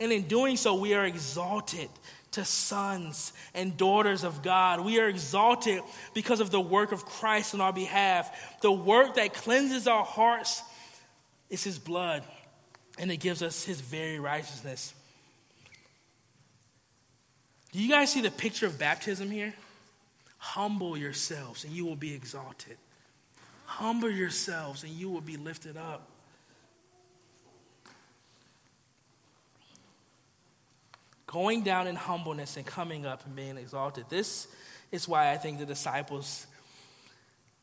And 0.00 0.12
in 0.12 0.22
doing 0.22 0.56
so, 0.56 0.74
we 0.74 0.94
are 0.94 1.04
exalted 1.04 1.88
to 2.32 2.44
sons 2.44 3.32
and 3.54 3.76
daughters 3.76 4.24
of 4.24 4.42
God. 4.42 4.84
We 4.84 5.00
are 5.00 5.08
exalted 5.08 5.82
because 6.14 6.40
of 6.40 6.50
the 6.50 6.60
work 6.60 6.92
of 6.92 7.04
Christ 7.04 7.54
on 7.54 7.60
our 7.60 7.72
behalf. 7.72 8.60
The 8.60 8.72
work 8.72 9.14
that 9.14 9.34
cleanses 9.34 9.86
our 9.86 10.04
hearts 10.04 10.62
is 11.50 11.64
His 11.64 11.78
blood, 11.78 12.22
and 12.98 13.10
it 13.10 13.18
gives 13.18 13.42
us 13.42 13.64
His 13.64 13.80
very 13.80 14.18
righteousness. 14.18 14.94
Do 17.72 17.80
you 17.80 17.88
guys 17.88 18.12
see 18.12 18.20
the 18.20 18.30
picture 18.30 18.66
of 18.66 18.78
baptism 18.78 19.30
here? 19.30 19.54
Humble 20.38 20.96
yourselves, 20.96 21.64
and 21.64 21.72
you 21.72 21.84
will 21.84 21.96
be 21.96 22.14
exalted. 22.14 22.76
Humble 23.64 24.10
yourselves, 24.10 24.82
and 24.84 24.92
you 24.92 25.10
will 25.10 25.20
be 25.20 25.36
lifted 25.36 25.76
up. 25.76 26.08
Going 31.28 31.62
down 31.62 31.86
in 31.86 31.94
humbleness 31.94 32.56
and 32.56 32.66
coming 32.66 33.06
up 33.06 33.24
and 33.24 33.36
being 33.36 33.56
exalted. 33.58 34.06
This 34.08 34.48
is 34.90 35.06
why 35.06 35.30
I 35.30 35.36
think 35.36 35.58
the 35.58 35.66
disciples, 35.66 36.46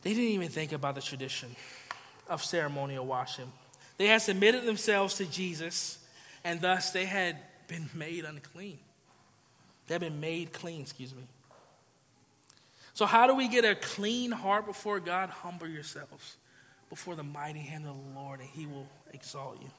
they 0.03 0.11
didn't 0.11 0.29
even 0.29 0.49
think 0.49 0.71
about 0.71 0.95
the 0.95 1.01
tradition 1.01 1.53
of 2.29 2.43
ceremonial 2.43 3.05
washing. 3.05 3.51
They 3.97 4.07
had 4.07 4.21
submitted 4.21 4.65
themselves 4.65 5.15
to 5.15 5.25
Jesus, 5.25 5.97
and 6.43 6.61
thus 6.61 6.91
they 6.91 7.05
had 7.05 7.37
been 7.67 7.89
made 7.95 8.23
unclean. 8.23 8.77
They 9.87 9.95
had 9.95 10.01
been 10.01 10.19
made 10.19 10.53
clean, 10.53 10.81
excuse 10.81 11.13
me. 11.15 11.23
So, 12.93 13.05
how 13.05 13.27
do 13.27 13.35
we 13.35 13.47
get 13.47 13.65
a 13.65 13.75
clean 13.75 14.31
heart 14.31 14.67
before 14.67 14.99
God? 14.99 15.29
Humble 15.29 15.67
yourselves 15.67 16.37
before 16.89 17.15
the 17.15 17.23
mighty 17.23 17.59
hand 17.59 17.85
of 17.87 17.95
the 17.95 18.19
Lord, 18.19 18.41
and 18.41 18.49
He 18.49 18.67
will 18.67 18.87
exalt 19.11 19.59
you. 19.61 19.69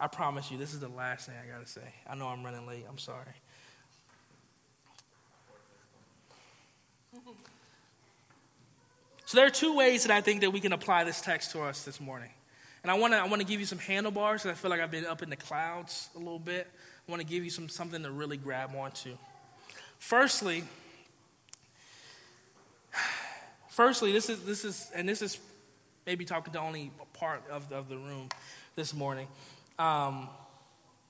I 0.00 0.06
promise 0.06 0.50
you, 0.50 0.58
this 0.58 0.74
is 0.74 0.80
the 0.80 0.88
last 0.88 1.26
thing 1.26 1.34
I 1.42 1.50
got 1.52 1.64
to 1.64 1.70
say. 1.70 1.94
I 2.08 2.14
know 2.14 2.28
I'm 2.28 2.44
running 2.44 2.66
late. 2.66 2.84
I'm 2.88 2.98
sorry. 2.98 3.34
So 9.26 9.36
there 9.36 9.46
are 9.46 9.50
two 9.50 9.76
ways 9.76 10.04
that 10.04 10.12
I 10.16 10.20
think 10.20 10.40
that 10.40 10.52
we 10.52 10.60
can 10.60 10.72
apply 10.72 11.04
this 11.04 11.20
text 11.20 11.50
to 11.50 11.60
us 11.60 11.82
this 11.84 12.00
morning. 12.00 12.30
And 12.82 12.90
I 12.90 12.94
want 12.94 13.12
to 13.12 13.18
I 13.18 13.26
want 13.26 13.42
to 13.42 13.46
give 13.46 13.60
you 13.60 13.66
some 13.66 13.78
handlebars 13.78 14.42
because 14.42 14.56
I 14.56 14.60
feel 14.60 14.70
like 14.70 14.80
I've 14.80 14.90
been 14.90 15.04
up 15.04 15.22
in 15.22 15.30
the 15.30 15.36
clouds 15.36 16.08
a 16.14 16.18
little 16.18 16.38
bit. 16.38 16.66
I 17.06 17.10
want 17.10 17.20
to 17.20 17.26
give 17.26 17.44
you 17.44 17.50
some 17.50 17.68
something 17.68 18.02
to 18.04 18.10
really 18.10 18.36
grab 18.36 18.70
onto. 18.74 19.16
Firstly, 19.98 20.64
firstly, 23.68 24.12
this 24.12 24.30
is 24.30 24.42
this 24.44 24.64
is 24.64 24.90
and 24.94 25.08
this 25.08 25.20
is 25.20 25.38
maybe 26.06 26.24
talking 26.24 26.52
to 26.52 26.60
only 26.60 26.90
part 27.12 27.42
of, 27.50 27.70
of 27.72 27.88
the 27.88 27.98
room 27.98 28.28
this 28.76 28.94
morning. 28.94 29.26
Um, 29.78 30.28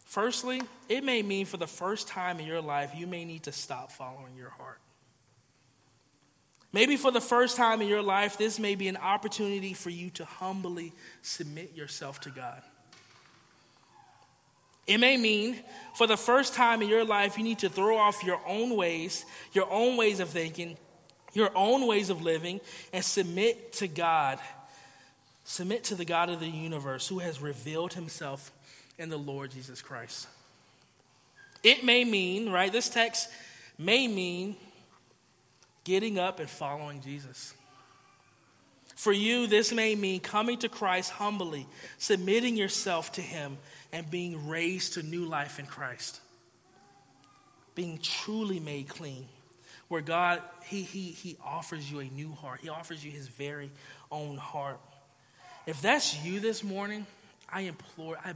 firstly, 0.04 0.60
it 0.88 1.04
may 1.04 1.22
mean 1.22 1.46
for 1.46 1.56
the 1.56 1.66
first 1.66 2.08
time 2.08 2.38
in 2.40 2.46
your 2.46 2.60
life, 2.60 2.92
you 2.96 3.06
may 3.06 3.24
need 3.24 3.44
to 3.44 3.52
stop 3.52 3.90
following 3.92 4.36
your 4.36 4.50
heart. 4.50 4.80
Maybe 6.72 6.96
for 6.96 7.10
the 7.10 7.20
first 7.20 7.56
time 7.56 7.80
in 7.80 7.88
your 7.88 8.02
life, 8.02 8.36
this 8.36 8.58
may 8.58 8.74
be 8.74 8.88
an 8.88 8.98
opportunity 8.98 9.72
for 9.72 9.88
you 9.88 10.10
to 10.10 10.24
humbly 10.24 10.92
submit 11.22 11.74
yourself 11.74 12.20
to 12.20 12.30
God. 12.30 12.62
It 14.86 14.98
may 14.98 15.16
mean 15.16 15.56
for 15.94 16.06
the 16.06 16.16
first 16.16 16.54
time 16.54 16.82
in 16.82 16.88
your 16.88 17.04
life, 17.04 17.36
you 17.36 17.44
need 17.44 17.58
to 17.60 17.68
throw 17.68 17.96
off 17.96 18.22
your 18.24 18.40
own 18.46 18.76
ways, 18.76 19.24
your 19.52 19.70
own 19.70 19.96
ways 19.96 20.20
of 20.20 20.30
thinking, 20.30 20.76
your 21.34 21.50
own 21.54 21.86
ways 21.86 22.10
of 22.10 22.22
living, 22.22 22.60
and 22.92 23.04
submit 23.04 23.72
to 23.74 23.88
God. 23.88 24.38
Submit 25.44 25.84
to 25.84 25.94
the 25.94 26.04
God 26.04 26.28
of 26.28 26.40
the 26.40 26.48
universe 26.48 27.08
who 27.08 27.18
has 27.18 27.40
revealed 27.40 27.94
himself 27.94 28.50
in 28.99 29.09
the 29.09 29.16
Lord 29.16 29.53
Jesus 29.53 29.80
Christ. 29.80 30.26
It 31.62 31.84
may 31.84 32.05
mean, 32.05 32.51
right, 32.51 32.70
this 32.70 32.88
text 32.88 33.28
may 33.78 34.09
mean 34.09 34.57
getting 35.84 36.18
up 36.18 36.40
and 36.40 36.51
following 36.51 37.01
Jesus. 37.01 37.55
For 38.96 39.12
you, 39.12 39.46
this 39.46 39.72
may 39.72 39.94
mean 39.94 40.20
coming 40.20 40.59
to 40.59 40.68
Christ 40.68 41.11
humbly, 41.12 41.66
submitting 41.99 42.57
yourself 42.57 43.12
to 43.12 43.20
Him, 43.20 43.59
and 43.92 44.11
being 44.11 44.49
raised 44.49 44.94
to 44.94 45.03
new 45.03 45.24
life 45.24 45.59
in 45.59 45.66
Christ. 45.66 46.20
being 47.78 48.01
truly 48.03 48.59
made 48.59 48.88
clean, 48.88 49.24
where 49.86 50.01
God, 50.01 50.42
he, 50.64 50.82
he, 50.82 51.12
he 51.12 51.36
offers 51.44 51.88
you 51.88 52.01
a 52.01 52.05
new 52.07 52.32
heart. 52.32 52.59
He 52.61 52.68
offers 52.68 53.05
you 53.05 53.12
his 53.12 53.28
very 53.28 53.70
own 54.11 54.36
heart. 54.36 54.80
If 55.64 55.80
that's 55.80 56.20
you 56.24 56.40
this 56.40 56.64
morning, 56.64 57.07
I 57.49 57.61
implore, 57.61 58.18
I, 58.24 58.32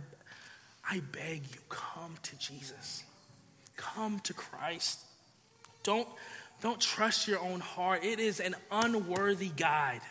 I 0.89 1.01
beg 1.13 1.43
you, 1.53 1.61
come 1.69 2.17
to 2.23 2.37
Jesus. 2.39 3.05
Come 3.77 4.21
to 4.21 4.35
Christ. 4.35 5.01
Don't, 5.83 6.09
don't 6.61 6.81
trust 6.81 7.29
your 7.29 7.41
own 7.41 7.61
heart. 7.61 8.05
It 8.05 8.21
is 8.21 8.41
an 8.41 8.55
unworthy 8.71 9.49
guide. 9.49 10.03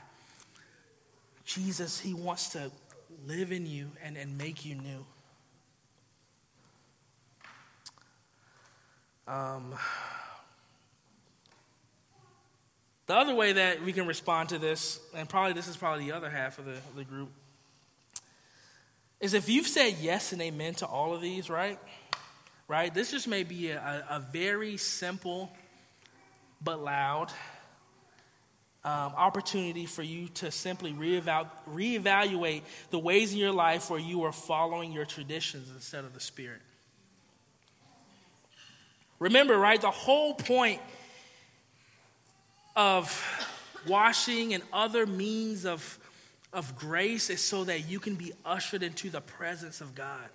Jesus, 1.46 2.00
He 2.00 2.14
wants 2.14 2.50
to 2.50 2.72
live 3.26 3.52
in 3.52 3.66
you 3.66 3.92
and, 4.04 4.18
and 4.18 4.38
make 4.38 4.66
you 4.66 4.76
new. 4.76 5.06
Um, 9.28 9.74
the 13.06 13.16
other 13.16 13.36
way 13.36 13.54
that 13.54 13.84
we 13.84 13.94
can 13.94 14.08
respond 14.08 14.50
to 14.50 14.60
this, 14.60 15.00
and 15.16 15.30
probably 15.30 15.54
this 15.54 15.68
is 15.68 15.78
probably 15.78 16.06
the 16.06 16.12
other 16.14 16.30
half 16.30 16.60
of 16.60 16.66
the, 16.66 16.78
the 16.96 17.04
group, 17.04 17.30
is 19.22 19.34
if 19.34 19.48
you've 19.48 19.68
said 19.68 19.96
yes 20.02 20.34
and 20.34 20.42
amen 20.42 20.74
to 20.76 20.86
all 20.86 21.14
of 21.14 21.22
these, 21.22 21.50
right? 21.50 21.80
Right? 22.68 22.94
This 22.94 23.12
just 23.12 23.28
may 23.28 23.44
be 23.44 23.70
a, 23.70 24.06
a 24.10 24.20
very 24.20 24.78
simple 24.78 25.52
but 26.64 26.82
loud 26.82 27.32
um, 28.84 29.14
opportunity 29.16 29.86
for 29.86 30.02
you 30.02 30.28
to 30.30 30.50
simply 30.50 30.92
reevalu- 30.92 31.50
reevaluate 31.70 32.64
the 32.90 32.98
ways 32.98 33.32
in 33.32 33.38
your 33.38 33.52
life 33.52 33.90
where 33.90 34.00
you 34.00 34.24
are 34.24 34.32
following 34.32 34.92
your 34.92 35.06
traditions 35.06 35.70
instead 35.76 36.04
of 36.04 36.14
the 36.14 36.20
Spirit. 36.20 36.62
Remember, 39.20 39.56
right, 39.56 39.80
the 39.80 39.92
whole 39.92 40.34
point 40.34 40.82
of 42.76 43.48
washing 43.88 44.56
and 44.56 44.64
other 44.74 45.06
means 45.06 45.66
of, 45.66 46.00
of 46.54 46.76
grace 46.76 47.30
is 47.30 47.42
so 47.42 47.64
that 47.64 47.90
you 47.90 48.00
can 48.00 48.16
be 48.16 48.34
ushered 48.46 48.84
into 48.84 49.10
the 49.10 49.22
presence 49.22 49.82
of 49.82 49.96
God. 49.96 50.30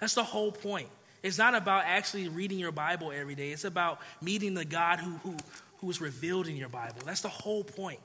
That's 0.00 0.14
the 0.14 0.24
whole 0.24 0.52
point. 0.52 0.88
It's 1.22 1.38
not 1.38 1.54
about 1.54 1.84
actually 1.84 2.28
reading 2.28 2.58
your 2.58 2.72
Bible 2.72 3.12
every 3.12 3.34
day, 3.34 3.50
it's 3.50 3.64
about 3.64 4.00
meeting 4.22 4.54
the 4.54 4.64
God 4.64 5.00
who, 5.00 5.10
who, 5.18 5.36
who 5.78 5.90
is 5.90 6.00
revealed 6.00 6.46
in 6.46 6.56
your 6.56 6.68
Bible. 6.68 7.00
That's 7.04 7.22
the 7.22 7.28
whole 7.28 7.64
point. 7.64 8.00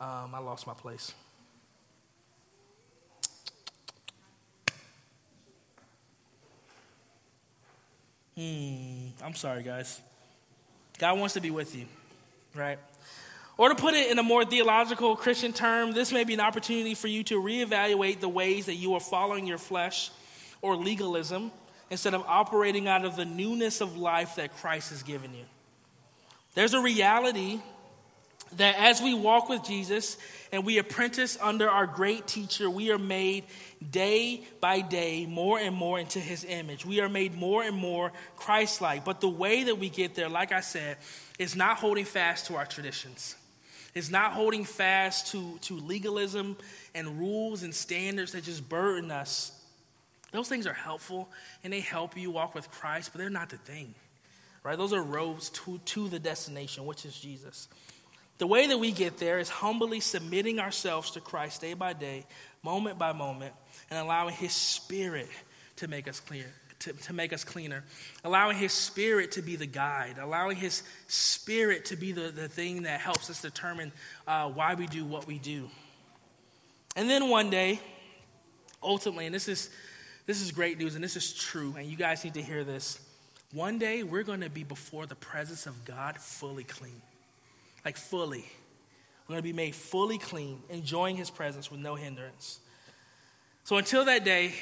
Um, 0.00 0.34
I 0.34 0.38
lost 0.38 0.66
my 0.66 0.72
place. 0.72 1.12
Hmm, 8.36 9.08
I'm 9.22 9.34
sorry, 9.34 9.62
guys. 9.62 10.00
God 11.00 11.18
wants 11.18 11.32
to 11.32 11.40
be 11.40 11.50
with 11.50 11.74
you, 11.74 11.86
right? 12.54 12.78
Or 13.56 13.70
to 13.70 13.74
put 13.74 13.94
it 13.94 14.10
in 14.10 14.18
a 14.18 14.22
more 14.22 14.44
theological 14.44 15.16
Christian 15.16 15.54
term, 15.54 15.92
this 15.92 16.12
may 16.12 16.24
be 16.24 16.34
an 16.34 16.40
opportunity 16.40 16.94
for 16.94 17.08
you 17.08 17.24
to 17.24 17.40
reevaluate 17.40 18.20
the 18.20 18.28
ways 18.28 18.66
that 18.66 18.74
you 18.74 18.92
are 18.92 19.00
following 19.00 19.46
your 19.46 19.56
flesh 19.56 20.10
or 20.60 20.76
legalism 20.76 21.52
instead 21.88 22.12
of 22.12 22.22
operating 22.26 22.86
out 22.86 23.06
of 23.06 23.16
the 23.16 23.24
newness 23.24 23.80
of 23.80 23.96
life 23.96 24.36
that 24.36 24.54
Christ 24.58 24.90
has 24.90 25.02
given 25.02 25.32
you. 25.32 25.44
There's 26.54 26.74
a 26.74 26.80
reality 26.82 27.60
that 28.56 28.76
as 28.76 29.00
we 29.00 29.14
walk 29.14 29.48
with 29.48 29.64
Jesus 29.64 30.16
and 30.52 30.64
we 30.64 30.78
apprentice 30.78 31.38
under 31.40 31.68
our 31.68 31.86
great 31.86 32.26
teacher, 32.26 32.68
we 32.68 32.90
are 32.90 32.98
made 32.98 33.44
day 33.90 34.42
by 34.60 34.80
day 34.80 35.26
more 35.26 35.58
and 35.58 35.74
more 35.74 35.98
into 35.98 36.18
his 36.18 36.44
image. 36.44 36.84
We 36.84 37.00
are 37.00 37.08
made 37.08 37.34
more 37.34 37.62
and 37.62 37.76
more 37.76 38.12
Christ 38.36 38.80
like. 38.80 39.04
But 39.04 39.20
the 39.20 39.28
way 39.28 39.64
that 39.64 39.78
we 39.78 39.88
get 39.88 40.14
there, 40.14 40.28
like 40.28 40.52
I 40.52 40.60
said, 40.60 40.96
is 41.38 41.56
not 41.56 41.78
holding 41.78 42.04
fast 42.04 42.46
to 42.46 42.56
our 42.56 42.66
traditions. 42.66 43.36
It's 43.94 44.10
not 44.10 44.32
holding 44.32 44.64
fast 44.64 45.32
to, 45.32 45.58
to 45.62 45.74
legalism 45.74 46.56
and 46.94 47.18
rules 47.18 47.62
and 47.62 47.74
standards 47.74 48.32
that 48.32 48.44
just 48.44 48.68
burden 48.68 49.10
us. 49.10 49.52
Those 50.32 50.48
things 50.48 50.66
are 50.66 50.74
helpful 50.74 51.28
and 51.64 51.72
they 51.72 51.80
help 51.80 52.16
you 52.16 52.30
walk 52.30 52.54
with 52.54 52.70
Christ, 52.70 53.10
but 53.12 53.20
they're 53.20 53.30
not 53.30 53.50
the 53.50 53.56
thing. 53.56 53.94
Right? 54.62 54.76
Those 54.76 54.92
are 54.92 55.02
roads 55.02 55.50
to, 55.50 55.78
to 55.86 56.08
the 56.08 56.18
destination, 56.18 56.84
which 56.84 57.04
is 57.04 57.18
Jesus. 57.18 57.68
The 58.40 58.46
way 58.46 58.66
that 58.68 58.78
we 58.78 58.90
get 58.90 59.18
there 59.18 59.38
is 59.38 59.50
humbly 59.50 60.00
submitting 60.00 60.60
ourselves 60.60 61.10
to 61.10 61.20
Christ 61.20 61.60
day 61.60 61.74
by 61.74 61.92
day, 61.92 62.24
moment 62.62 62.98
by 62.98 63.12
moment, 63.12 63.52
and 63.90 63.98
allowing 63.98 64.34
His 64.34 64.54
Spirit 64.54 65.28
to 65.76 65.88
make 65.88 66.08
us 66.08 66.20
clear. 66.20 66.46
To, 66.80 66.94
to 66.94 67.12
make 67.12 67.34
us 67.34 67.44
cleaner, 67.44 67.84
allowing 68.24 68.56
His 68.56 68.72
Spirit 68.72 69.32
to 69.32 69.42
be 69.42 69.56
the 69.56 69.66
guide, 69.66 70.16
allowing 70.18 70.56
His 70.56 70.82
Spirit 71.08 71.84
to 71.84 71.96
be 71.96 72.12
the, 72.12 72.30
the 72.30 72.48
thing 72.48 72.84
that 72.84 73.00
helps 73.00 73.28
us 73.28 73.42
determine 73.42 73.92
uh, 74.26 74.48
why 74.48 74.72
we 74.72 74.86
do 74.86 75.04
what 75.04 75.26
we 75.26 75.38
do. 75.38 75.68
And 76.96 77.10
then 77.10 77.28
one 77.28 77.50
day, 77.50 77.78
ultimately, 78.82 79.26
and 79.26 79.34
this 79.34 79.46
is, 79.46 79.68
this 80.24 80.40
is 80.40 80.52
great 80.52 80.78
news 80.78 80.94
and 80.94 81.04
this 81.04 81.16
is 81.16 81.34
true, 81.34 81.74
and 81.76 81.86
you 81.86 81.98
guys 81.98 82.24
need 82.24 82.32
to 82.32 82.42
hear 82.42 82.64
this. 82.64 82.98
One 83.52 83.78
day, 83.78 84.02
we're 84.02 84.22
going 84.22 84.40
to 84.40 84.48
be 84.48 84.64
before 84.64 85.04
the 85.04 85.14
presence 85.14 85.66
of 85.66 85.84
God 85.84 86.16
fully 86.16 86.64
clean 86.64 87.02
like 87.84 87.96
fully. 87.96 88.44
We're 89.26 89.34
going 89.34 89.42
to 89.42 89.48
be 89.48 89.52
made 89.52 89.74
fully 89.74 90.18
clean, 90.18 90.60
enjoying 90.68 91.16
his 91.16 91.30
presence 91.30 91.70
with 91.70 91.80
no 91.80 91.94
hindrance. 91.94 92.60
So 93.64 93.76
until 93.76 94.04
that 94.06 94.24
day, 94.24 94.54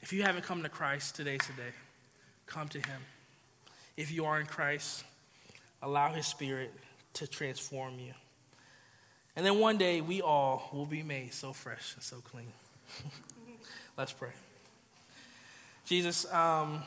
if 0.00 0.12
you 0.12 0.22
haven't 0.22 0.44
come 0.44 0.62
to 0.62 0.68
Christ, 0.68 1.16
today's 1.16 1.40
the 1.46 1.54
day. 1.54 1.74
Come 2.46 2.68
to 2.68 2.78
him. 2.78 3.00
If 3.96 4.12
you 4.12 4.26
are 4.26 4.38
in 4.40 4.46
Christ, 4.46 5.04
allow 5.82 6.12
his 6.12 6.26
spirit 6.26 6.72
to 7.14 7.26
transform 7.26 7.98
you. 7.98 8.12
And 9.34 9.44
then 9.44 9.58
one 9.58 9.76
day, 9.76 10.00
we 10.00 10.20
all 10.20 10.68
will 10.72 10.86
be 10.86 11.02
made 11.02 11.32
so 11.34 11.52
fresh 11.52 11.94
and 11.94 12.02
so 12.02 12.16
clean. 12.16 12.52
Let's 13.96 14.12
pray. 14.12 14.30
Jesus, 15.84 16.32
um, 16.32 16.82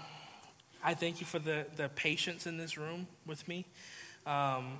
I 0.83 0.93
thank 0.93 1.19
you 1.19 1.25
for 1.25 1.39
the, 1.39 1.65
the 1.75 1.89
patience 1.89 2.47
in 2.47 2.57
this 2.57 2.77
room 2.77 3.07
with 3.25 3.47
me. 3.47 3.65
Um, 4.25 4.77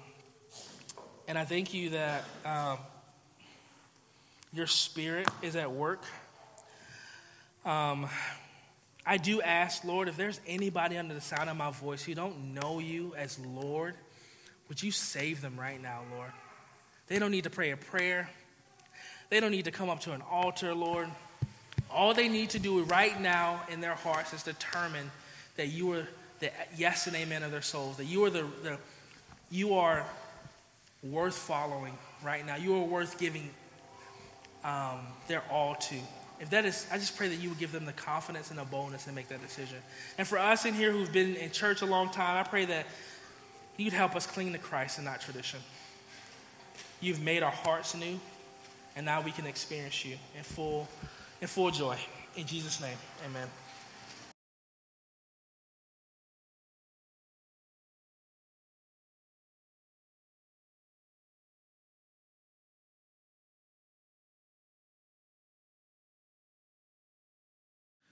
and 1.31 1.37
I 1.37 1.45
thank 1.45 1.73
you 1.73 1.91
that 1.91 2.25
um, 2.43 2.77
your 4.51 4.67
spirit 4.67 5.29
is 5.41 5.55
at 5.55 5.71
work. 5.71 6.03
Um, 7.63 8.09
I 9.05 9.15
do 9.15 9.41
ask, 9.41 9.85
Lord, 9.85 10.09
if 10.09 10.17
there's 10.17 10.41
anybody 10.45 10.97
under 10.97 11.13
the 11.13 11.21
sound 11.21 11.49
of 11.49 11.55
my 11.55 11.71
voice 11.71 12.03
who 12.03 12.15
don't 12.15 12.53
know 12.53 12.79
you 12.79 13.15
as 13.17 13.39
Lord, 13.39 13.95
would 14.67 14.83
you 14.83 14.91
save 14.91 15.39
them 15.39 15.57
right 15.57 15.81
now, 15.81 16.01
Lord? 16.13 16.33
They 17.07 17.17
don't 17.17 17.31
need 17.31 17.45
to 17.45 17.49
pray 17.49 17.71
a 17.71 17.77
prayer. 17.77 18.29
They 19.29 19.39
don't 19.39 19.51
need 19.51 19.63
to 19.63 19.71
come 19.71 19.89
up 19.89 20.01
to 20.01 20.11
an 20.11 20.23
altar, 20.29 20.75
Lord. 20.75 21.07
All 21.89 22.13
they 22.13 22.27
need 22.27 22.49
to 22.49 22.59
do 22.59 22.83
right 22.83 23.17
now 23.21 23.61
in 23.71 23.79
their 23.79 23.95
hearts 23.95 24.33
is 24.33 24.43
determine 24.43 25.09
that 25.55 25.67
you 25.67 25.93
are 25.93 26.05
the 26.41 26.51
yes 26.75 27.07
and 27.07 27.15
amen 27.15 27.41
of 27.41 27.51
their 27.51 27.61
souls, 27.61 27.95
that 27.95 28.05
you 28.07 28.25
are 28.25 28.29
the, 28.29 28.45
the 28.63 28.77
you 29.49 29.75
are 29.75 30.05
worth 31.03 31.35
following 31.35 31.97
right 32.23 32.45
now. 32.45 32.55
You 32.55 32.75
are 32.75 32.83
worth 32.83 33.19
giving 33.19 33.49
um, 34.63 34.99
their 35.27 35.43
all 35.51 35.75
to. 35.75 35.95
If 36.39 36.49
that 36.51 36.65
is, 36.65 36.87
I 36.91 36.97
just 36.97 37.15
pray 37.17 37.27
that 37.27 37.35
you 37.35 37.49
would 37.49 37.59
give 37.59 37.71
them 37.71 37.85
the 37.85 37.93
confidence 37.93 38.49
and 38.49 38.59
the 38.59 38.63
boldness 38.63 39.05
to 39.05 39.11
make 39.11 39.27
that 39.29 39.41
decision. 39.41 39.77
And 40.17 40.27
for 40.27 40.39
us 40.39 40.65
in 40.65 40.73
here 40.73 40.91
who've 40.91 41.11
been 41.11 41.35
in 41.35 41.51
church 41.51 41.81
a 41.81 41.85
long 41.85 42.09
time, 42.09 42.43
I 42.43 42.47
pray 42.47 42.65
that 42.65 42.87
you'd 43.77 43.93
help 43.93 44.15
us 44.15 44.25
cling 44.25 44.51
to 44.53 44.57
Christ 44.57 44.97
and 44.97 45.05
not 45.05 45.21
tradition. 45.21 45.59
You've 46.99 47.21
made 47.21 47.43
our 47.43 47.51
hearts 47.51 47.95
new, 47.95 48.19
and 48.95 49.05
now 49.05 49.21
we 49.21 49.31
can 49.31 49.45
experience 49.45 50.03
you 50.03 50.17
in 50.35 50.43
full, 50.43 50.87
in 51.41 51.47
full 51.47 51.71
joy. 51.71 51.97
In 52.35 52.45
Jesus' 52.45 52.81
name, 52.81 52.97
amen. 53.25 53.47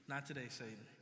Not 0.09 0.25
today, 0.25 0.47
Satan. 0.49 0.98